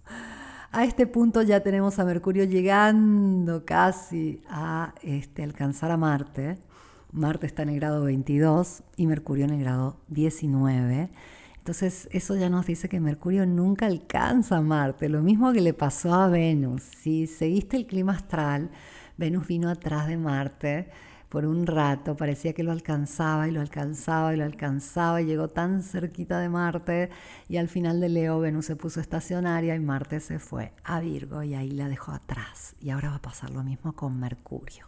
A 0.71 0.83
este 0.83 1.07
punto 1.07 1.41
ya 1.41 1.61
tenemos 1.61 1.97
a 1.97 2.05
Mercurio 2.05 2.43
llegando 2.43 3.65
casi 3.65 4.43
a 4.47 4.93
este, 5.01 5.41
alcanzar 5.41 5.89
a 5.89 5.97
Marte. 5.97 6.59
Marte 7.11 7.47
está 7.47 7.63
en 7.63 7.69
el 7.69 7.79
grado 7.79 8.03
22 8.03 8.83
y 8.95 9.07
Mercurio 9.07 9.45
en 9.45 9.51
el 9.51 9.61
grado 9.61 9.97
19. 10.09 11.09
Entonces 11.57 12.07
eso 12.11 12.35
ya 12.35 12.49
nos 12.49 12.67
dice 12.67 12.87
que 12.87 12.99
Mercurio 12.99 13.47
nunca 13.47 13.87
alcanza 13.87 14.57
a 14.57 14.61
Marte, 14.61 15.09
lo 15.09 15.23
mismo 15.23 15.51
que 15.53 15.61
le 15.61 15.73
pasó 15.73 16.13
a 16.13 16.27
Venus. 16.27 16.83
Si 16.83 17.25
seguiste 17.25 17.75
el 17.75 17.87
clima 17.87 18.13
astral, 18.13 18.69
Venus 19.19 19.47
vino 19.47 19.69
atrás 19.69 20.07
de 20.07 20.15
Marte 20.15 20.87
por 21.27 21.45
un 21.45 21.67
rato, 21.67 22.15
parecía 22.15 22.53
que 22.53 22.63
lo 22.63 22.71
alcanzaba 22.71 23.49
y 23.49 23.51
lo 23.51 23.59
alcanzaba 23.59 24.33
y 24.33 24.37
lo 24.37 24.45
alcanzaba 24.45 25.21
y 25.21 25.25
llegó 25.25 25.49
tan 25.49 25.83
cerquita 25.83 26.39
de 26.39 26.47
Marte 26.47 27.09
y 27.49 27.57
al 27.57 27.67
final 27.67 27.99
de 27.99 28.07
Leo 28.07 28.39
Venus 28.39 28.67
se 28.67 28.77
puso 28.77 29.01
estacionaria 29.01 29.75
y 29.75 29.79
Marte 29.81 30.21
se 30.21 30.39
fue 30.39 30.71
a 30.85 31.01
Virgo 31.01 31.43
y 31.43 31.53
ahí 31.53 31.71
la 31.71 31.89
dejó 31.89 32.13
atrás 32.13 32.77
y 32.79 32.91
ahora 32.91 33.09
va 33.09 33.17
a 33.17 33.21
pasar 33.21 33.49
lo 33.49 33.61
mismo 33.61 33.91
con 33.91 34.17
Mercurio. 34.17 34.87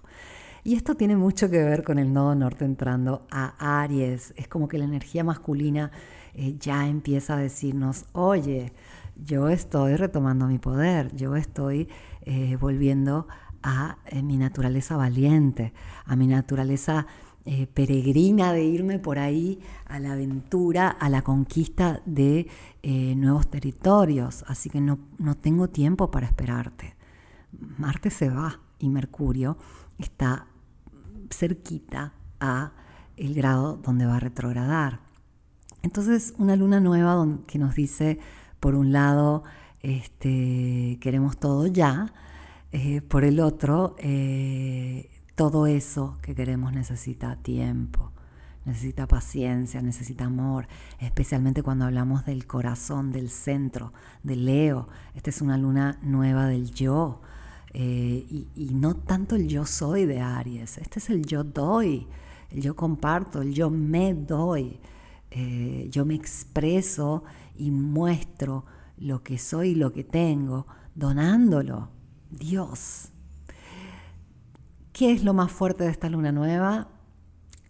Y 0.64 0.76
esto 0.76 0.96
tiene 0.96 1.18
mucho 1.18 1.50
que 1.50 1.62
ver 1.62 1.84
con 1.84 2.00
el 2.00 2.14
nodo 2.14 2.34
norte 2.34 2.64
entrando 2.64 3.28
a 3.32 3.82
Aries. 3.82 4.34
Es 4.38 4.48
como 4.48 4.70
que 4.70 4.78
la 4.78 4.86
energía 4.86 5.24
masculina 5.26 5.92
eh, 6.36 6.56
ya 6.58 6.88
empieza 6.88 7.36
a 7.36 7.38
decirnos, 7.38 8.06
oye, 8.14 8.72
yo 9.16 9.50
estoy 9.50 9.98
retomando 9.98 10.48
mi 10.48 10.58
poder, 10.58 11.14
yo 11.16 11.36
estoy 11.36 11.90
eh, 12.22 12.56
volviendo 12.60 13.28
a 13.30 13.51
eh, 14.06 14.24
mi 14.24 14.38
naturaleza 14.38 14.98
valiente, 14.98 15.74
a 16.06 16.16
mi 16.16 16.28
naturaleza 16.28 17.08
eh, 17.44 17.66
peregrina 17.66 18.54
de 18.54 18.64
irme 18.64 19.00
por 19.00 19.18
ahí 19.18 19.60
a 19.88 20.00
la 20.00 20.14
aventura, 20.14 20.90
a 20.90 21.10
la 21.10 21.24
conquista 21.24 22.02
de 22.06 22.48
eh, 22.84 23.16
nuevos 23.16 23.50
territorios. 23.50 24.44
Así 24.48 24.70
que 24.70 24.80
no, 24.80 25.00
no 25.18 25.36
tengo 25.36 25.68
tiempo 25.68 26.12
para 26.12 26.28
esperarte. 26.28 26.96
Marte 27.78 28.12
se 28.12 28.30
va 28.30 28.60
y 28.80 28.90
Mercurio 28.90 29.58
está 29.98 30.48
cerquita 31.32 32.14
a 32.40 32.74
el 33.18 33.34
grado 33.34 33.78
donde 33.78 34.06
va 34.06 34.18
a 34.18 34.20
retrogradar. 34.20 35.00
Entonces, 35.82 36.34
una 36.38 36.56
luna 36.56 36.80
nueva 36.80 37.28
que 37.48 37.58
nos 37.58 37.76
dice, 37.76 38.20
por 38.60 38.76
un 38.76 38.92
lado, 38.92 39.44
este, 39.82 41.00
queremos 41.02 41.38
todo 41.38 41.66
ya, 41.68 42.14
eh, 42.74 43.02
por 43.02 43.26
el 43.26 43.42
otro, 43.42 43.96
eh, 44.00 45.10
todo 45.36 45.68
eso 45.68 46.18
que 46.22 46.34
queremos 46.34 46.72
necesita 46.72 47.36
tiempo, 47.36 48.14
necesita 48.64 49.08
paciencia, 49.08 49.82
necesita 49.82 50.26
amor, 50.26 50.68
especialmente 51.00 51.64
cuando 51.64 51.84
hablamos 51.84 52.26
del 52.26 52.48
corazón, 52.48 53.12
del 53.12 53.30
centro, 53.30 53.92
del 54.24 54.46
Leo. 54.46 54.88
Esta 55.16 55.32
es 55.32 55.42
una 55.42 55.58
luna 55.58 56.00
nueva 56.02 56.48
del 56.48 56.72
yo. 56.72 57.22
Eh, 57.74 58.26
y, 58.56 58.70
no 58.74 58.96
tanto 58.96 59.36
el 59.36 59.50
yo 59.50 59.66
soy 59.66 60.06
de 60.06 60.22
Aries, 60.22 60.78
este 60.78 61.00
es 61.00 61.10
el 61.10 61.26
yo 61.26 61.44
doy, 61.44 62.08
el 62.52 62.62
yo 62.62 62.76
comparto, 62.76 63.42
el 63.42 63.54
yo 63.54 63.70
me 63.70 64.14
doy, 64.14 64.80
yo 65.90 66.06
me 66.06 66.16
expreso 66.16 67.24
y 67.56 67.72
muestro 67.72 68.66
lo 68.98 69.24
que 69.24 69.38
soy 69.38 69.70
y 69.70 69.76
lo 69.76 69.94
que 69.94 70.04
tengo, 70.04 70.68
donándolo, 70.96 71.90
Dios. 72.32 73.10
¿Qué 74.94 75.12
es 75.12 75.24
lo 75.24 75.34
más 75.34 75.52
fuerte 75.52 75.84
de 75.84 75.92
esta 75.92 76.10
luna 76.10 76.32
nueva? 76.32 76.88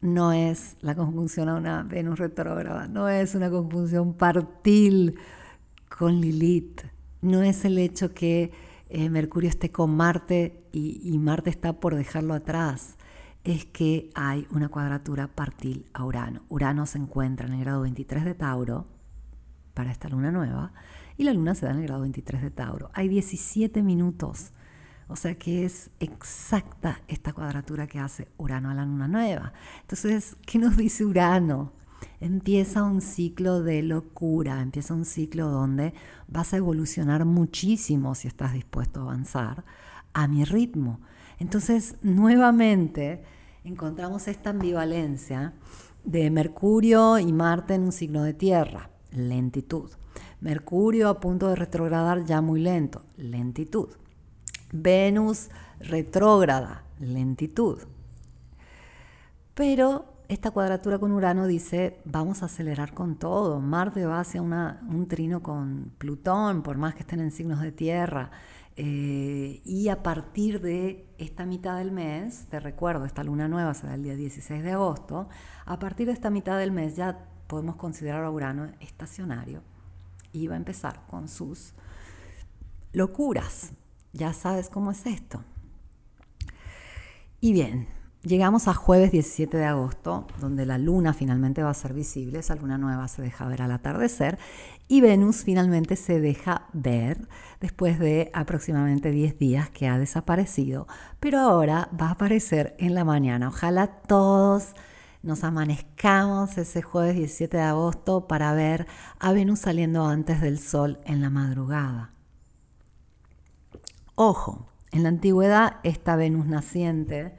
No 0.02 0.32
es 0.34 0.78
la 0.82 0.96
conjunción 0.96 1.50
a 1.50 1.56
una 1.56 1.84
Venus 1.84 2.18
retrógrada, 2.18 2.88
no 2.88 3.08
es 3.08 3.36
una 3.36 3.50
conjunción 3.52 4.14
partil 4.14 5.20
con 5.96 6.20
Lilith, 6.20 6.82
no 7.22 7.44
es 7.44 7.66
el 7.66 7.78
hecho 7.78 8.14
que 8.14 8.52
eh, 8.90 9.10
Mercurio 9.10 9.50
esté 9.50 9.72
con 9.72 9.96
Marte 9.96 10.64
y, 10.72 11.02
y 11.04 11.20
Marte 11.20 11.52
está 11.52 11.80
por 11.80 11.96
dejarlo 11.96 12.34
atrás, 12.34 12.96
es 13.44 13.66
que 13.66 14.10
hay 14.16 14.48
una 14.50 14.70
cuadratura 14.70 15.28
partil 15.28 15.86
a 15.94 16.04
Urano. 16.04 16.42
Urano 16.50 16.86
se 16.88 16.98
encuentra 16.98 17.46
en 17.46 17.54
el 17.54 17.60
grado 17.62 17.82
23 17.82 18.26
de 18.26 18.34
Tauro 18.34 18.86
para 19.76 19.92
esta 19.92 20.10
luna 20.10 20.32
nueva 20.32 20.74
y 21.22 21.24
la 21.24 21.34
luna 21.34 21.54
se 21.54 21.68
da 21.68 21.72
en 21.72 21.78
el 21.78 21.84
grado 21.84 22.02
23 22.02 22.42
de 22.42 22.50
Tauro. 22.50 22.90
Hay 22.94 23.08
17 23.08 23.84
minutos, 23.84 24.54
o 25.08 25.16
sea 25.16 25.36
que 25.36 25.66
es 25.66 25.92
exacta 26.00 27.02
esta 27.08 27.32
cuadratura 27.32 27.86
que 27.86 28.00
hace 28.00 28.28
Urano 28.38 28.72
a 28.72 28.74
la 28.74 28.86
luna 28.86 29.08
nueva. 29.08 29.54
Entonces, 29.82 30.36
¿qué 30.48 30.58
nos 30.58 30.78
dice 30.78 31.06
Urano? 31.06 31.74
Empieza 32.20 32.82
un 32.82 33.02
ciclo 33.02 33.62
de 33.62 33.84
locura, 33.84 34.64
empieza 34.64 34.96
un 34.96 35.06
ciclo 35.06 35.48
donde 35.50 35.94
vas 36.28 36.56
a 36.56 36.58
evolucionar 36.58 37.26
muchísimo 37.26 38.16
si 38.16 38.28
estás 38.28 38.54
dispuesto 38.54 39.02
a 39.02 39.04
avanzar 39.04 39.64
a 40.14 40.28
mi 40.28 40.44
ritmo. 40.44 41.02
Entonces, 41.38 41.98
nuevamente 42.02 43.22
encontramos 43.64 44.28
esta 44.28 44.50
ambivalencia 44.50 45.54
de 46.04 46.32
Mercurio 46.32 47.20
y 47.20 47.32
Marte 47.32 47.76
en 47.76 47.84
un 47.84 47.92
signo 47.92 48.24
de 48.24 48.34
tierra, 48.34 48.90
lentitud. 49.12 49.92
Mercurio 50.42 51.08
a 51.08 51.20
punto 51.20 51.50
de 51.50 51.56
retrogradar 51.56 52.26
ya 52.26 52.42
muy 52.42 52.60
lento, 52.62 53.04
lentitud. 53.16 53.90
Venus 54.74 55.50
retrógrada, 55.80 56.84
lentitud. 57.00 57.78
Pero 59.54 60.06
esta 60.30 60.50
cuadratura 60.50 60.98
con 60.98 61.12
Urano 61.12 61.46
dice, 61.46 62.00
vamos 62.06 62.42
a 62.42 62.46
acelerar 62.48 62.96
con 62.96 63.18
todo. 63.18 63.60
Marte 63.60 64.04
va 64.08 64.20
hacia 64.20 64.42
un 64.42 65.08
trino 65.08 65.44
con 65.44 65.92
Plutón, 66.00 66.64
por 66.64 66.76
más 66.78 66.96
que 66.96 67.02
estén 67.02 67.20
en 67.20 67.30
signos 67.30 67.62
de 67.62 67.72
tierra. 67.72 68.32
Eh, 68.76 69.62
y 69.64 69.90
a 69.90 70.02
partir 70.02 70.60
de 70.60 71.06
esta 71.20 71.46
mitad 71.46 71.78
del 71.78 71.92
mes, 71.92 72.48
te 72.50 72.60
recuerdo, 72.60 73.06
esta 73.06 73.24
luna 73.24 73.48
nueva 73.48 73.76
será 73.76 73.94
el 73.94 74.02
día 74.02 74.16
16 74.16 74.64
de 74.64 74.72
agosto, 74.72 75.30
a 75.66 75.78
partir 75.78 76.08
de 76.08 76.14
esta 76.14 76.32
mitad 76.32 76.58
del 76.58 76.72
mes 76.72 76.96
ya 76.96 77.28
podemos 77.46 77.76
considerar 77.76 78.24
a 78.24 78.32
Urano 78.32 78.72
estacionario 78.80 79.62
va 80.48 80.56
a 80.56 80.58
empezar 80.58 81.06
con 81.08 81.28
sus 81.28 81.74
locuras. 82.94 83.72
Ya 84.14 84.34
sabes 84.34 84.70
cómo 84.70 84.92
es 84.92 85.06
esto. 85.06 85.44
Y 87.40 87.54
bien, 87.54 87.88
llegamos 88.24 88.68
a 88.68 88.74
jueves 88.74 89.12
17 89.12 89.58
de 89.58 89.66
agosto, 89.66 90.28
donde 90.40 90.66
la 90.66 90.78
luna 90.78 91.14
finalmente 91.14 91.64
va 91.64 91.72
a 91.72 91.74
ser 91.74 91.94
visible, 91.94 92.40
esa 92.40 92.56
luna 92.56 92.78
nueva 92.78 93.08
se 93.08 93.22
deja 93.22 93.48
ver 93.48 93.62
al 93.64 93.72
atardecer 93.72 94.38
y 94.88 95.02
Venus 95.02 95.44
finalmente 95.44 95.96
se 95.96 96.20
deja 96.20 96.68
ver 96.74 97.28
después 97.62 97.98
de 97.98 98.30
aproximadamente 98.34 99.10
10 99.12 99.40
días 99.40 99.70
que 99.70 99.88
ha 99.88 99.98
desaparecido, 99.98 100.86
pero 101.20 101.40
ahora 101.40 101.90
va 102.00 102.10
a 102.10 102.12
aparecer 102.12 102.76
en 102.78 102.94
la 102.94 103.06
mañana. 103.06 103.48
Ojalá 103.48 103.88
todos 103.88 104.74
nos 105.24 105.44
amanezcamos 105.44 106.58
ese 106.58 106.82
jueves 106.82 107.16
17 107.16 107.58
de 107.58 107.64
agosto 107.64 108.28
para 108.28 108.54
ver 108.54 108.88
a 109.20 109.32
Venus 109.32 109.60
saliendo 109.60 110.06
antes 110.06 110.42
del 110.42 110.60
sol 110.60 111.00
en 111.06 111.22
la 111.22 111.30
madrugada. 111.30 112.12
Ojo, 114.16 114.68
en 114.92 115.04
la 115.04 115.10
antigüedad 115.10 115.78
esta 115.84 116.16
Venus 116.16 116.48
naciente 116.48 117.34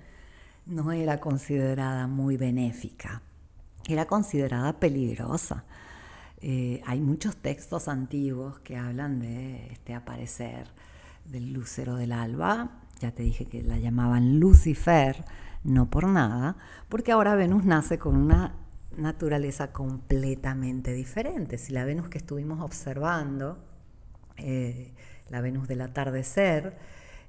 no 0.67 0.93
era 0.93 1.19
considerada 1.19 2.07
muy 2.07 2.37
benéfica, 2.37 3.23
era 3.89 4.07
considerada 4.07 4.79
peligrosa. 4.79 5.65
Eh, 6.41 6.81
hay 6.87 7.01
muchos 7.01 7.37
textos 7.37 7.89
antiguos 7.89 8.59
que 8.61 8.77
hablan 8.77 9.21
de 9.21 9.73
este 9.73 9.95
aparecer 9.95 10.67
del 11.25 11.53
lucero 11.53 11.97
del 11.97 12.13
alba, 12.13 12.81
ya 13.01 13.13
te 13.13 13.23
dije 13.23 13.47
que 13.47 13.63
la 13.63 13.79
llamaban 13.79 14.39
Lucifer, 14.41 15.25
no 15.65 15.91
por 15.91 16.07
nada, 16.09 16.57
porque 16.89 17.13
ahora 17.13 17.35
Venus 17.35 17.65
nace 17.65 17.99
con 17.99 18.17
una 18.17 18.55
naturaleza 18.97 19.73
completamente 19.73 20.93
diferente. 20.93 21.59
Si 21.59 21.73
la 21.73 21.85
Venus 21.85 22.09
que 22.09 22.19
estuvimos 22.19 22.61
observando, 22.61 23.59
eh, 24.37 24.93
la 25.31 25.41
Venus 25.41 25.69
del 25.69 25.81
atardecer, 25.81 26.77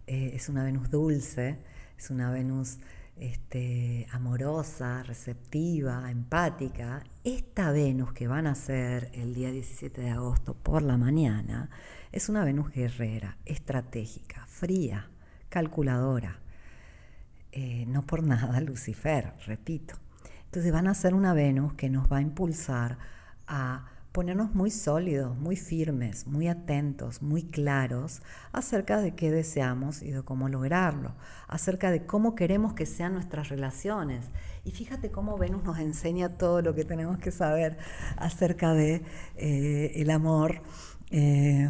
eh, 0.08 0.32
es 0.34 0.50
una 0.50 0.64
Venus 0.64 0.90
dulce, 0.90 1.60
es 1.98 2.10
una 2.10 2.32
Venus 2.32 2.80
este, 3.18 4.08
amorosa, 4.12 5.04
receptiva, 5.04 6.10
empática. 6.10 7.04
Esta 7.24 7.72
Venus 7.72 8.14
que 8.14 8.28
van 8.28 8.48
a 8.48 8.56
ser 8.56 9.10
el 9.14 9.34
día 9.34 9.52
17 9.52 10.02
de 10.02 10.10
agosto 10.10 10.56
por 10.56 10.82
la 10.82 10.98
mañana 10.98 11.70
es 12.12 12.30
una 12.30 12.44
Venus 12.44 12.72
guerrera, 12.72 13.38
estratégica, 13.46 14.46
fría, 14.48 15.10
calculadora. 15.50 16.43
Eh, 17.56 17.86
no 17.88 18.02
por 18.02 18.24
nada 18.24 18.60
Lucifer, 18.62 19.34
repito. 19.46 19.94
Entonces 20.46 20.72
van 20.72 20.88
a 20.88 20.96
ser 20.96 21.14
una 21.14 21.34
Venus 21.34 21.74
que 21.74 21.88
nos 21.88 22.12
va 22.12 22.18
a 22.18 22.22
impulsar 22.22 22.98
a 23.48 23.86
ponernos 24.12 24.56
muy 24.56 24.72
sólidos, 24.72 25.38
muy 25.38 25.56
firmes, 25.56 26.26
muy 26.26 26.48
atentos, 26.48 27.22
muy 27.22 27.44
claros 27.44 28.24
acerca 28.52 29.02
de 29.02 29.14
qué 29.14 29.30
deseamos 29.32 30.02
y 30.02 30.12
de 30.12 30.24
cómo 30.24 30.50
lograrlo, 30.50 31.14
acerca 31.48 31.92
de 31.92 32.06
cómo 32.06 32.34
queremos 32.36 32.74
que 32.74 32.88
sean 32.88 33.14
nuestras 33.14 33.50
relaciones. 33.50 34.26
Y 34.64 34.72
fíjate 34.72 35.12
cómo 35.12 35.38
Venus 35.38 35.64
nos 35.64 35.78
enseña 35.78 36.38
todo 36.38 36.64
lo 36.64 36.74
que 36.74 36.86
tenemos 36.86 37.20
que 37.20 37.32
saber 37.32 37.78
acerca 38.18 38.74
de 38.74 39.04
eh, 39.36 39.92
el 39.96 40.10
amor. 40.10 40.62
Eh, 41.12 41.70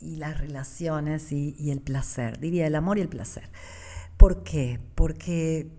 y 0.00 0.16
las 0.16 0.38
relaciones 0.38 1.32
y, 1.32 1.70
el 1.70 1.80
placer, 1.80 2.38
diría 2.38 2.66
el 2.66 2.74
amor 2.74 2.98
y 2.98 3.02
el 3.02 3.08
placer. 3.08 3.50
¿Por 4.16 4.42
qué? 4.42 4.80
Porque 4.94 5.70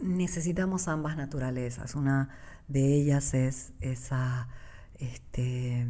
necesitamos 0.00 0.88
ambas 0.88 1.16
naturalezas. 1.16 1.94
Una 1.94 2.30
de 2.68 2.94
ellas 2.94 3.34
es 3.34 3.72
esa 3.80 4.48
este, 4.98 5.86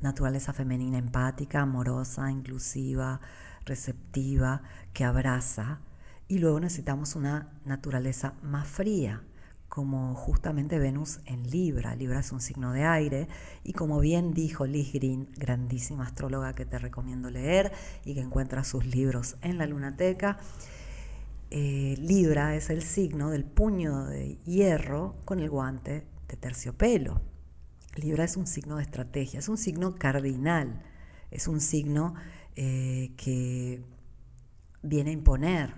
naturaleza 0.00 0.52
femenina 0.52 0.98
empática, 0.98 1.62
amorosa, 1.62 2.30
inclusiva, 2.30 3.20
receptiva, 3.64 4.62
que 4.92 5.04
abraza. 5.04 5.80
Y 6.28 6.38
luego 6.38 6.60
necesitamos 6.60 7.16
una 7.16 7.52
naturaleza 7.64 8.34
más 8.42 8.66
fría, 8.66 9.22
como 9.74 10.14
justamente 10.14 10.78
Venus 10.78 11.18
en 11.26 11.50
Libra. 11.50 11.96
Libra 11.96 12.20
es 12.20 12.30
un 12.30 12.40
signo 12.40 12.72
de 12.72 12.84
aire 12.84 13.26
y 13.64 13.72
como 13.72 13.98
bien 13.98 14.32
dijo 14.32 14.66
Liz 14.66 14.92
Green, 14.92 15.28
grandísima 15.36 16.04
astróloga 16.04 16.54
que 16.54 16.64
te 16.64 16.78
recomiendo 16.78 17.28
leer 17.28 17.72
y 18.04 18.14
que 18.14 18.20
encuentra 18.20 18.62
sus 18.62 18.86
libros 18.86 19.36
en 19.42 19.58
la 19.58 19.66
lunateca, 19.66 20.38
eh, 21.50 21.96
Libra 21.98 22.54
es 22.54 22.70
el 22.70 22.82
signo 22.82 23.30
del 23.30 23.44
puño 23.44 24.04
de 24.04 24.36
hierro 24.44 25.16
con 25.24 25.40
el 25.40 25.50
guante 25.50 26.06
de 26.28 26.36
terciopelo. 26.36 27.20
Libra 27.96 28.22
es 28.22 28.36
un 28.36 28.46
signo 28.46 28.76
de 28.76 28.82
estrategia, 28.84 29.40
es 29.40 29.48
un 29.48 29.58
signo 29.58 29.96
cardinal, 29.96 30.84
es 31.32 31.48
un 31.48 31.60
signo 31.60 32.14
eh, 32.54 33.12
que 33.16 33.82
viene 34.82 35.10
a 35.10 35.14
imponer 35.14 35.74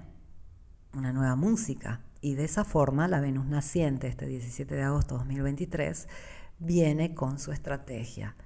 una 0.92 1.14
nueva 1.14 1.34
música, 1.34 2.02
y 2.20 2.34
de 2.34 2.44
esa 2.44 2.64
forma 2.64 3.08
la 3.08 3.20
Venus 3.20 3.46
naciente, 3.46 4.08
este 4.08 4.26
17 4.26 4.74
de 4.74 4.82
agosto 4.82 5.14
de 5.14 5.18
2023, 5.20 6.08
viene 6.58 7.14
con 7.14 7.38
su 7.38 7.52
estrategia. 7.52 8.36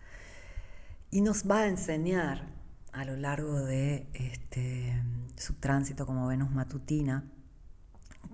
Y 1.10 1.20
nos 1.22 1.48
va 1.48 1.60
a 1.60 1.66
enseñar 1.66 2.48
a 2.92 3.04
lo 3.04 3.16
largo 3.16 3.60
de 3.60 4.08
este, 4.14 5.02
su 5.36 5.54
tránsito 5.54 6.06
como 6.06 6.26
Venus 6.26 6.50
matutina, 6.50 7.24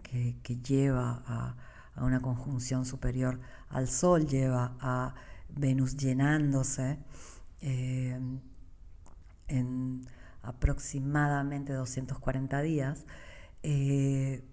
que, 0.03 0.57
lleva 0.63 1.23
a, 1.27 1.57
una 1.97 2.21
conjunción 2.21 2.85
superior 2.87 3.41
al 3.69 3.89
Sol, 3.89 4.27
lleva 4.27 4.77
a 4.81 5.15
Venus 5.49 5.97
llenándose 5.97 6.99
eh, 7.61 8.19
en 9.49 10.07
aproximadamente 10.43 11.73
240 11.73 12.63
días. 12.63 13.07
Eh, 13.63 14.45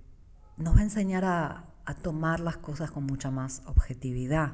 nos 0.57 0.75
va 0.75 0.79
a 0.79 0.83
enseñar 0.83 1.25
a, 1.25 1.65
tomar 2.01 2.39
las 2.39 2.57
cosas 2.57 2.91
con 2.91 3.05
mucha 3.05 3.31
más 3.31 3.61
objetividad. 3.65 4.53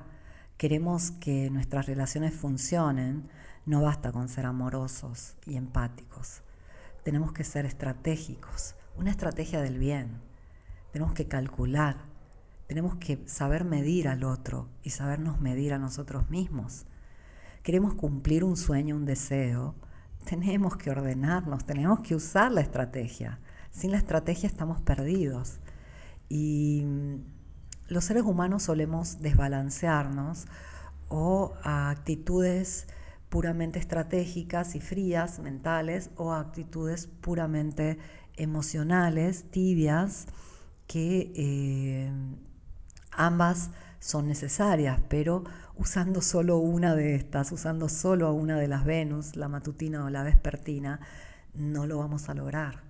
Queremos 0.58 1.12
que 1.12 1.50
nuestras 1.50 1.86
relaciones 1.86 2.34
funcionen, 2.34 3.30
no 3.66 3.82
basta 3.82 4.12
con 4.12 4.30
ser 4.30 4.46
amorosos 4.46 5.36
y 5.46 5.56
empáticos. 5.56 6.42
Tenemos 7.04 7.32
que 7.32 7.44
ser 7.44 7.66
estratégicos, 7.66 8.76
una 8.98 9.12
estrategia 9.12 9.62
del 9.62 9.78
bien. 9.78 10.22
Tenemos 10.92 11.14
que 11.14 11.28
calcular, 11.28 11.98
tenemos 12.68 12.96
que 12.96 13.24
saber 13.28 13.64
medir 13.64 14.08
al 14.08 14.24
otro 14.24 14.68
y 14.84 14.90
sabernos 14.90 15.40
medir 15.40 15.74
a 15.74 15.80
nosotros 15.80 16.30
mismos. 16.30 16.86
Queremos 17.64 17.94
cumplir 17.94 18.44
un 18.44 18.58
sueño, 18.58 18.96
un 18.96 19.06
deseo, 19.06 19.76
tenemos 20.26 20.78
que 20.78 20.92
ordenarnos, 20.92 21.66
tenemos 21.66 22.02
que 22.02 22.16
usar 22.16 22.52
la 22.52 22.62
estrategia. 22.62 23.40
Sin 23.72 23.92
la 23.92 23.98
estrategia 23.98 24.48
estamos 24.48 24.82
perdidos. 24.82 25.60
Y 26.30 26.84
mm, 26.86 27.16
los 27.90 28.06
seres 28.06 28.24
humanos 28.24 28.64
solemos 28.64 29.20
desbalancearnos 29.20 30.46
o 31.10 31.54
a 31.64 31.90
actitudes 31.90 32.88
puramente 33.30 33.80
estratégicas 33.80 34.76
y 34.76 34.80
frías, 34.80 35.40
mentales, 35.40 36.12
o 36.16 36.32
a 36.32 36.40
actitudes 36.40 37.08
puramente 37.08 37.98
emocionales, 38.38 39.46
tibias, 39.52 40.28
que 40.88 41.32
eh, 41.36 42.12
ambas 43.12 43.72
son 44.00 44.28
necesarias, 44.28 45.00
pero 45.10 45.44
usando 45.76 46.22
solo 46.22 46.58
una 46.58 46.96
de 46.96 47.16
estas, 47.16 47.52
usando 47.52 47.90
solo 47.90 48.34
una 48.34 48.58
de 48.58 48.68
las 48.68 48.86
Venus, 48.86 49.36
la 49.36 49.48
matutina 49.48 50.06
o 50.06 50.10
la 50.10 50.24
vespertina, 50.24 51.00
no 51.54 51.86
lo 51.86 51.98
vamos 52.00 52.30
a 52.30 52.34
lograr 52.34 52.89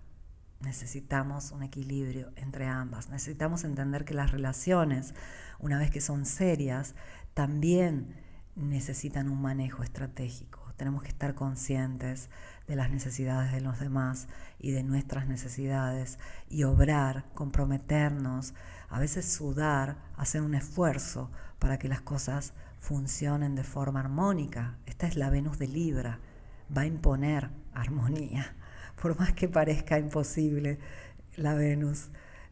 necesitamos 0.62 1.52
un 1.52 1.64
equilibrio 1.64 2.32
entre 2.36 2.68
ambas. 2.68 3.10
Necesitamos 3.10 3.64
entender 3.64 4.06
que 4.06 4.14
las 4.14 4.32
relaciones, 4.32 5.14
una 5.60 5.78
vez 5.78 5.90
que 5.90 6.02
son 6.02 6.26
serias, 6.26 6.96
también 7.34 8.16
necesitan 8.56 9.30
un 9.30 9.42
manejo 9.42 9.84
estratégico. 9.84 10.60
Tenemos 10.76 11.04
que 11.04 11.10
estar 11.10 11.36
conscientes 11.36 12.30
de 12.68 12.76
las 12.76 12.90
necesidades 12.90 13.52
de 13.52 13.62
los 13.62 13.80
demás 13.80 14.28
y 14.60 14.72
de 14.72 14.84
nuestras 14.84 15.28
necesidades 15.28 16.20
y 16.50 16.64
obrar, 16.64 17.26
comprometernos, 17.34 18.54
a 18.90 19.00
veces 19.00 19.32
sudar, 19.32 19.98
hacer 20.16 20.42
un 20.42 20.56
esfuerzo 20.56 21.32
para 21.58 21.80
que 21.80 21.90
las 21.90 22.02
cosas 22.02 22.54
funcionen 22.80 23.56
de 23.56 23.64
forma 23.64 24.00
armónica. 24.00 24.78
Esta 24.86 25.08
es 25.08 25.16
la 25.16 25.30
Venus 25.30 25.60
de 25.60 25.68
Libra, 25.68 26.20
va 26.76 26.84
a 26.84 26.86
imponer 26.86 27.50
armonía 27.74 28.56
por 29.02 29.18
más 29.20 29.34
que 29.34 29.48
parezca 29.48 29.98
imposible, 29.98 30.80
la 31.36 31.54
Venus 31.54 32.10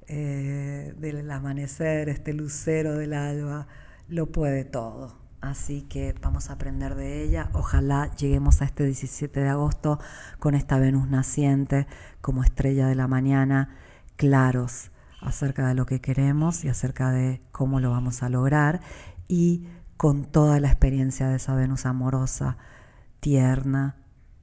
eh, 0.07 0.93
del 0.97 1.29
amanecer, 1.29 2.09
este 2.09 2.33
lucero 2.33 2.93
del 2.93 3.13
alba, 3.13 3.67
lo 4.07 4.31
puede 4.31 4.63
todo. 4.63 5.17
Así 5.41 5.83
que 5.83 6.15
vamos 6.21 6.49
a 6.49 6.53
aprender 6.53 6.95
de 6.95 7.23
ella. 7.23 7.49
Ojalá 7.53 8.09
lleguemos 8.15 8.61
a 8.61 8.65
este 8.65 8.85
17 8.85 9.39
de 9.39 9.49
agosto 9.49 9.99
con 10.39 10.55
esta 10.55 10.79
Venus 10.79 11.07
naciente 11.09 11.87
como 12.21 12.43
estrella 12.43 12.87
de 12.87 12.95
la 12.95 13.07
mañana, 13.07 13.75
claros 14.15 14.91
acerca 15.21 15.67
de 15.67 15.75
lo 15.75 15.85
que 15.85 16.01
queremos 16.01 16.63
y 16.63 16.69
acerca 16.69 17.11
de 17.11 17.41
cómo 17.51 17.79
lo 17.79 17.91
vamos 17.91 18.23
a 18.23 18.29
lograr 18.29 18.81
y 19.27 19.67
con 19.97 20.25
toda 20.25 20.59
la 20.59 20.69
experiencia 20.69 21.27
de 21.27 21.35
esa 21.35 21.55
Venus 21.55 21.85
amorosa, 21.85 22.57
tierna 23.19 23.95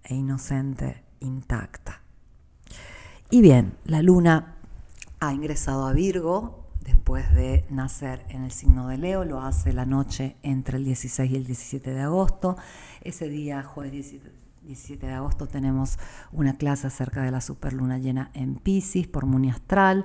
e 0.02 0.14
inocente, 0.14 1.04
intacta. 1.20 2.00
Y 3.30 3.40
bien, 3.40 3.74
la 3.84 4.02
luna 4.02 4.56
ha 5.20 5.32
ingresado 5.32 5.86
a 5.86 5.92
Virgo 5.92 6.64
después 6.84 7.32
de 7.34 7.64
nacer 7.70 8.24
en 8.28 8.44
el 8.44 8.52
signo 8.52 8.88
de 8.88 8.98
Leo, 8.98 9.24
lo 9.24 9.40
hace 9.40 9.72
la 9.72 9.86
noche 9.86 10.36
entre 10.42 10.78
el 10.78 10.84
16 10.84 11.30
y 11.30 11.36
el 11.36 11.46
17 11.46 11.90
de 11.92 12.02
agosto. 12.02 12.56
Ese 13.00 13.28
día, 13.28 13.62
jueves 13.62 14.12
17 14.62 15.06
de 15.06 15.12
agosto, 15.12 15.46
tenemos 15.46 15.98
una 16.32 16.56
clase 16.56 16.86
acerca 16.86 17.22
de 17.22 17.30
la 17.30 17.40
superluna 17.40 17.98
llena 17.98 18.30
en 18.34 18.56
Pisces 18.56 19.06
por 19.06 19.24
Muni 19.26 19.50
Astral. 19.50 20.04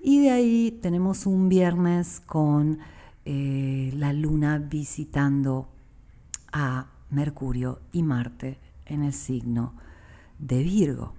Y 0.00 0.20
de 0.20 0.30
ahí 0.30 0.78
tenemos 0.82 1.26
un 1.26 1.48
viernes 1.48 2.20
con 2.20 2.78
eh, 3.24 3.92
la 3.94 4.12
luna 4.12 4.58
visitando 4.58 5.68
a 6.52 6.86
Mercurio 7.10 7.80
y 7.92 8.02
Marte 8.02 8.58
en 8.86 9.02
el 9.02 9.12
signo 9.12 9.74
de 10.38 10.62
Virgo. 10.62 11.14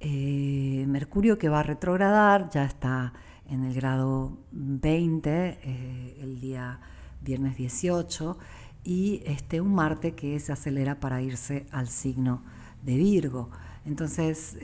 Eh, 0.00 0.84
Mercurio 0.88 1.38
que 1.38 1.48
va 1.48 1.60
a 1.60 1.62
retrogradar, 1.62 2.50
ya 2.50 2.64
está 2.64 3.12
en 3.48 3.64
el 3.64 3.74
grado 3.74 4.38
20 4.52 5.30
eh, 5.30 6.18
el 6.20 6.40
día 6.40 6.80
viernes 7.22 7.56
18 7.56 8.38
y 8.82 9.22
este, 9.26 9.60
un 9.60 9.74
Marte 9.74 10.14
que 10.14 10.38
se 10.40 10.52
acelera 10.52 11.00
para 11.00 11.20
irse 11.20 11.66
al 11.70 11.88
signo 11.88 12.42
de 12.82 12.96
Virgo. 12.96 13.50
Entonces, 13.84 14.56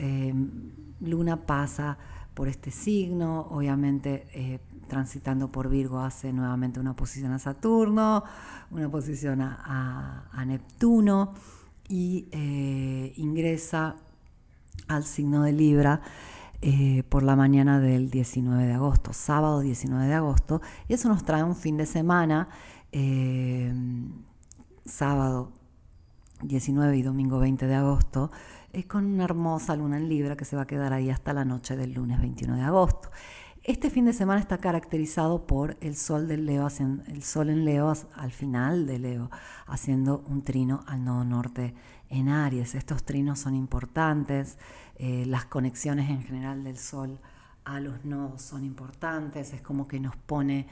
Luna 0.99 1.45
pasa 1.45 1.97
por 2.37 2.47
este 2.47 2.69
signo, 2.69 3.47
obviamente 3.49 4.27
eh, 4.31 4.59
transitando 4.87 5.49
por 5.49 5.69
Virgo 5.69 5.99
hace 6.01 6.31
nuevamente 6.31 6.79
una 6.79 6.95
posición 6.95 7.31
a 7.31 7.39
Saturno, 7.39 8.23
una 8.69 8.89
posición 8.89 9.41
a, 9.41 10.45
Neptuno 10.45 11.33
y 11.87 12.27
eh, 12.31 13.13
ingresa 13.17 13.95
al 14.87 15.03
signo 15.03 15.43
de 15.43 15.51
Libra 15.51 16.01
eh, 16.61 17.03
por 17.09 17.23
la 17.23 17.35
mañana 17.35 17.79
del 17.79 18.09
19 18.09 18.65
de 18.65 18.73
agosto, 18.73 19.13
sábado 19.13 19.61
19 19.61 20.07
de 20.07 20.13
agosto, 20.13 20.61
y 20.87 20.93
eso 20.93 21.07
nos 21.09 21.23
trae 21.23 21.43
un 21.43 21.55
fin 21.55 21.77
de 21.77 21.85
semana, 21.85 22.49
sábado 24.85 25.51
19 26.41 26.97
y 26.97 27.01
domingo 27.03 27.39
20 27.39 27.67
de 27.67 27.75
agosto, 27.75 28.31
con 28.87 29.05
una 29.05 29.23
hermosa 29.23 29.75
luna 29.75 29.97
en 29.97 30.09
Libra 30.09 30.35
que 30.35 30.45
se 30.45 30.55
va 30.55 30.63
a 30.63 30.67
quedar 30.67 30.93
ahí 30.93 31.09
hasta 31.09 31.33
la 31.33 31.45
noche 31.45 31.75
del 31.75 31.93
lunes 31.93 32.19
21 32.19 32.55
de 32.55 32.61
agosto. 32.61 33.09
Este 33.67 33.89
fin 33.89 34.05
de 34.05 34.13
semana 34.13 34.39
está 34.39 34.59
caracterizado 34.59 35.45
por 35.45 35.75
el 35.81 35.97
sol 35.97 36.29
del 36.29 36.45
Leo, 36.45 36.69
el 37.07 37.21
sol 37.21 37.49
en 37.49 37.65
Leo 37.65 37.91
al 38.15 38.31
final 38.31 38.87
de 38.87 38.97
Leo, 38.97 39.29
haciendo 39.65 40.23
un 40.25 40.41
trino 40.41 40.85
al 40.87 41.03
nodo 41.03 41.25
norte 41.25 41.73
en 42.09 42.29
Aries. 42.29 42.75
Estos 42.75 43.03
trinos 43.03 43.39
son 43.39 43.55
importantes, 43.55 44.57
eh, 44.95 45.25
las 45.27 45.43
conexiones 45.43 46.09
en 46.09 46.23
general 46.23 46.63
del 46.63 46.77
sol 46.77 47.19
a 47.65 47.81
los 47.81 48.05
nodos 48.05 48.41
son 48.41 48.63
importantes, 48.63 49.51
es 49.51 49.61
como 49.61 49.85
que 49.85 49.99
nos 49.99 50.15
pone 50.15 50.65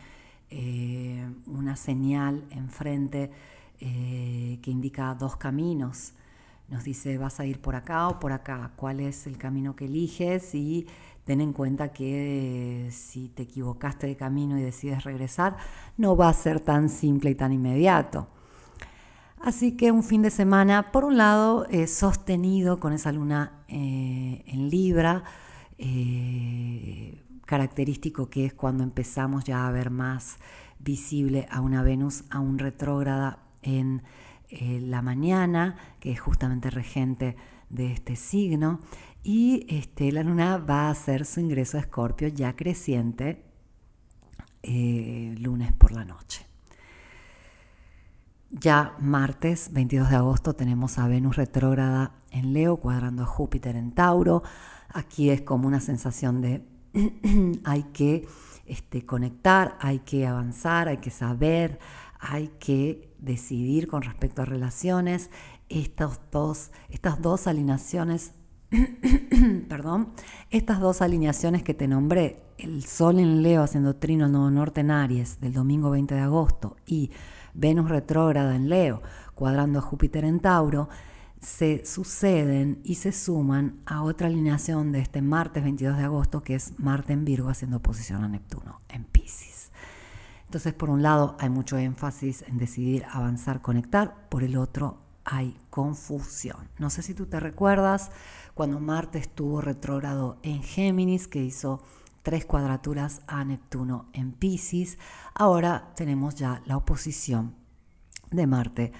eh, 0.49 1.29
una 1.47 1.75
señal 1.75 2.45
enfrente 2.51 3.29
eh, 3.81 4.57
que 4.61 4.71
indica 4.71 5.13
dos 5.15 5.35
caminos 5.35 6.13
nos 6.69 6.83
dice 6.83 7.17
vas 7.17 7.39
a 7.39 7.45
ir 7.45 7.59
por 7.61 7.75
acá 7.75 8.07
o 8.07 8.19
por 8.19 8.31
acá, 8.31 8.71
cuál 8.75 8.99
es 8.99 9.27
el 9.27 9.37
camino 9.37 9.75
que 9.75 9.85
eliges 9.85 10.55
y 10.55 10.87
ten 11.25 11.41
en 11.41 11.53
cuenta 11.53 11.91
que 11.91 12.87
eh, 12.87 12.91
si 12.91 13.29
te 13.29 13.43
equivocaste 13.43 14.07
de 14.07 14.15
camino 14.15 14.57
y 14.57 14.61
decides 14.61 15.03
regresar, 15.03 15.57
no 15.97 16.15
va 16.15 16.29
a 16.29 16.33
ser 16.33 16.59
tan 16.59 16.89
simple 16.89 17.31
y 17.31 17.35
tan 17.35 17.51
inmediato. 17.51 18.27
Así 19.41 19.75
que 19.75 19.91
un 19.91 20.03
fin 20.03 20.21
de 20.21 20.31
semana, 20.31 20.91
por 20.91 21.03
un 21.03 21.17
lado, 21.17 21.67
eh, 21.69 21.87
sostenido 21.87 22.79
con 22.79 22.93
esa 22.93 23.11
luna 23.11 23.63
eh, 23.67 24.43
en 24.47 24.69
Libra, 24.69 25.23
característico 27.45 28.29
que 28.29 28.45
es 28.45 28.53
cuando 28.53 28.83
empezamos 28.83 29.43
ya 29.43 29.67
a 29.67 29.71
ver 29.71 29.89
más 29.89 30.37
visible 30.79 31.47
a 31.51 31.59
una 31.59 31.83
Venus 31.83 32.23
aún 32.29 32.59
retrógrada 32.59 33.39
en 33.61 34.03
eh, 34.49 34.79
la 34.81 35.01
mañana, 35.01 35.77
que 35.99 36.11
es 36.11 36.19
justamente 36.19 36.69
regente 36.69 37.35
de 37.69 37.91
este 37.91 38.15
signo, 38.15 38.79
y 39.23 39.65
este, 39.69 40.11
la 40.11 40.23
luna 40.23 40.57
va 40.57 40.87
a 40.87 40.91
hacer 40.91 41.25
su 41.25 41.39
ingreso 41.39 41.77
a 41.77 41.81
Escorpio 41.81 42.27
ya 42.27 42.55
creciente 42.55 43.43
eh, 44.61 45.35
lunes 45.39 45.73
por 45.73 45.91
la 45.91 46.05
noche. 46.05 46.45
Ya 48.51 48.95
martes 48.99 49.73
22 49.73 50.09
de 50.09 50.15
agosto 50.15 50.53
tenemos 50.53 50.97
a 50.97 51.07
Venus 51.07 51.35
retrógrada 51.35 52.13
en 52.31 52.53
Leo 52.53 52.77
cuadrando 52.77 53.23
a 53.23 53.25
Júpiter 53.25 53.75
en 53.75 53.91
Tauro. 53.91 54.43
Aquí 54.89 55.29
es 55.29 55.41
como 55.41 55.67
una 55.67 55.81
sensación 55.81 56.41
de 56.41 56.63
hay 57.63 57.83
que 57.93 58.27
este, 58.65 59.05
conectar, 59.05 59.77
hay 59.81 59.99
que 59.99 60.25
avanzar, 60.25 60.87
hay 60.87 60.97
que 60.97 61.11
saber, 61.11 61.79
hay 62.19 62.49
que 62.59 63.14
decidir 63.25 63.87
con 63.87 64.01
respecto 64.03 64.41
a 64.41 64.45
relaciones. 64.45 65.29
Estas 65.67 66.21
dos, 66.31 66.71
estas 66.89 67.21
dos 67.21 67.47
alineaciones, 67.47 68.33
perdón, 69.69 70.09
estas 70.51 70.79
dos 70.79 71.01
alineaciones 71.01 71.63
que 71.63 71.73
te 71.73 71.87
nombré, 71.87 72.41
el 72.57 72.85
Sol 72.85 73.19
en 73.19 73.41
Leo 73.41 73.63
haciendo 73.63 73.97
trino 73.97 74.29
Nuevo 74.29 74.49
Norte 74.49 74.81
en 74.81 74.91
Aries 74.91 75.41
del 75.41 75.53
domingo 75.53 75.89
20 75.89 76.15
de 76.15 76.21
agosto 76.21 76.77
y 76.85 77.11
Venus 77.53 77.89
retrógrada 77.89 78.55
en 78.55 78.69
Leo 78.69 79.01
cuadrando 79.35 79.79
a 79.79 79.81
Júpiter 79.81 80.23
en 80.23 80.39
Tauro, 80.39 80.89
se 81.41 81.85
suceden 81.85 82.81
y 82.83 82.95
se 82.95 83.11
suman 83.11 83.81
a 83.85 84.01
otra 84.01 84.27
alineación 84.27 84.91
de 84.91 84.99
este 84.99 85.21
martes 85.21 85.63
22 85.63 85.97
de 85.97 86.03
agosto 86.03 86.41
que 86.41 86.55
es 86.55 86.79
Marte 86.79 87.13
en 87.13 87.25
Virgo 87.25 87.49
haciendo 87.49 87.77
oposición 87.77 88.23
a 88.23 88.27
Neptuno 88.27 88.81
en 88.89 89.03
Pisces. 89.03 89.54
Entonces, 90.45 90.73
por 90.73 90.89
un 90.89 91.01
lado, 91.01 91.35
hay 91.39 91.49
mucho 91.49 91.77
énfasis 91.77 92.43
en 92.47 92.57
decidir 92.57 93.05
avanzar, 93.11 93.61
conectar, 93.61 94.27
por 94.29 94.43
el 94.43 94.57
otro, 94.57 94.99
hay 95.25 95.57
confusión. 95.69 96.69
No 96.77 96.89
sé 96.89 97.01
si 97.01 97.13
tú 97.13 97.25
te 97.25 97.39
recuerdas 97.39 98.11
cuando 98.53 98.79
Marte 98.79 99.17
estuvo 99.17 99.59
retrógrado 99.59 100.37
en 100.43 100.61
Géminis, 100.61 101.27
que 101.27 101.43
hizo 101.43 101.81
tres 102.21 102.45
cuadraturas 102.45 103.21
a 103.27 103.43
Neptuno 103.43 104.05
en 104.13 104.31
Pisces. 104.31 104.97
Ahora 105.33 105.91
tenemos 105.95 106.35
ya 106.35 106.61
la 106.65 106.77
oposición 106.77 107.55
de 108.31 108.47
Marte 108.47 108.93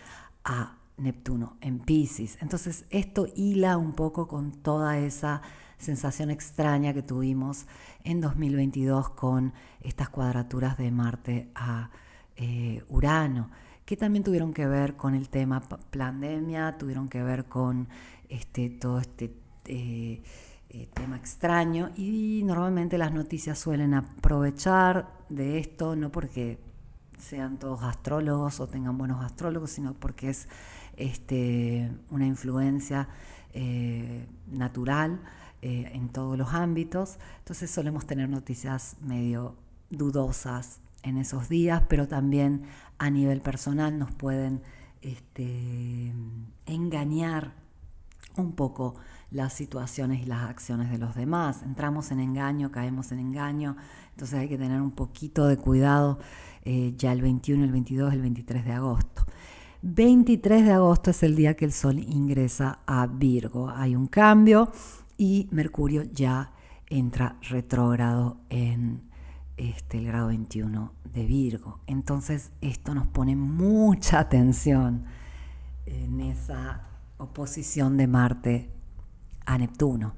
a 0.43 0.77
Neptuno 0.97 1.57
en 1.61 1.79
Pisces. 1.79 2.37
Entonces, 2.41 2.85
esto 2.89 3.27
hila 3.35 3.77
un 3.77 3.93
poco 3.93 4.27
con 4.27 4.51
toda 4.51 4.97
esa 4.97 5.41
sensación 5.77 6.29
extraña 6.29 6.93
que 6.93 7.01
tuvimos 7.01 7.65
en 8.03 8.21
2022 8.21 9.09
con 9.09 9.53
estas 9.81 10.09
cuadraturas 10.09 10.77
de 10.77 10.91
Marte 10.91 11.49
a 11.55 11.89
eh, 12.37 12.83
Urano, 12.89 13.49
que 13.85 13.97
también 13.97 14.23
tuvieron 14.23 14.53
que 14.53 14.65
ver 14.65 14.95
con 14.95 15.13
el 15.13 15.29
tema 15.29 15.61
pandemia, 15.61 16.77
tuvieron 16.77 17.07
que 17.07 17.23
ver 17.23 17.45
con 17.45 17.87
este, 18.29 18.69
todo 18.69 18.99
este 18.99 19.35
eh, 19.65 20.21
eh, 20.69 20.89
tema 20.93 21.17
extraño 21.17 21.91
y 21.95 22.41
normalmente 22.43 22.97
las 22.97 23.13
noticias 23.13 23.59
suelen 23.59 23.93
aprovechar 23.93 25.13
de 25.29 25.59
esto, 25.59 25.95
no 25.95 26.11
porque 26.11 26.59
sean 27.19 27.57
todos 27.57 27.83
astrólogos 27.83 28.59
o 28.59 28.67
tengan 28.67 28.97
buenos 28.97 29.23
astrólogos, 29.23 29.71
sino 29.71 29.93
porque 29.93 30.29
es 30.29 30.47
este, 30.97 31.91
una 32.09 32.25
influencia 32.25 33.07
natural 34.47 35.21
eh, 35.67 35.89
en 35.95 36.09
todos 36.09 36.37
los 36.37 36.53
ámbitos, 36.53 37.17
entonces 37.39 37.71
solemos 37.71 38.05
tener 38.05 38.29
noticias 38.29 38.97
medio 39.01 39.55
dudosas 39.89 40.79
en 41.01 41.17
esos 41.17 41.49
días, 41.49 41.81
pero 41.89 42.07
también 42.07 42.65
a 42.99 43.09
nivel 43.09 43.41
personal 43.41 43.97
nos 43.97 44.11
pueden 44.11 44.61
este, 45.01 46.13
engañar 46.67 47.55
un 48.37 48.51
poco 48.51 48.93
las 49.31 49.53
situaciones 49.53 50.21
y 50.21 50.25
las 50.25 50.47
acciones 50.47 50.91
de 50.91 50.99
los 50.99 51.15
demás. 51.15 51.63
Entramos 51.63 52.11
en 52.11 52.19
engaño, 52.19 52.71
caemos 52.71 53.11
en 53.11 53.17
engaño, 53.17 53.75
entonces 54.11 54.37
hay 54.37 54.47
que 54.47 54.59
tener 54.59 54.79
un 54.79 54.91
poquito 54.91 55.47
de 55.47 55.57
cuidado 55.57 56.19
eh, 56.61 56.93
ya 56.95 57.11
el 57.11 57.23
21, 57.23 57.63
el 57.63 57.71
22, 57.71 58.13
el 58.13 58.21
23 58.21 58.65
de 58.65 58.71
agosto. 58.71 59.25
23 59.81 60.63
de 60.63 60.73
agosto 60.73 61.09
es 61.09 61.23
el 61.23 61.35
día 61.35 61.55
que 61.55 61.65
el 61.65 61.71
Sol 61.71 61.97
ingresa 61.97 62.81
a 62.85 63.07
Virgo. 63.07 63.71
Hay 63.71 63.95
un 63.95 64.05
cambio 64.05 64.71
y 65.17 65.47
Mercurio 65.51 66.03
ya 66.03 66.51
entra 66.87 67.37
retrógrado 67.49 68.37
en 68.49 69.01
este, 69.57 69.97
el 69.97 70.05
grado 70.05 70.27
21 70.27 70.93
de 71.13 71.25
Virgo. 71.25 71.79
Entonces 71.87 72.51
esto 72.61 72.93
nos 72.93 73.07
pone 73.07 73.35
mucha 73.35 74.19
atención 74.19 75.05
en 75.85 76.21
esa 76.21 76.81
oposición 77.17 77.97
de 77.97 78.07
Marte 78.07 78.69
a 79.45 79.57
Neptuno, 79.57 80.13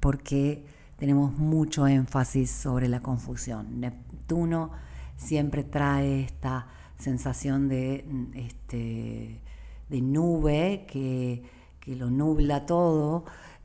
porque 0.00 0.66
tenemos 0.96 1.36
mucho 1.36 1.86
énfasis 1.86 2.50
sobre 2.50 2.88
la 2.88 3.00
confusión. 3.00 3.80
Neptuno 3.80 4.70
siempre 5.16 5.64
trae 5.64 6.22
esta 6.22 6.66
sensación 6.98 7.68
de, 7.68 8.04
este, 8.34 9.40
de 9.88 10.00
nube 10.00 10.86
que, 10.88 11.42
lo 11.86 12.10
nubla 12.10 12.64
todo, 12.64 13.24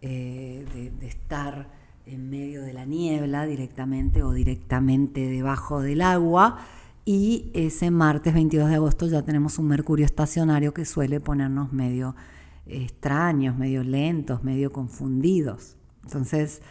eh, 0.10 0.92
de, 1.02 1.06
estar 1.06 1.68
en 2.06 2.30
medio 2.30 2.62
de 2.62 2.72
la 2.72 2.86
niebla 2.86 3.46
directamente 3.46 4.24
o 4.24 4.32
directamente 4.32 5.28
debajo 5.28 5.82
del 5.82 6.02
agua. 6.02 6.60
Y 7.04 7.52
ese 7.54 7.92
martes 7.92 8.34
22 8.34 8.70
de 8.70 8.76
agosto 8.76 9.08
ya 9.08 9.22
tenemos 9.24 9.60
un 9.60 9.68
mercurio 9.68 10.06
estacionario 10.06 10.74
que 10.74 10.86
suele 10.86 11.20
ponernos 11.20 11.74
medio 11.74 12.16
extraños, 12.66 13.58
medio 13.58 13.84
lentos, 13.84 14.46
medio 14.46 14.72
confundidos. 14.72 15.76
Entonces, 16.04 16.62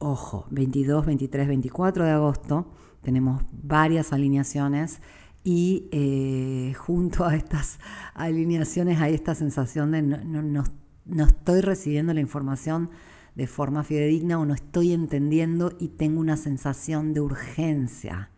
ojo, 0.00 0.46
22, 0.50 1.06
23, 1.06 1.46
24 1.46 2.04
de 2.04 2.10
agosto 2.10 2.66
tenemos 3.00 3.44
varias 3.52 4.12
alineaciones 4.12 5.00
y 5.44 5.88
eh, 5.92 6.74
junto 6.78 7.24
a 7.24 7.36
estas 7.36 7.78
alineaciones 8.14 9.00
hay 9.00 9.14
esta 9.14 9.36
sensación 9.36 9.92
de 9.92 10.02
no, 10.02 10.42
no 10.42 10.81
estoy 11.26 11.60
recibiendo 11.60 12.14
la 12.14 12.20
información 12.20 12.90
de 13.34 13.46
forma 13.46 13.84
fidedigna 13.84 14.38
o 14.38 14.44
no 14.44 14.54
estoy 14.54 14.92
entendiendo 14.92 15.72
y 15.78 15.88
tengo 15.88 16.20
una 16.20 16.36
sensación 16.36 17.14
de 17.14 17.20
urgencia. 17.20 18.30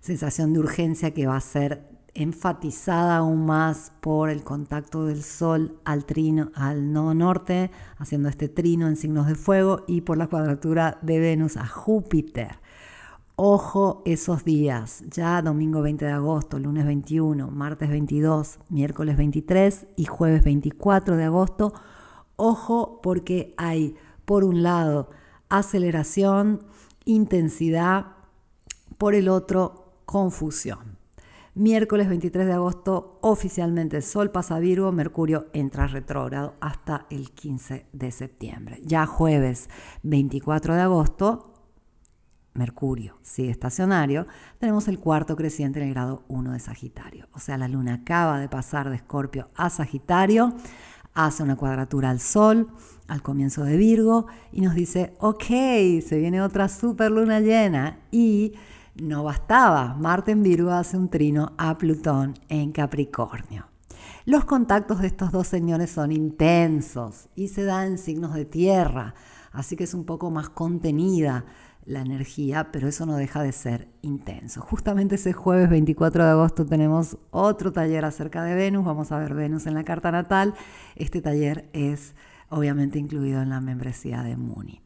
Sensación 0.00 0.52
de 0.52 0.60
urgencia 0.60 1.12
que 1.12 1.26
va 1.26 1.36
a 1.36 1.40
ser 1.40 1.92
enfatizada 2.14 3.16
aún 3.16 3.46
más 3.46 3.92
por 4.00 4.28
el 4.28 4.42
contacto 4.42 5.06
del 5.06 5.22
Sol 5.22 5.80
al 5.84 6.04
trino, 6.04 6.50
al 6.54 6.92
nodo 6.92 7.14
norte, 7.14 7.70
haciendo 7.96 8.28
este 8.28 8.48
trino 8.48 8.86
en 8.86 8.96
signos 8.96 9.26
de 9.26 9.34
fuego, 9.34 9.84
y 9.86 10.02
por 10.02 10.18
la 10.18 10.26
cuadratura 10.26 10.98
de 11.02 11.20
Venus 11.20 11.56
a 11.56 11.66
Júpiter. 11.66 12.58
Ojo 13.36 14.02
esos 14.04 14.44
días, 14.44 15.04
ya 15.10 15.40
domingo 15.40 15.80
20 15.80 16.04
de 16.04 16.10
agosto, 16.10 16.58
lunes 16.58 16.84
21, 16.84 17.50
martes 17.50 17.88
22, 17.88 18.58
miércoles 18.68 19.16
23 19.16 19.86
y 19.96 20.04
jueves 20.04 20.44
24 20.44 21.16
de 21.16 21.24
agosto. 21.24 21.72
Ojo 22.36 23.00
porque 23.02 23.54
hay, 23.56 23.96
por 24.26 24.44
un 24.44 24.62
lado, 24.62 25.08
aceleración, 25.48 26.60
intensidad, 27.06 28.08
por 28.98 29.14
el 29.14 29.30
otro, 29.30 29.94
confusión. 30.04 30.98
Miércoles 31.54 32.10
23 32.10 32.46
de 32.46 32.52
agosto, 32.52 33.18
oficialmente 33.22 34.02
Sol 34.02 34.30
pasa 34.30 34.58
Virgo, 34.58 34.92
Mercurio 34.92 35.46
entra 35.54 35.86
retrógrado 35.86 36.54
hasta 36.60 37.06
el 37.08 37.30
15 37.30 37.86
de 37.92 38.10
septiembre. 38.10 38.80
Ya 38.84 39.06
jueves 39.06 39.70
24 40.02 40.74
de 40.74 40.80
agosto, 40.82 41.51
Mercurio 42.54 43.18
sigue 43.22 43.50
estacionario, 43.50 44.26
tenemos 44.58 44.88
el 44.88 44.98
cuarto 44.98 45.36
creciente 45.36 45.80
en 45.80 45.88
el 45.88 45.94
grado 45.94 46.24
1 46.28 46.52
de 46.52 46.58
Sagitario. 46.58 47.28
O 47.32 47.38
sea, 47.38 47.56
la 47.58 47.68
luna 47.68 47.94
acaba 47.94 48.38
de 48.40 48.48
pasar 48.48 48.90
de 48.90 48.96
Escorpio 48.96 49.48
a 49.54 49.70
Sagitario, 49.70 50.54
hace 51.14 51.42
una 51.42 51.56
cuadratura 51.56 52.10
al 52.10 52.20
Sol 52.20 52.68
al 53.08 53.22
comienzo 53.22 53.64
de 53.64 53.76
Virgo 53.76 54.26
y 54.52 54.62
nos 54.62 54.74
dice, 54.74 55.14
ok, 55.20 55.44
se 55.44 56.18
viene 56.18 56.40
otra 56.40 56.68
super 56.68 57.10
luna 57.10 57.40
llena 57.40 57.98
y 58.10 58.54
no 58.94 59.24
bastaba, 59.24 59.94
Marte 59.94 60.32
en 60.32 60.42
Virgo 60.42 60.70
hace 60.70 60.96
un 60.96 61.08
trino 61.08 61.52
a 61.58 61.76
Plutón 61.78 62.34
en 62.48 62.72
Capricornio. 62.72 63.66
Los 64.24 64.44
contactos 64.44 65.00
de 65.00 65.08
estos 65.08 65.32
dos 65.32 65.46
señores 65.46 65.90
son 65.90 66.12
intensos 66.12 67.28
y 67.34 67.48
se 67.48 67.64
dan 67.64 67.98
signos 67.98 68.34
de 68.34 68.44
tierra, 68.44 69.14
así 69.52 69.76
que 69.76 69.84
es 69.84 69.94
un 69.94 70.04
poco 70.04 70.30
más 70.30 70.48
contenida 70.48 71.44
la 71.84 72.00
energía, 72.00 72.70
pero 72.72 72.88
eso 72.88 73.06
no 73.06 73.16
deja 73.16 73.42
de 73.42 73.52
ser 73.52 73.88
intenso. 74.02 74.60
Justamente 74.60 75.16
ese 75.16 75.32
jueves 75.32 75.68
24 75.68 76.24
de 76.24 76.30
agosto 76.30 76.64
tenemos 76.64 77.18
otro 77.30 77.72
taller 77.72 78.04
acerca 78.04 78.44
de 78.44 78.54
Venus, 78.54 78.84
vamos 78.84 79.10
a 79.12 79.18
ver 79.18 79.34
Venus 79.34 79.66
en 79.66 79.74
la 79.74 79.84
carta 79.84 80.12
natal. 80.12 80.54
Este 80.94 81.20
taller 81.20 81.68
es 81.72 82.14
obviamente 82.48 82.98
incluido 82.98 83.42
en 83.42 83.50
la 83.50 83.60
membresía 83.60 84.22
de 84.22 84.36
Muni. 84.36 84.80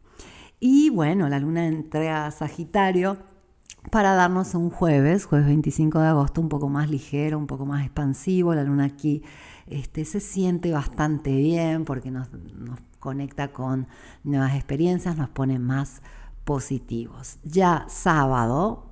Y 0.58 0.88
bueno, 0.90 1.28
la 1.28 1.38
luna 1.38 1.66
entra 1.66 2.26
a 2.26 2.30
Sagitario 2.30 3.18
para 3.90 4.14
darnos 4.14 4.54
un 4.54 4.70
jueves, 4.70 5.26
jueves 5.26 5.46
25 5.46 6.00
de 6.00 6.06
agosto, 6.08 6.40
un 6.40 6.48
poco 6.48 6.68
más 6.68 6.90
ligero, 6.90 7.38
un 7.38 7.46
poco 7.46 7.66
más 7.66 7.84
expansivo. 7.84 8.54
La 8.54 8.64
luna 8.64 8.84
aquí 8.84 9.22
este, 9.66 10.04
se 10.04 10.20
siente 10.20 10.72
bastante 10.72 11.36
bien 11.36 11.84
porque 11.84 12.10
nos, 12.10 12.32
nos 12.32 12.80
conecta 12.98 13.48
con 13.52 13.86
nuevas 14.24 14.54
experiencias, 14.54 15.16
nos 15.16 15.28
pone 15.28 15.58
más 15.58 16.02
positivos. 16.46 17.38
Ya 17.42 17.84
sábado, 17.88 18.86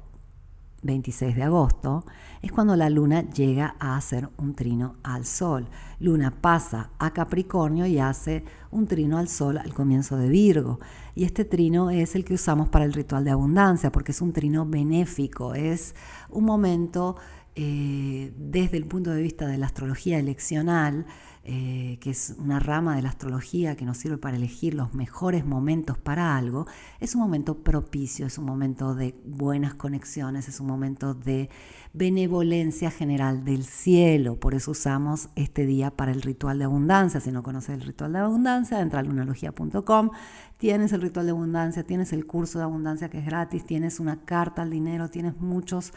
26 0.82 1.36
de 1.36 1.44
agosto, 1.44 2.04
es 2.42 2.52
cuando 2.52 2.76
la 2.76 2.90
luna 2.90 3.22
llega 3.30 3.76
a 3.78 3.96
hacer 3.96 4.28
un 4.36 4.54
trino 4.54 4.96
al 5.02 5.24
sol. 5.24 5.68
Luna 6.00 6.42
pasa 6.42 6.90
a 6.98 7.12
Capricornio 7.12 7.86
y 7.86 7.98
hace 8.00 8.44
un 8.70 8.86
trino 8.86 9.18
al 9.18 9.28
sol 9.28 9.56
al 9.56 9.72
comienzo 9.72 10.18
de 10.18 10.28
Virgo. 10.28 10.80
Y 11.14 11.24
este 11.24 11.44
trino 11.44 11.90
es 11.90 12.16
el 12.16 12.24
que 12.24 12.34
usamos 12.34 12.68
para 12.68 12.84
el 12.84 12.92
ritual 12.92 13.24
de 13.24 13.30
abundancia, 13.30 13.92
porque 13.92 14.10
es 14.10 14.20
un 14.20 14.32
trino 14.32 14.66
benéfico, 14.66 15.54
es 15.54 15.94
un 16.30 16.44
momento 16.44 17.16
eh, 17.54 18.34
desde 18.36 18.76
el 18.76 18.86
punto 18.86 19.10
de 19.12 19.22
vista 19.22 19.46
de 19.46 19.58
la 19.58 19.66
astrología 19.66 20.18
eleccional, 20.18 21.06
eh, 21.46 21.98
que 22.00 22.10
es 22.10 22.34
una 22.38 22.58
rama 22.58 22.96
de 22.96 23.02
la 23.02 23.10
astrología 23.10 23.76
que 23.76 23.84
nos 23.84 23.98
sirve 23.98 24.16
para 24.16 24.36
elegir 24.36 24.72
los 24.72 24.94
mejores 24.94 25.44
momentos 25.44 25.98
para 25.98 26.36
algo, 26.36 26.66
es 27.00 27.14
un 27.14 27.20
momento 27.20 27.58
propicio, 27.62 28.26
es 28.26 28.38
un 28.38 28.46
momento 28.46 28.94
de 28.94 29.14
buenas 29.26 29.74
conexiones, 29.74 30.48
es 30.48 30.60
un 30.60 30.66
momento 30.66 31.12
de 31.12 31.50
benevolencia 31.94 32.90
general 32.90 33.44
del 33.44 33.64
cielo. 33.64 34.38
Por 34.38 34.54
eso 34.54 34.72
usamos 34.72 35.28
este 35.36 35.64
día 35.64 35.92
para 35.92 36.10
el 36.10 36.22
ritual 36.22 36.58
de 36.58 36.64
abundancia. 36.64 37.20
Si 37.20 37.30
no 37.30 37.44
conoces 37.44 37.70
el 37.70 37.82
ritual 37.82 38.12
de 38.12 38.18
abundancia, 38.18 38.80
entra 38.80 38.98
a 38.98 39.02
lunalogía.com, 39.04 40.10
tienes 40.58 40.92
el 40.92 41.00
ritual 41.00 41.26
de 41.26 41.32
abundancia, 41.32 41.84
tienes 41.84 42.12
el 42.12 42.26
curso 42.26 42.58
de 42.58 42.64
abundancia 42.64 43.08
que 43.08 43.20
es 43.20 43.24
gratis, 43.24 43.64
tienes 43.64 44.00
una 44.00 44.24
carta 44.24 44.62
al 44.62 44.70
dinero, 44.70 45.08
tienes 45.08 45.38
muchos 45.38 45.92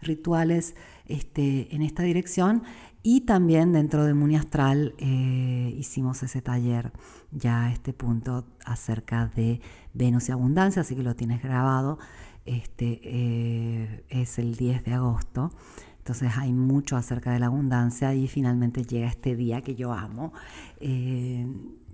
rituales 0.00 0.74
este, 1.06 1.74
en 1.74 1.82
esta 1.82 2.02
dirección 2.02 2.62
y 3.02 3.22
también 3.22 3.72
dentro 3.72 4.04
de 4.04 4.14
Muni 4.14 4.36
Astral 4.36 4.94
eh, 4.98 5.74
hicimos 5.76 6.22
ese 6.22 6.40
taller 6.40 6.92
ya 7.30 7.66
a 7.66 7.72
este 7.72 7.92
punto 7.92 8.46
acerca 8.64 9.26
de 9.36 9.60
Venus 9.92 10.28
y 10.28 10.32
abundancia, 10.32 10.82
así 10.82 10.96
que 10.96 11.02
lo 11.02 11.14
tienes 11.14 11.42
grabado. 11.42 11.98
Este 12.44 13.00
eh, 13.02 14.04
es 14.08 14.38
el 14.38 14.56
10 14.56 14.84
de 14.84 14.92
agosto. 14.94 15.52
Entonces 15.98 16.32
hay 16.36 16.52
mucho 16.52 16.96
acerca 16.96 17.32
de 17.32 17.38
la 17.38 17.46
abundancia 17.46 18.12
y 18.14 18.26
finalmente 18.26 18.82
llega 18.82 19.06
este 19.06 19.36
día 19.36 19.60
que 19.62 19.76
yo 19.76 19.92
amo, 19.92 20.32
eh, 20.80 21.46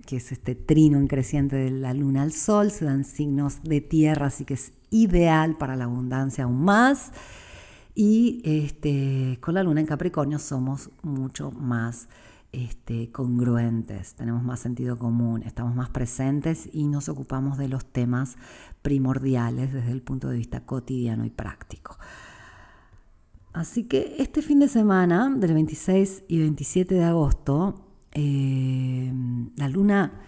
que 0.07 0.15
es 0.15 0.31
este 0.31 0.55
trino 0.55 1.05
creciente 1.07 1.55
de 1.55 1.69
la 1.69 1.93
luna 1.93 2.23
al 2.23 2.31
sol, 2.31 2.71
se 2.71 2.85
dan 2.85 3.03
signos 3.03 3.61
de 3.61 3.81
tierra, 3.81 4.25
así 4.27 4.45
que 4.45 4.55
es 4.55 4.73
ideal 4.89 5.57
para 5.57 5.75
la 5.75 5.83
abundancia 5.83 6.45
aún 6.45 6.63
más. 6.63 7.11
Y 7.93 8.41
este, 8.43 9.37
con 9.41 9.53
la 9.53 9.61
luna 9.61 9.81
en 9.81 9.85
Capricornio 9.85 10.39
somos 10.39 10.89
mucho 11.03 11.51
más 11.51 12.07
este, 12.51 13.11
congruentes, 13.11 14.15
tenemos 14.15 14.41
más 14.41 14.59
sentido 14.59 14.97
común, 14.97 15.43
estamos 15.43 15.75
más 15.75 15.89
presentes 15.89 16.67
y 16.73 16.87
nos 16.87 17.09
ocupamos 17.09 17.59
de 17.59 17.67
los 17.67 17.85
temas 17.85 18.37
primordiales 18.81 19.73
desde 19.73 19.91
el 19.91 20.01
punto 20.01 20.29
de 20.29 20.37
vista 20.37 20.65
cotidiano 20.65 21.25
y 21.25 21.29
práctico. 21.29 21.97
Así 23.53 23.85
que 23.85 24.15
este 24.19 24.41
fin 24.41 24.59
de 24.59 24.67
semana, 24.67 25.33
del 25.35 25.53
26 25.53 26.23
y 26.27 26.39
27 26.39 26.95
de 26.95 27.03
agosto, 27.03 27.85
eh, 28.13 29.11
la 29.55 29.67
luna 29.67 30.21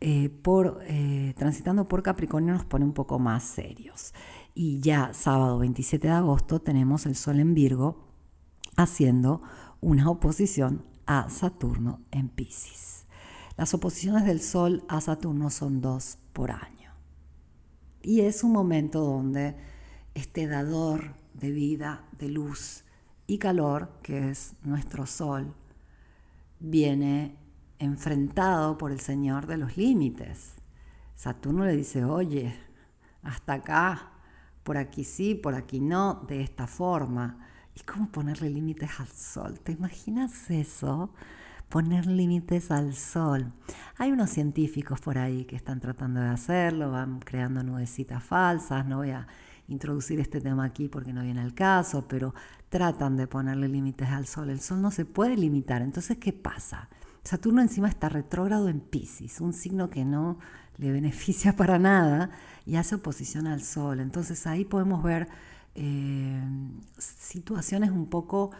eh, 0.00 0.30
por, 0.30 0.80
eh, 0.88 1.32
transitando 1.36 1.86
por 1.86 2.02
Capricornio 2.02 2.54
nos 2.54 2.64
pone 2.64 2.84
un 2.84 2.92
poco 2.92 3.18
más 3.18 3.44
serios. 3.44 4.12
Y 4.54 4.80
ya 4.80 5.14
sábado 5.14 5.58
27 5.58 6.08
de 6.08 6.14
agosto 6.14 6.60
tenemos 6.60 7.06
el 7.06 7.14
Sol 7.14 7.38
en 7.38 7.54
Virgo 7.54 8.08
haciendo 8.76 9.42
una 9.80 10.10
oposición 10.10 10.84
a 11.06 11.30
Saturno 11.30 12.00
en 12.10 12.28
Pisces. 12.28 13.06
Las 13.56 13.74
oposiciones 13.74 14.24
del 14.24 14.40
Sol 14.40 14.82
a 14.88 15.00
Saturno 15.00 15.50
son 15.50 15.80
dos 15.80 16.18
por 16.32 16.50
año. 16.50 16.81
Y 18.02 18.22
es 18.22 18.42
un 18.42 18.52
momento 18.52 19.00
donde 19.00 19.54
este 20.14 20.46
dador 20.46 21.14
de 21.34 21.50
vida, 21.50 22.04
de 22.18 22.28
luz 22.28 22.84
y 23.26 23.38
calor, 23.38 23.90
que 24.02 24.30
es 24.30 24.54
nuestro 24.64 25.06
Sol, 25.06 25.54
viene 26.58 27.36
enfrentado 27.78 28.76
por 28.76 28.92
el 28.92 29.00
Señor 29.00 29.46
de 29.46 29.56
los 29.56 29.76
límites. 29.76 30.54
Saturno 31.14 31.64
le 31.64 31.76
dice, 31.76 32.04
oye, 32.04 32.54
hasta 33.22 33.54
acá, 33.54 34.12
por 34.62 34.76
aquí 34.76 35.04
sí, 35.04 35.34
por 35.34 35.54
aquí 35.54 35.80
no, 35.80 36.24
de 36.26 36.42
esta 36.42 36.66
forma. 36.66 37.46
¿Y 37.74 37.80
cómo 37.80 38.10
ponerle 38.10 38.50
límites 38.50 38.90
al 38.98 39.08
sol? 39.08 39.60
¿Te 39.60 39.72
imaginas 39.72 40.50
eso? 40.50 41.10
Poner 41.72 42.04
límites 42.04 42.70
al 42.70 42.94
sol. 42.94 43.50
Hay 43.96 44.12
unos 44.12 44.28
científicos 44.28 45.00
por 45.00 45.16
ahí 45.16 45.46
que 45.46 45.56
están 45.56 45.80
tratando 45.80 46.20
de 46.20 46.28
hacerlo, 46.28 46.90
van 46.90 47.18
creando 47.20 47.62
nubecitas 47.62 48.22
falsas, 48.22 48.84
no 48.84 48.98
voy 48.98 49.12
a 49.12 49.26
introducir 49.68 50.20
este 50.20 50.42
tema 50.42 50.66
aquí 50.66 50.88
porque 50.88 51.14
no 51.14 51.22
viene 51.22 51.40
al 51.40 51.54
caso, 51.54 52.06
pero 52.06 52.34
tratan 52.68 53.16
de 53.16 53.26
ponerle 53.26 53.68
límites 53.68 54.10
al 54.10 54.26
Sol. 54.26 54.50
El 54.50 54.60
Sol 54.60 54.82
no 54.82 54.90
se 54.90 55.06
puede 55.06 55.34
limitar. 55.34 55.80
Entonces, 55.80 56.18
¿qué 56.18 56.34
pasa? 56.34 56.90
Saturno 57.24 57.62
encima 57.62 57.88
está 57.88 58.10
retrógrado 58.10 58.68
en 58.68 58.80
Pisces, 58.80 59.40
un 59.40 59.54
signo 59.54 59.88
que 59.88 60.04
no 60.04 60.38
le 60.76 60.92
beneficia 60.92 61.56
para 61.56 61.78
nada 61.78 62.32
y 62.66 62.76
hace 62.76 62.96
oposición 62.96 63.46
al 63.46 63.62
Sol. 63.62 64.00
Entonces 64.00 64.46
ahí 64.46 64.66
podemos 64.66 65.02
ver 65.02 65.26
eh, 65.74 66.44
situaciones 66.98 67.92
un 67.92 68.10
poco 68.10 68.50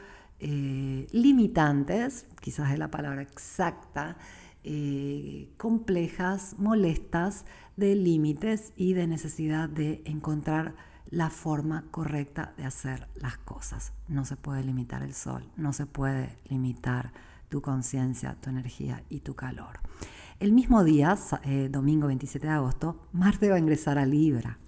eh, 0.45 1.07
limitantes, 1.12 2.26
quizás 2.40 2.72
es 2.72 2.78
la 2.78 2.90
palabra 2.90 3.22
exacta, 3.22 4.16
eh, 4.64 5.53
complejas, 5.57 6.57
molestas, 6.59 7.45
de 7.76 7.95
límites 7.95 8.72
y 8.76 8.95
de 8.95 9.07
necesidad 9.07 9.68
de 9.68 10.03
encontrar 10.05 10.74
la 11.11 11.30
forma 11.30 11.84
correcta 11.93 12.55
de 12.57 12.64
hacer 12.64 13.07
las 13.14 13.38
cosas. 13.38 13.93
No 14.09 14.24
se 14.24 14.36
puede 14.36 14.64
limitar 14.64 15.03
el 15.05 15.14
sol, 15.14 15.49
no 15.57 15.72
se 15.72 15.86
puede 15.86 16.38
limitar 16.49 17.12
tu 17.49 17.62
conciencia, 17.62 18.36
tu 18.40 18.51
energía 18.51 19.05
y 19.09 19.20
tu 19.20 19.36
calor. 19.36 19.78
El 20.40 20.51
mismo 20.51 20.82
día, 20.82 21.16
eh, 21.45 21.68
domingo 21.70 22.09
27 22.09 22.49
de 22.49 22.53
agosto, 22.53 23.09
Marte 23.12 23.49
va 23.49 23.57
a 23.57 23.61
ingresar 23.61 23.97
a 23.97 24.07
Libra. 24.07 24.59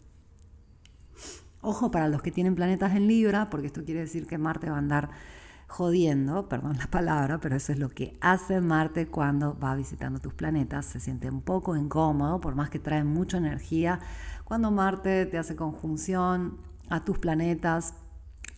Ojo 1.63 1.91
para 1.91 2.07
los 2.09 2.23
que 2.23 2.31
tienen 2.31 2.55
planetas 2.55 2.95
en 2.95 3.09
Libra, 3.09 3.51
porque 3.51 3.67
esto 3.67 3.85
quiere 3.85 4.01
decir 4.01 4.29
que 4.29 4.39
Marte 4.39 4.71
va 4.71 4.77
a 4.77 4.79
andar 4.79 5.11
jodiendo, 5.69 6.49
perdón 6.49 6.77
la 6.79 6.87
palabra, 6.87 7.39
pero 7.39 7.57
eso 7.57 7.73
es 7.73 7.79
lo 7.79 7.91
que 7.91 8.17
hace 8.21 8.61
Marte 8.61 9.07
cuando 9.07 9.59
va 9.59 9.75
visitando 9.75 10.21
tus 10.21 10.35
planetas. 10.35 10.87
Se 10.87 11.01
siente 11.01 11.29
un 11.29 11.43
poco 11.43 11.77
incómodo, 11.77 12.41
por 12.41 12.55
más 12.55 12.71
que 12.71 12.79
trae 12.79 13.05
mucha 13.05 13.39
energía. 13.39 14.01
Cuando 14.45 14.71
Marte 14.71 15.27
te 15.27 15.39
hace 15.39 15.57
conjunción 15.57 16.59
a 16.91 17.05
tus 17.05 17.19
planetas, 17.19 17.95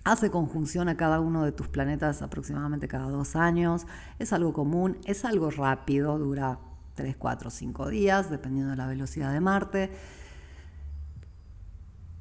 hace 0.05 0.31
conjunción 0.31 0.89
a 0.89 0.97
cada 0.97 1.21
uno 1.21 1.45
de 1.45 1.53
tus 1.53 1.69
planetas 1.69 2.23
aproximadamente 2.23 2.89
cada 2.89 3.09
dos 3.09 3.37
años. 3.37 3.87
Es 4.19 4.33
algo 4.33 4.53
común, 4.53 4.99
es 5.05 5.25
algo 5.25 5.51
rápido, 5.51 6.19
dura 6.19 6.59
3, 6.95 7.17
4, 7.17 7.51
5 7.51 7.89
días, 7.89 8.31
dependiendo 8.31 8.71
de 8.71 8.77
la 8.77 8.87
velocidad 8.87 9.33
de 9.33 9.41
Marte 9.41 9.91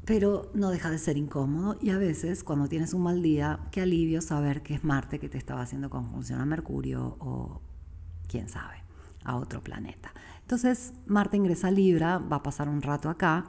pero 0.05 0.51
no 0.53 0.69
deja 0.69 0.91
de 0.91 0.97
ser 0.97 1.17
incómodo 1.17 1.77
y 1.81 1.89
a 1.89 1.97
veces 1.97 2.43
cuando 2.43 2.67
tienes 2.67 2.93
un 2.93 3.03
mal 3.03 3.21
día, 3.21 3.59
qué 3.71 3.81
alivio 3.81 4.21
saber 4.21 4.61
que 4.61 4.75
es 4.75 4.83
Marte 4.83 5.19
que 5.19 5.29
te 5.29 5.37
estaba 5.37 5.61
haciendo 5.61 5.89
conjunción 5.89 6.39
a 6.39 6.45
Mercurio 6.45 7.17
o 7.19 7.61
quién 8.27 8.47
sabe, 8.47 8.83
a 9.23 9.35
otro 9.35 9.63
planeta. 9.63 10.13
Entonces 10.41 10.93
Marte 11.07 11.37
ingresa 11.37 11.69
a 11.69 11.71
Libra, 11.71 12.19
va 12.19 12.37
a 12.37 12.43
pasar 12.43 12.69
un 12.69 12.81
rato 12.81 13.09
acá, 13.09 13.45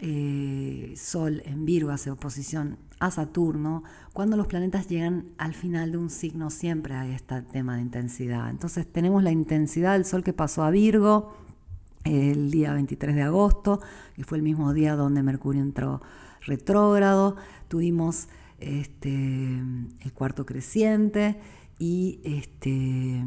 eh, 0.00 0.94
Sol 0.96 1.42
en 1.44 1.64
Virgo 1.64 1.90
hace 1.90 2.10
oposición 2.10 2.78
a 2.98 3.10
Saturno, 3.10 3.84
cuando 4.12 4.36
los 4.36 4.46
planetas 4.46 4.88
llegan 4.88 5.26
al 5.38 5.54
final 5.54 5.92
de 5.92 5.98
un 5.98 6.10
signo 6.10 6.50
siempre 6.50 6.94
hay 6.94 7.12
este 7.12 7.42
tema 7.42 7.76
de 7.76 7.82
intensidad. 7.82 8.50
Entonces 8.50 8.90
tenemos 8.90 9.22
la 9.22 9.30
intensidad 9.30 9.92
del 9.92 10.04
Sol 10.04 10.24
que 10.24 10.32
pasó 10.32 10.64
a 10.64 10.70
Virgo, 10.70 11.34
el 12.04 12.50
día 12.50 12.72
23 12.72 13.14
de 13.14 13.22
agosto, 13.22 13.80
que 14.14 14.24
fue 14.24 14.38
el 14.38 14.42
mismo 14.42 14.72
día 14.72 14.96
donde 14.96 15.22
Mercurio 15.22 15.62
entró 15.62 16.00
retrógrado, 16.42 17.36
tuvimos 17.68 18.28
este, 18.58 19.58
el 20.00 20.12
cuarto 20.12 20.46
creciente 20.46 21.40
y 21.78 22.20
este, 22.24 23.24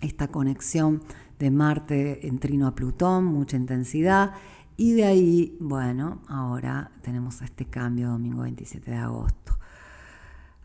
esta 0.00 0.28
conexión 0.28 1.02
de 1.38 1.50
Marte 1.50 2.26
en 2.26 2.38
trino 2.38 2.66
a 2.66 2.74
Plutón, 2.74 3.24
mucha 3.24 3.56
intensidad, 3.56 4.34
y 4.76 4.92
de 4.92 5.04
ahí, 5.04 5.56
bueno, 5.60 6.22
ahora 6.28 6.92
tenemos 7.02 7.42
este 7.42 7.64
cambio 7.64 8.10
domingo 8.10 8.42
27 8.42 8.90
de 8.90 8.96
agosto, 8.96 9.58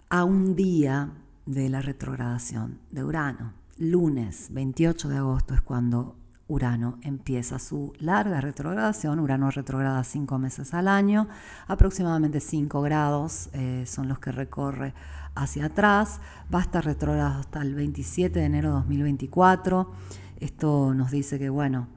a 0.09 0.23
un 0.23 0.55
día 0.55 1.11
de 1.45 1.69
la 1.69 1.81
retrogradación 1.81 2.79
de 2.91 3.03
Urano. 3.03 3.53
Lunes 3.77 4.49
28 4.51 5.09
de 5.09 5.17
agosto 5.17 5.55
es 5.55 5.61
cuando 5.61 6.15
Urano 6.53 6.99
empieza 7.01 7.57
su 7.57 7.93
larga 7.97 8.39
retrogradación. 8.39 9.19
Urano 9.19 9.49
retrograda 9.49 10.03
cinco 10.03 10.37
meses 10.37 10.75
al 10.75 10.87
año, 10.87 11.27
aproximadamente 11.67 12.39
5 12.39 12.79
grados 12.83 13.49
eh, 13.53 13.85
son 13.87 14.07
los 14.07 14.19
que 14.19 14.31
recorre 14.31 14.93
hacia 15.33 15.65
atrás. 15.65 16.21
Va 16.53 16.59
a 16.59 16.61
estar 16.61 16.85
retrogrado 16.85 17.39
hasta 17.39 17.63
el 17.63 17.73
27 17.73 18.39
de 18.39 18.45
enero 18.45 18.69
de 18.69 18.75
2024. 18.75 19.91
Esto 20.39 20.93
nos 20.93 21.09
dice 21.09 21.39
que, 21.39 21.49
bueno, 21.49 21.87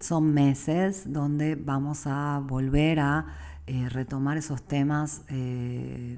son 0.00 0.32
meses 0.32 1.12
donde 1.12 1.54
vamos 1.54 2.06
a 2.06 2.40
volver 2.42 3.00
a 3.00 3.26
eh, 3.66 3.90
retomar 3.90 4.38
esos 4.38 4.62
temas. 4.62 5.24
Eh, 5.28 6.16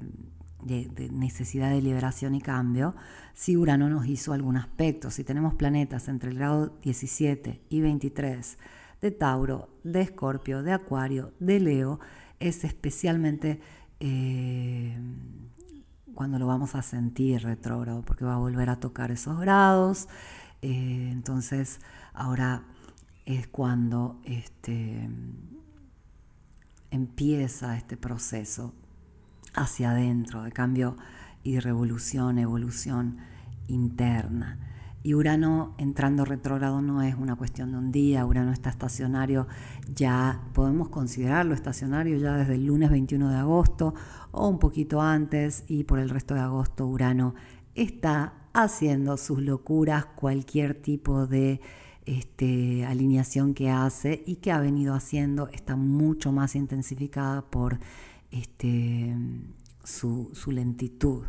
de, 0.63 1.09
necesidad 1.11 1.69
de 1.69 1.81
liberación 1.81 2.35
y 2.35 2.41
cambio, 2.41 2.95
si 3.33 3.57
Urano 3.57 3.89
nos 3.89 4.07
hizo 4.07 4.33
algún 4.33 4.57
aspecto. 4.57 5.11
Si 5.11 5.23
tenemos 5.23 5.53
planetas 5.53 6.07
entre 6.07 6.31
el 6.31 6.37
grado 6.37 6.77
17 6.81 7.61
y 7.69 7.81
23 7.81 8.57
de 9.01 9.11
Tauro, 9.11 9.69
de 9.83 10.01
Escorpio, 10.01 10.61
de 10.63 10.73
Acuario, 10.73 11.33
de 11.39 11.59
Leo, 11.59 11.99
es 12.39 12.63
especialmente 12.63 13.59
eh, 13.99 14.97
cuando 16.13 16.39
lo 16.39 16.47
vamos 16.47 16.75
a 16.75 16.81
sentir 16.81 17.43
retrógrado, 17.43 18.01
porque 18.03 18.25
va 18.25 18.35
a 18.35 18.39
volver 18.39 18.69
a 18.69 18.79
tocar 18.79 19.11
esos 19.11 19.39
grados. 19.39 20.09
Eh, 20.61 21.09
entonces, 21.11 21.79
ahora 22.13 22.63
es 23.25 23.47
cuando 23.47 24.19
este, 24.25 25.09
empieza 26.91 27.77
este 27.77 27.95
proceso 27.95 28.73
hacia 29.53 29.91
adentro, 29.91 30.43
de 30.43 30.51
cambio 30.51 30.97
y 31.43 31.59
revolución, 31.59 32.37
evolución 32.37 33.17
interna. 33.67 34.59
Y 35.01 35.13
Urano 35.13 35.75
entrando 35.77 36.25
retrógrado 36.25 36.81
no 36.81 37.01
es 37.01 37.15
una 37.15 37.37
cuestión 37.37 37.71
de 37.71 37.77
un 37.77 37.91
día, 37.91 38.25
Urano 38.25 38.51
está 38.51 38.69
estacionario, 38.69 39.47
ya 39.95 40.41
podemos 40.53 40.89
considerarlo 40.89 41.53
estacionario 41.53 42.17
ya 42.17 42.35
desde 42.35 42.55
el 42.55 42.65
lunes 42.65 42.89
21 42.89 43.29
de 43.29 43.37
agosto 43.37 43.93
o 44.31 44.47
un 44.49 44.59
poquito 44.59 45.01
antes 45.01 45.63
y 45.67 45.85
por 45.85 45.99
el 45.99 46.09
resto 46.09 46.33
de 46.33 46.41
agosto 46.41 46.85
Urano 46.85 47.33
está 47.75 48.33
haciendo 48.51 49.15
sus 49.15 49.41
locuras, 49.41 50.05
cualquier 50.05 50.73
tipo 50.73 51.27
de 51.27 51.61
este, 52.05 52.85
alineación 52.85 53.53
que 53.53 53.69
hace 53.69 54.23
y 54.25 54.37
que 54.37 54.51
ha 54.51 54.59
venido 54.59 54.95
haciendo 54.95 55.47
está 55.49 55.75
mucho 55.75 56.31
más 56.31 56.55
intensificada 56.55 57.43
por 57.43 57.79
este, 58.31 59.15
su, 59.83 60.31
lentitud. 60.47 61.25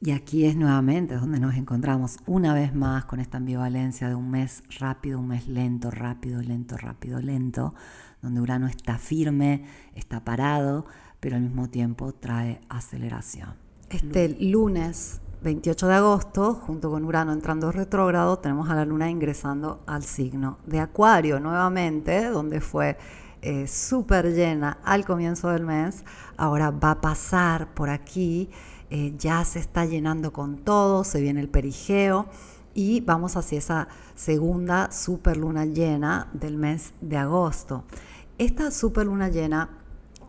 Y 0.00 0.10
aquí 0.10 0.44
es 0.44 0.56
nuevamente 0.56 1.14
donde 1.14 1.40
nos 1.40 1.54
encontramos 1.54 2.18
una 2.26 2.52
vez 2.52 2.74
más 2.74 3.06
con 3.06 3.18
esta 3.18 3.38
ambivalencia 3.38 4.08
de 4.08 4.14
un 4.14 4.30
mes 4.30 4.62
rápido, 4.78 5.18
un 5.18 5.28
mes 5.28 5.48
lento, 5.48 5.90
rápido, 5.90 6.42
lento, 6.42 6.76
rápido, 6.76 7.20
lento, 7.20 7.74
donde 8.20 8.40
Urano 8.40 8.66
está 8.66 8.98
firme, 8.98 9.64
está 9.94 10.22
parado, 10.22 10.84
pero 11.18 11.36
al 11.36 11.42
mismo 11.42 11.70
tiempo 11.70 12.12
trae 12.12 12.60
aceleración. 12.68 13.54
Este 13.88 14.36
lunes 14.38 15.22
28 15.42 15.86
de 15.86 15.94
agosto, 15.94 16.54
junto 16.54 16.90
con 16.90 17.04
Urano 17.04 17.32
entrando 17.32 17.72
retrógrado, 17.72 18.38
tenemos 18.38 18.68
a 18.68 18.74
la 18.74 18.84
Luna 18.84 19.08
ingresando 19.08 19.82
al 19.86 20.02
signo 20.02 20.58
de 20.66 20.80
Acuario 20.80 21.40
nuevamente, 21.40 22.26
donde 22.26 22.60
fue 22.60 22.98
eh, 23.46 23.68
súper 23.68 24.34
llena 24.34 24.78
al 24.82 25.04
comienzo 25.04 25.50
del 25.50 25.64
mes, 25.64 26.02
ahora 26.36 26.72
va 26.72 26.90
a 26.90 27.00
pasar 27.00 27.72
por 27.74 27.90
aquí, 27.90 28.50
eh, 28.90 29.14
ya 29.16 29.44
se 29.44 29.60
está 29.60 29.84
llenando 29.84 30.32
con 30.32 30.56
todo, 30.56 31.04
se 31.04 31.20
viene 31.20 31.42
el 31.42 31.48
perigeo 31.48 32.26
y 32.74 33.02
vamos 33.02 33.36
hacia 33.36 33.58
esa 33.58 33.86
segunda 34.16 34.90
super 34.90 35.36
luna 35.36 35.64
llena 35.64 36.28
del 36.32 36.56
mes 36.56 36.92
de 37.00 37.18
agosto. 37.18 37.84
Esta 38.36 38.72
super 38.72 39.06
luna 39.06 39.28
llena 39.28 39.70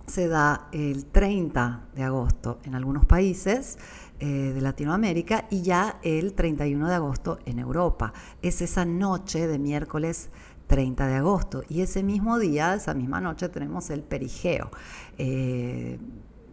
se 0.06 0.28
da 0.28 0.68
el 0.72 1.06
30 1.06 1.88
de 1.96 2.04
agosto 2.04 2.60
en 2.66 2.76
algunos 2.76 3.06
países 3.06 3.80
eh, 4.20 4.52
de 4.54 4.62
Latinoamérica 4.62 5.46
y 5.50 5.64
ya 5.64 6.00
el 6.02 6.34
31 6.34 6.88
de 6.88 6.94
agosto 6.96 7.40
en 7.46 7.60
Europa. 7.60 8.14
Es 8.42 8.62
esa 8.62 8.86
noche 8.86 9.48
de 9.48 9.60
miércoles 9.60 10.30
30 10.68 11.08
de 11.08 11.16
agosto. 11.16 11.64
Y 11.70 11.82
ese 11.82 12.04
mismo 12.04 12.38
día, 12.40 12.76
esa 12.76 12.94
misma 12.94 13.22
noche, 13.22 13.50
tenemos 13.50 13.90
el 13.90 14.04
perigeo. 14.04 14.70
Eh, 15.18 15.98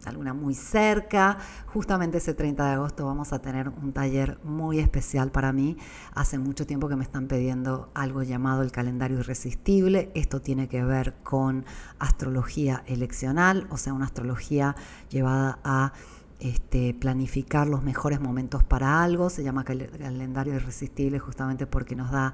alguna 0.07 0.33
muy 0.33 0.53
cerca. 0.53 1.37
Justamente 1.67 2.17
ese 2.17 2.33
30 2.33 2.65
de 2.65 2.73
agosto 2.73 3.05
vamos 3.05 3.33
a 3.33 3.39
tener 3.39 3.69
un 3.69 3.93
taller 3.93 4.39
muy 4.43 4.79
especial 4.79 5.31
para 5.31 5.51
mí. 5.51 5.77
Hace 6.13 6.37
mucho 6.39 6.65
tiempo 6.65 6.87
que 6.87 6.95
me 6.95 7.03
están 7.03 7.27
pidiendo 7.27 7.89
algo 7.93 8.23
llamado 8.23 8.61
el 8.61 8.71
calendario 8.71 9.19
irresistible. 9.19 10.11
Esto 10.15 10.41
tiene 10.41 10.67
que 10.67 10.83
ver 10.83 11.15
con 11.23 11.65
astrología 11.99 12.83
eleccional, 12.87 13.67
o 13.69 13.77
sea, 13.77 13.93
una 13.93 14.05
astrología 14.05 14.75
llevada 15.09 15.59
a 15.63 15.93
este, 16.39 16.93
planificar 16.93 17.67
los 17.67 17.83
mejores 17.83 18.19
momentos 18.19 18.63
para 18.63 19.03
algo. 19.03 19.29
Se 19.29 19.43
llama 19.43 19.63
calendario 19.63 20.55
irresistible 20.55 21.19
justamente 21.19 21.65
porque 21.65 21.95
nos 21.95 22.11
da 22.11 22.33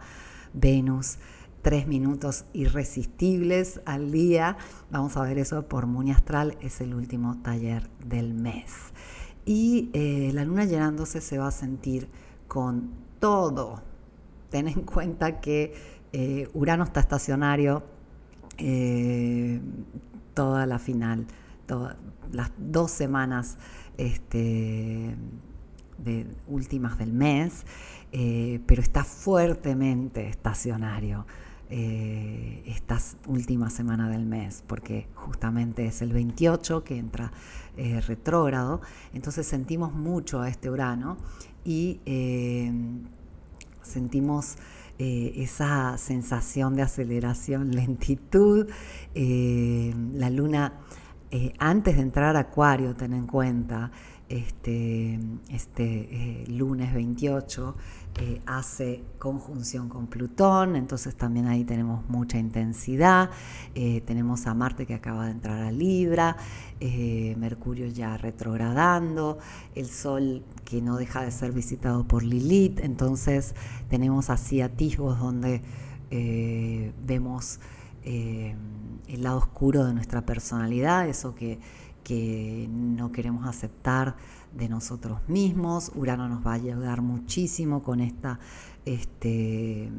Venus 0.53 1.17
tres 1.62 1.88
minutos 1.88 2.45
irresistibles 2.53 3.82
al 3.86 4.12
día. 4.12 4.57
Vamos 4.89 5.18
a 5.18 5.24
ver 5.24 5.38
eso 5.38 5.68
por 5.68 5.86
Muni 5.86 6.12
Astral, 6.12 6.57
es 6.62 6.82
el 6.82 6.93
último 6.93 7.38
taller 7.41 7.89
del 8.05 8.34
mes. 8.34 8.72
Y 9.45 9.89
eh, 9.93 10.32
la 10.34 10.45
luna 10.45 10.66
llenándose 10.66 11.22
se 11.22 11.38
va 11.38 11.47
a 11.47 11.51
sentir 11.51 12.09
con 12.47 12.91
todo. 13.20 13.82
Ten 14.49 14.68
en 14.68 14.82
cuenta 14.82 15.39
que 15.39 15.74
eh, 16.14 16.49
Urano 16.53 16.84
está 16.84 16.99
estacionario 16.99 17.84
eh, 18.57 19.62
toda 20.34 20.66
la 20.66 20.80
final, 20.80 21.26
las 22.34 22.51
dos 22.57 22.91
semanas 22.91 23.57
este, 23.97 25.16
últimas 26.47 26.97
del 26.97 27.14
mes, 27.14 27.66
pero 28.12 28.82
está 28.82 29.05
fuertemente 29.05 30.28
estacionario 30.28 31.26
eh, 31.74 32.63
esta 32.65 32.99
última 33.28 33.69
semana 33.69 34.09
del 34.09 34.26
mes, 34.26 34.61
porque 34.67 35.07
justamente 35.15 35.86
es 35.86 36.01
el 36.01 36.11
28 36.11 36.84
que 36.84 36.97
entra 36.97 37.32
eh, 37.78 38.01
retrógrado, 38.01 38.82
entonces 39.13 39.47
sentimos 39.47 39.93
mucho 39.93 40.41
a 40.41 40.49
este 40.49 40.69
Urano 40.69 41.15
y 41.63 42.01
eh, 42.05 42.74
sentimos 43.84 44.57
esa 44.97 45.97
sensación 45.97 46.76
de 46.76 46.84
aceleración, 46.84 47.72
lentitud, 47.72 48.67
la 49.15 50.30
luna 50.30 50.74
antes 51.57 51.95
de 51.95 52.01
entrar 52.03 52.36
a 52.36 52.41
Acuario, 52.41 52.93
ten 52.93 53.13
en 53.13 53.26
cuenta, 53.26 53.91
este, 54.30 55.19
este 55.49 56.45
lunes 56.49 56.93
28, 56.93 57.76
eh, 58.20 58.41
hace 58.45 59.05
conjunción 59.20 59.88
con 59.88 60.07
Plutón, 60.07 60.76
entonces 60.76 61.16
también 61.16 61.47
ahí 61.47 61.64
tenemos 61.64 62.07
mucha 62.09 62.38
intensidad. 62.38 63.30
Eh, 63.74 64.01
tenemos 64.01 64.47
a 64.47 64.53
Marte 64.53 64.86
que 64.86 64.93
acaba 64.93 65.26
de 65.26 65.32
entrar 65.32 65.62
a 65.62 65.72
Libra, 65.72 66.36
eh, 66.82 67.36
Mercurio 67.39 67.88
ya 67.88 68.18
retrogradando, 68.18 69.39
el 69.76 69.88
Sol 69.88 70.43
que 70.66 70.82
no 70.82 70.97
deja 70.97 71.22
de 71.22 71.32
ser 71.32 71.53
visitado 71.53 72.05
por 72.05 72.24
Lilith, 72.24 72.82
entonces 72.82 73.55
tenemos 73.89 74.30
así 74.30 74.62
atisbos 74.62 75.18
donde 75.20 75.62
vemos 76.12 77.62
el 78.03 79.24
lado 79.24 79.38
oscuro 79.38 79.86
de 79.86 79.93
nuestra 79.93 80.26
personalidad, 80.26 81.07
eso 81.07 81.34
que, 81.34 81.59
que 82.03 82.68
no 82.70 83.14
queremos 83.14 83.47
aceptar 83.47 84.16
de 84.54 84.70
nosotros 84.70 85.20
mismos. 85.28 85.91
Urano 85.95 86.28
nos 86.28 86.45
va 86.45 86.52
a 86.52 86.56
ayudar 86.56 87.02
muchísimo 87.02 87.84
con 87.84 87.99
esta 87.99 88.39
este, 88.86 89.89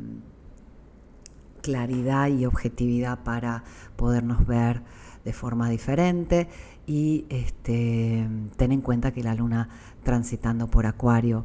claridad 1.63 2.29
y 2.29 2.45
objetividad 2.45 3.23
para 3.23 3.65
podernos 3.97 4.47
ver 4.47 4.83
de 5.25 5.33
forma 5.33 5.71
diferente 5.71 6.49
y 6.87 7.27
este, 7.29 8.29
ten 8.57 8.73
en 8.73 8.81
cuenta 8.81 9.13
que 9.13 9.23
la 9.23 9.35
luna 9.35 9.69
transitando 10.03 10.69
por 10.69 10.87
Acuario 10.87 11.45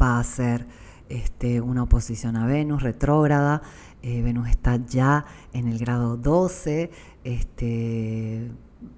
va 0.00 0.18
a 0.18 0.24
ser 0.24 0.66
este, 1.08 1.60
una 1.60 1.82
oposición 1.84 2.36
a 2.36 2.46
Venus 2.46 2.82
retrógrada. 2.82 3.62
Eh, 4.02 4.22
Venus 4.22 4.48
está 4.48 4.76
ya 4.76 5.24
en 5.52 5.68
el 5.68 5.78
grado 5.78 6.16
12. 6.16 6.90
Este, 7.24 8.50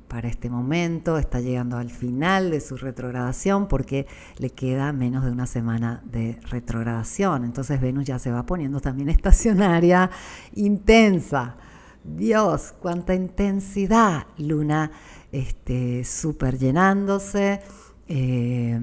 para 0.08 0.28
este 0.28 0.48
momento, 0.48 1.18
está 1.18 1.40
llegando 1.40 1.76
al 1.76 1.90
final 1.90 2.50
de 2.50 2.60
su 2.60 2.76
retrogradación 2.76 3.66
porque 3.66 4.06
le 4.38 4.50
queda 4.50 4.92
menos 4.92 5.24
de 5.24 5.32
una 5.32 5.46
semana 5.46 6.02
de 6.04 6.38
retrogradación. 6.50 7.44
Entonces 7.44 7.80
Venus 7.80 8.04
ya 8.04 8.18
se 8.18 8.30
va 8.30 8.46
poniendo 8.46 8.80
también 8.80 9.08
estacionaria, 9.10 10.10
intensa. 10.54 11.56
Dios, 12.04 12.74
cuánta 12.80 13.14
intensidad. 13.14 14.26
Luna 14.38 14.90
este, 15.32 16.04
súper 16.04 16.58
llenándose. 16.58 17.60
Eh, 18.06 18.78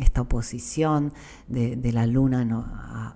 esta 0.00 0.22
oposición 0.22 1.12
de, 1.46 1.92
la 1.92 2.06
Luna 2.06 2.40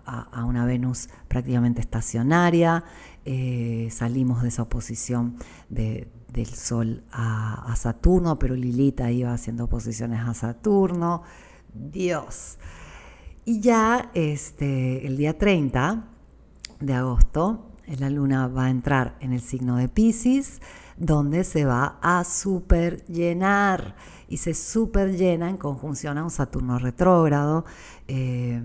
a, 0.05 0.45
una 0.45 0.67
Venus 0.67 1.09
prácticamente 1.27 1.81
estacionaria. 1.81 2.85
Eh, 3.25 3.89
salimos 3.91 4.43
de 4.43 4.49
esa 4.49 4.63
oposición 4.63 5.37
de, 5.71 6.09
del 6.33 6.47
Sol 6.47 7.05
a, 7.11 7.75
Saturno, 7.77 8.39
pero 8.39 8.55
Lilita 8.55 9.11
iba 9.11 9.33
haciendo 9.33 9.65
oposiciones 9.65 10.21
a 10.21 10.35
Saturno. 10.35 11.23
Dios. 11.73 12.59
Y 13.45 13.61
ya 13.61 14.11
este, 14.15 15.07
el 15.07 15.17
día 15.17 15.39
30 15.39 16.05
de 16.81 16.95
agosto, 16.95 17.73
la 17.99 18.11
luna 18.11 18.49
va 18.49 18.67
a 18.67 18.71
entrar 18.71 19.17
en 19.21 19.33
el 19.33 19.41
signo 19.41 19.77
de 19.77 19.89
Pisces, 19.89 20.61
donde 20.97 21.45
se 21.45 21.65
va 21.65 21.99
a 22.03 22.25
super 22.25 23.05
llenar 23.07 23.97
y 24.29 24.39
se 24.39 24.53
super 24.53 25.17
llena 25.17 25.49
en 25.49 25.57
conjunción 25.57 26.19
a 26.19 26.25
un 26.25 26.31
Saturno 26.31 26.79
retrógrado. 26.79 27.65
Eh, 28.09 28.61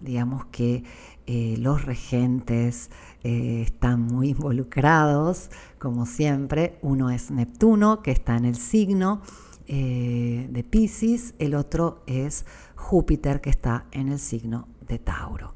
digamos 0.00 0.44
que 0.46 0.84
eh, 1.26 1.56
los 1.58 1.84
regentes 1.84 2.90
eh, 3.22 3.62
están 3.62 4.02
muy 4.02 4.30
involucrados, 4.30 5.50
como 5.78 6.06
siempre. 6.06 6.78
Uno 6.82 7.10
es 7.10 7.30
Neptuno, 7.30 8.02
que 8.02 8.10
está 8.10 8.36
en 8.36 8.44
el 8.44 8.56
signo 8.56 9.20
eh, 9.66 10.48
de 10.50 10.64
Pisces, 10.64 11.34
el 11.38 11.54
otro 11.54 12.02
es 12.06 12.44
Júpiter, 12.74 13.40
que 13.40 13.50
está 13.50 13.84
en 13.92 14.08
el 14.08 14.18
signo 14.18 14.68
de 14.88 14.98
Tauro. 14.98 15.54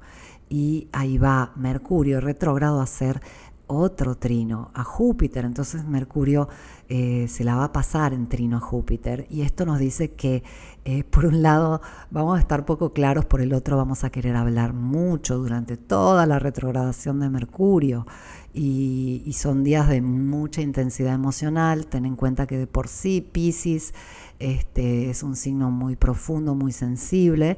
Y 0.48 0.88
ahí 0.92 1.18
va 1.18 1.52
Mercurio 1.56 2.20
retrógrado 2.20 2.80
a 2.80 2.86
ser 2.86 3.20
otro 3.66 4.16
trino 4.16 4.70
a 4.74 4.84
Júpiter. 4.84 5.44
Entonces 5.44 5.84
Mercurio 5.84 6.48
eh, 6.88 7.26
se 7.28 7.44
la 7.44 7.56
va 7.56 7.64
a 7.64 7.72
pasar 7.72 8.12
en 8.12 8.26
trino 8.28 8.58
a 8.58 8.60
Júpiter. 8.60 9.26
Y 9.30 9.40
esto 9.40 9.64
nos 9.64 9.78
dice 9.78 10.12
que 10.12 10.42
eh, 10.84 11.02
por 11.04 11.24
un 11.24 11.42
lado 11.42 11.80
vamos 12.10 12.36
a 12.36 12.40
estar 12.40 12.66
poco 12.66 12.92
claros, 12.92 13.24
por 13.24 13.40
el 13.40 13.54
otro 13.54 13.76
vamos 13.78 14.04
a 14.04 14.10
querer 14.10 14.36
hablar 14.36 14.74
mucho 14.74 15.38
durante 15.38 15.78
toda 15.78 16.26
la 16.26 16.38
retrogradación 16.38 17.20
de 17.20 17.30
Mercurio. 17.30 18.06
Y, 18.52 19.32
son 19.34 19.64
días 19.64 19.88
de 19.88 20.00
mucha 20.02 20.60
intensidad 20.60 21.14
emocional. 21.14 21.86
Ten 21.86 22.06
en 22.06 22.16
cuenta 22.16 22.46
que 22.46 22.58
de 22.58 22.66
por 22.66 22.88
sí 22.88 23.20
Pisces 23.20 23.94
este, 24.38 25.10
es 25.10 25.22
un 25.22 25.36
signo 25.36 25.70
muy 25.70 25.96
profundo, 25.96 26.54
muy 26.54 26.72
sensible. 26.72 27.56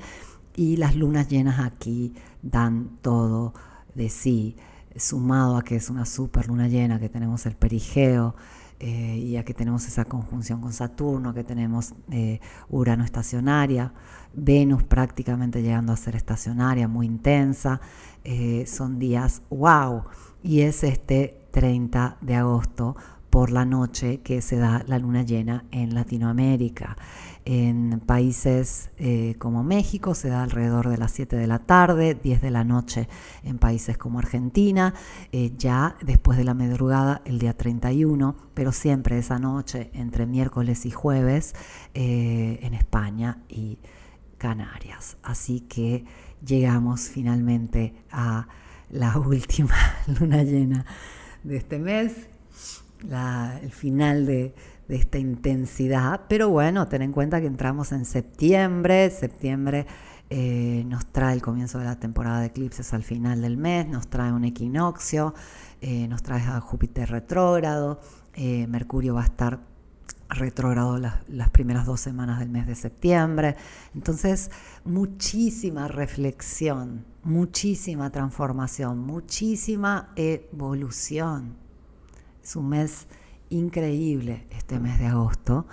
Y 0.55 0.77
las 0.77 0.97
lunas 0.97 1.29
llenas 1.29 1.61
aquí 1.61 2.15
dan 2.43 2.99
todo 3.03 3.53
de 3.95 4.09
sí 4.09 4.57
sumado 4.97 5.59
a 5.59 5.63
que 5.63 5.77
es 5.77 5.91
una 5.91 6.07
super 6.07 6.47
luna 6.47 6.69
llena, 6.69 6.99
que 6.99 7.09
tenemos 7.09 7.45
el 7.45 7.57
perigeo 7.57 8.35
eh, 8.79 9.17
y 9.17 9.37
a 9.37 9.45
que 9.45 9.55
tenemos 9.55 9.87
esa 9.87 10.05
conjunción 10.05 10.61
con 10.61 10.73
Saturno, 10.73 11.33
que 11.33 11.45
tenemos 11.45 11.95
eh, 12.11 12.41
Urano 12.69 13.05
estacionaria, 13.05 13.93
Venus 14.35 14.83
prácticamente 14.83 15.63
llegando 15.63 15.93
a 15.93 15.97
ser 15.97 16.15
estacionaria, 16.15 16.87
muy 16.87 17.07
intensa, 17.07 17.81
eh, 18.25 18.65
son 18.67 18.99
días 18.99 19.43
wow. 19.51 20.03
Y 20.43 20.61
es 20.61 20.85
este 20.85 21.49
30 21.53 22.19
de 22.21 22.35
agosto 22.35 22.97
por 23.31 23.51
la 23.51 23.65
noche 23.65 24.21
que 24.21 24.43
se 24.43 24.57
da 24.57 24.85
la 24.87 24.99
luna 24.99 25.23
llena 25.23 25.65
en 25.71 25.95
Latinoamérica. 25.95 26.97
En 27.49 28.01
países 28.01 28.91
eh, 28.99 29.37
como 29.39 29.63
México 29.63 30.17
se 30.17 30.29
da 30.29 30.43
alrededor 30.43 30.89
de 30.89 30.99
las 30.99 31.13
7 31.13 31.37
de 31.37 31.47
la 31.47 31.61
tarde, 31.61 32.19
10 32.21 32.43
de 32.43 32.51
la 32.51 32.65
noche 32.65 33.09
en 33.45 33.59
países 33.59 33.97
como 33.97 34.19
Argentina, 34.19 34.95
eh, 35.31 35.53
ya 35.57 35.97
después 36.03 36.39
de 36.39 36.43
la 36.43 36.55
madrugada 36.55 37.23
el 37.25 37.39
día 37.39 37.57
31, 37.57 38.37
pero 38.53 38.73
siempre 38.73 39.17
esa 39.17 39.39
noche 39.39 39.91
entre 39.95 40.27
miércoles 40.27 40.87
y 40.87 40.91
jueves 40.91 41.55
eh, 41.95 42.59
en 42.63 42.75
España 42.75 43.39
y 43.49 43.79
Canarias. 44.39 45.17
Así 45.23 45.61
que 45.61 46.05
llegamos 46.45 47.03
finalmente 47.03 47.95
a 48.11 48.49
la 48.91 49.17
última 49.25 49.77
luna 50.19 50.43
llena 50.43 50.85
de 51.45 51.59
este 51.59 51.79
mes, 51.79 52.27
el 53.63 53.71
final 53.71 54.27
de 54.27 54.53
de 54.89 54.97
esta 54.97 55.19
intensidad, 55.19 56.23
pero 56.29 56.49
bueno, 56.49 56.87
ten 56.89 57.03
en 57.03 57.13
cuenta 57.13 57.41
que 57.41 57.47
entramos 57.47 57.93
en 57.93 58.05
septiembre, 58.05 59.11
septiembre 59.11 59.87
eh, 60.29 60.85
nos 60.87 61.07
trae 61.07 61.35
el 61.35 61.43
comienzo 61.43 61.79
de 61.79 61.85
la 61.85 62.01
temporada 62.01 62.41
de 62.41 62.47
eclipses 62.47 62.93
al 62.93 63.05
final 63.05 63.43
del 63.43 63.57
mes, 63.57 63.87
nos 63.89 64.09
trae 64.09 64.33
un 64.33 64.45
equinoccio, 64.45 65.35
eh, 65.81 66.09
nos 66.09 66.23
trae 66.23 66.43
a 66.43 66.61
Júpiter 66.61 67.09
retrógrado, 67.11 68.01
eh, 68.35 68.67
Mercurio 68.67 69.15
va 69.15 69.23
a 69.23 69.27
estar 69.27 69.61
retrógrado 70.29 70.99
las, 70.99 71.17
las, 71.29 71.51
primeras 71.51 71.87
dos 71.87 72.01
semanas 72.01 72.41
del 72.41 72.49
mes 72.49 72.67
de 72.67 72.75
septiembre, 72.75 73.55
entonces 73.95 74.51
muchísima 74.85 75.87
reflexión, 75.87 77.05
muchísima 77.23 78.11
transformación, 78.11 78.99
muchísima 78.99 80.13
evolución. 80.17 81.55
Es 82.43 82.57
un 82.57 82.69
mes 82.69 83.07
increíble 83.51 84.47
este 84.51 84.79
mes 84.79 84.99
de 84.99 85.07
agosto 85.07 85.67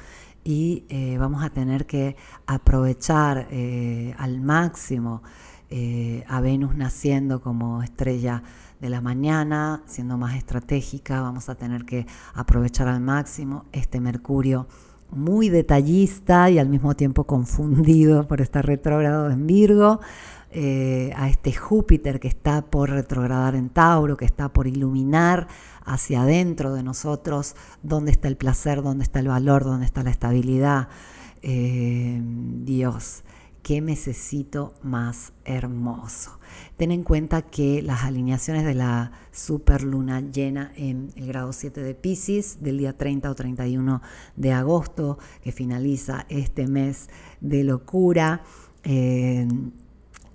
y 0.43 0.84
eh, 0.89 1.17
vamos 1.17 1.43
a 1.43 1.49
tener 1.49 1.86
que 1.86 2.15
aprovechar 2.45 3.47
eh, 3.51 4.13
al 4.17 4.41
máximo 4.41 5.24
eh, 5.69 6.24
a 6.28 6.41
Venus 6.41 6.76
naciendo 6.76 7.41
como 7.41 7.82
estrella 7.82 8.43
de 8.80 8.89
la 8.89 9.01
mañana, 9.01 9.82
siendo 9.86 10.17
más 10.17 10.36
estratégica, 10.36 11.21
vamos 11.21 11.47
a 11.47 11.55
tener 11.55 11.86
que 11.86 12.05
aprovechar 12.34 12.88
al 12.88 12.99
máximo 12.99 13.65
este 13.71 14.01
Mercurio 14.01 14.67
muy 15.09 15.49
detallista 15.49 16.49
y 16.49 16.59
al 16.59 16.67
mismo 16.67 16.95
tiempo 16.95 17.24
confundido 17.24 18.28
por 18.28 18.41
estar 18.41 18.65
retrógrado 18.65 19.30
en 19.30 19.47
Virgo, 19.47 20.01
a 20.55 21.30
este 21.30 21.51
Júpiter 21.51 22.19
que 22.19 22.28
está 22.28 22.61
por 22.61 22.91
retrogradar 22.91 23.55
en 23.55 23.69
Tauro, 23.69 24.17
que 24.17 24.26
está 24.26 24.49
por 24.49 24.67
iluminar 24.67 25.47
hacia 25.86 26.23
adentro 26.23 26.73
de 26.73 26.84
nosotros 26.84 27.55
dónde 27.81 28.11
está 28.11 28.27
el 28.27 28.38
placer, 28.38 28.81
dónde 28.81 29.03
está 29.03 29.19
el 29.19 29.27
valor, 29.27 29.63
dónde 29.63 29.86
está 29.86 30.03
la 30.03 30.11
estabilidad. 30.11 30.88
Eh, 31.41 32.21
Dios, 32.63 33.23
qué 33.63 33.81
necesito 33.81 34.75
más 34.84 35.34
hermoso. 35.45 36.39
Ten 36.77 36.91
en 36.91 37.03
cuenta 37.03 37.41
que 37.41 37.81
las 37.81 38.03
alineaciones 38.03 38.65
de 38.65 38.75
la 38.75 39.11
superluna 39.31 40.21
llena 40.21 40.71
en 40.75 41.11
el 41.15 41.27
grado 41.27 41.53
7 41.53 41.81
de 41.81 41.95
Pisces 41.95 42.61
del 42.61 42.77
día 42.77 42.97
30 42.97 43.31
o 43.31 43.36
31 43.36 44.01
de 44.36 44.51
agosto, 44.51 45.17
que 45.41 45.51
finaliza 45.51 46.25
este 46.29 46.67
mes 46.67 47.09
de 47.41 47.63
locura, 47.63 48.43
eh, 48.84 49.47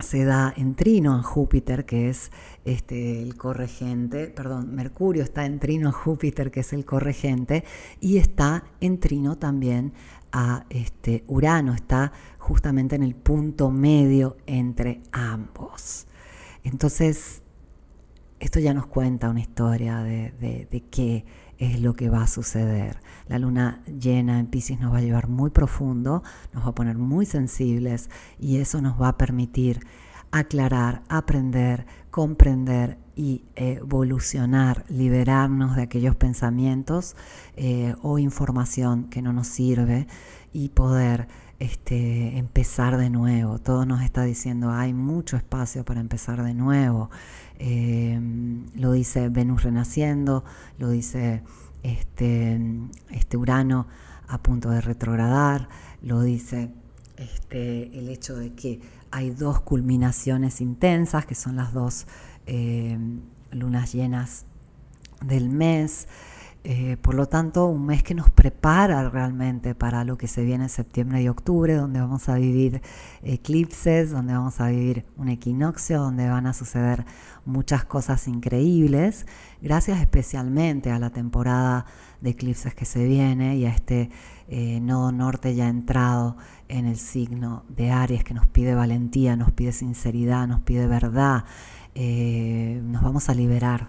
se 0.01 0.25
da 0.25 0.53
en 0.57 0.75
trino 0.75 1.15
a 1.15 1.23
Júpiter, 1.23 1.85
que 1.85 2.09
es 2.09 2.31
este, 2.73 3.23
el 3.23 3.37
corregente, 3.37 4.27
perdón, 4.27 4.75
Mercurio 4.75 5.23
está 5.23 5.47
en 5.47 5.59
trino 5.59 5.89
a 5.89 5.93
Júpiter, 5.93 6.51
que 6.51 6.61
es 6.61 6.73
el 6.73 6.85
corregente, 6.85 7.65
y 8.01 8.19
está 8.19 8.65
en 8.81 9.01
trino 9.01 9.39
también 9.39 9.93
a 10.33 10.67
este, 10.69 11.25
Urano, 11.29 11.73
está 11.75 12.13
justamente 12.39 12.97
en 12.97 13.03
el 13.03 13.15
punto 13.15 13.71
medio 13.71 14.37
entre 14.47 15.01
ambos. 15.13 16.07
Entonces, 16.63 17.43
esto 18.39 18.61
ya 18.61 18.75
nos 18.75 18.87
cuenta 18.87 19.31
una 19.31 19.41
historia 19.41 20.03
de, 20.03 20.33
de 20.71 20.85
qué 20.91 21.25
es 21.59 21.81
lo 21.81 21.95
que 21.95 22.09
va 22.09 22.23
a 22.23 22.29
suceder. 22.29 23.01
La 23.27 23.39
luna 23.39 23.83
llena 23.87 24.39
en 24.39 24.47
Pisces 24.47 24.79
nos 24.79 24.93
va 24.93 24.99
a 24.99 25.03
llevar 25.03 25.29
muy 25.29 25.51
profundo, 25.51 26.23
nos 26.53 26.65
va 26.65 26.69
a 26.69 26.75
poner 26.75 26.99
muy 26.99 27.27
sensibles 27.27 28.11
y 28.39 28.59
eso 28.59 28.81
nos 28.81 29.01
va 29.01 29.09
a 29.09 29.19
permitir 29.19 29.81
aclarar, 30.31 31.03
aprender, 31.09 31.87
comprender 32.11 32.99
y 33.17 33.45
evolucionar, 33.57 34.85
liberarnos 34.89 35.77
de 35.77 35.83
aquellos 35.83 36.17
pensamientos 36.17 37.17
eh, 37.57 37.95
o 38.03 38.19
información 38.19 39.05
que 39.11 39.23
no 39.23 39.33
nos 39.33 39.49
sirve 39.49 40.07
y 40.53 40.69
poder 40.69 41.29
este, 41.59 42.39
empezar 42.39 42.97
de 42.97 43.11
nuevo. 43.11 43.59
Todo 43.59 43.85
nos 43.87 44.03
está 44.03 44.23
diciendo 44.23 44.71
hay 44.71 44.95
mucho 44.95 45.37
espacio 45.37 45.85
para 45.85 46.01
empezar 46.01 46.43
de 46.45 46.55
nuevo. 46.55 47.11
Eh, 47.59 48.21
lo 48.77 48.93
dice 48.93 49.29
Venus 49.29 49.65
renaciendo, 49.65 50.45
lo 50.79 50.91
dice 50.91 51.43
este, 51.83 52.61
este 53.11 53.37
Urano 53.37 53.89
a 54.29 54.39
punto 54.43 54.71
de 54.71 54.81
retrogradar, 54.81 55.69
lo 56.03 56.23
dice 56.23 56.71
este, 57.17 57.99
el 57.99 58.09
hecho 58.09 58.37
de 58.37 58.53
que 58.53 58.81
hay 59.11 59.31
dos 59.31 59.61
culminaciones 59.61 60.61
intensas, 60.61 61.27
que 61.27 61.35
son 61.35 61.57
las 61.57 61.73
dos 61.73 62.07
eh, 62.47 62.99
lunas 63.51 63.93
llenas 63.93 64.45
del 65.25 65.49
mes. 65.49 66.09
Eh, 66.65 66.97
por 67.01 67.15
lo 67.15 67.27
tanto, 67.27 67.67
un 67.67 67.87
mes 67.87 68.03
que 68.03 68.15
nos 68.15 68.29
prepara 68.31 69.09
realmente 69.09 69.75
para 69.75 70.05
lo 70.05 70.19
que 70.19 70.27
se 70.27 70.45
viene 70.45 70.65
en 70.65 70.71
septiembre 70.71 71.23
y 71.23 71.29
octubre, 71.29 71.75
donde 71.75 72.01
vamos 72.01 72.29
a 72.29 72.35
vivir 72.35 72.83
eclipses, 73.23 74.11
donde 74.11 74.35
vamos 74.35 74.61
a 74.61 74.69
vivir 74.69 75.07
un 75.17 75.29
equinoccio, 75.29 75.99
donde 75.99 76.29
van 76.29 76.47
a 76.47 76.53
suceder 76.53 77.07
muchas 77.47 77.85
cosas 77.85 78.29
increíbles, 78.29 79.27
gracias 79.63 80.01
especialmente 80.01 80.91
a 80.91 80.99
la 80.99 81.11
temporada 81.11 81.87
de 82.21 82.31
eclipses 82.31 82.75
que 82.75 82.85
se 82.85 83.07
viene 83.07 83.57
y 83.57 83.65
a 83.65 83.71
este 83.71 84.11
eh, 84.49 84.81
nodo 84.81 85.13
norte 85.13 85.55
ya 85.55 85.69
entrado 85.69 86.37
en 86.69 86.87
el 86.87 86.97
signo 86.97 87.65
de 87.69 87.91
Aries 87.91 88.25
que 88.25 88.35
nos 88.35 88.47
pide 88.47 88.75
valentía, 88.75 89.37
nos 89.37 89.53
pide 89.53 89.73
sinceridad, 89.73 90.47
nos 90.49 90.61
pide 90.63 90.87
verdad. 90.87 91.45
Eh, 91.95 92.81
nos 92.85 93.03
vamos 93.03 93.29
a 93.29 93.35
liberar 93.35 93.89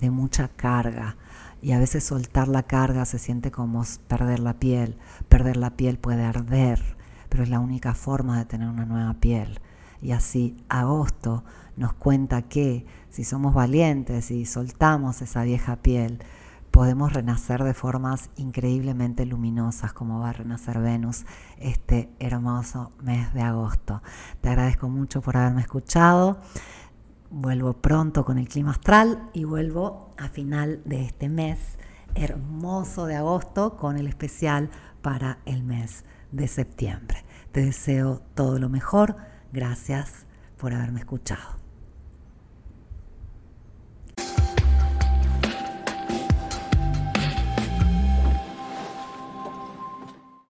de 0.00 0.10
mucha 0.10 0.48
carga 0.48 1.16
y 1.60 1.72
a 1.72 1.78
veces 1.78 2.04
soltar 2.04 2.48
la 2.48 2.62
carga 2.64 3.04
se 3.04 3.18
siente 3.18 3.50
como 3.50 3.82
perder 4.06 4.40
la 4.40 4.54
piel. 4.54 4.96
Perder 5.28 5.56
la 5.56 5.70
piel 5.70 5.98
puede 5.98 6.24
arder, 6.24 6.80
pero 7.28 7.42
es 7.42 7.48
la 7.48 7.60
única 7.60 7.94
forma 7.94 8.38
de 8.38 8.44
tener 8.44 8.68
una 8.68 8.84
nueva 8.84 9.14
piel. 9.14 9.60
Y 10.00 10.12
así 10.12 10.56
agosto 10.68 11.42
nos 11.76 11.94
cuenta 11.94 12.42
que 12.42 12.86
si 13.10 13.24
somos 13.24 13.54
valientes 13.54 14.30
y 14.30 14.46
soltamos 14.46 15.22
esa 15.22 15.42
vieja 15.42 15.76
piel, 15.76 16.20
podemos 16.76 17.14
renacer 17.14 17.64
de 17.64 17.72
formas 17.72 18.28
increíblemente 18.36 19.24
luminosas 19.24 19.94
como 19.94 20.20
va 20.20 20.28
a 20.28 20.32
renacer 20.34 20.78
Venus 20.78 21.24
este 21.56 22.10
hermoso 22.18 22.92
mes 23.02 23.32
de 23.32 23.40
agosto. 23.40 24.02
Te 24.42 24.50
agradezco 24.50 24.90
mucho 24.90 25.22
por 25.22 25.38
haberme 25.38 25.62
escuchado. 25.62 26.38
Vuelvo 27.30 27.72
pronto 27.80 28.26
con 28.26 28.36
el 28.36 28.46
clima 28.46 28.72
astral 28.72 29.30
y 29.32 29.44
vuelvo 29.44 30.12
a 30.18 30.28
final 30.28 30.82
de 30.84 31.06
este 31.06 31.30
mes 31.30 31.78
hermoso 32.14 33.06
de 33.06 33.16
agosto 33.16 33.78
con 33.78 33.96
el 33.96 34.06
especial 34.06 34.68
para 35.00 35.38
el 35.46 35.62
mes 35.62 36.04
de 36.30 36.46
septiembre. 36.46 37.24
Te 37.52 37.64
deseo 37.64 38.20
todo 38.34 38.58
lo 38.58 38.68
mejor. 38.68 39.16
Gracias 39.50 40.26
por 40.58 40.74
haberme 40.74 41.00
escuchado. 41.00 41.55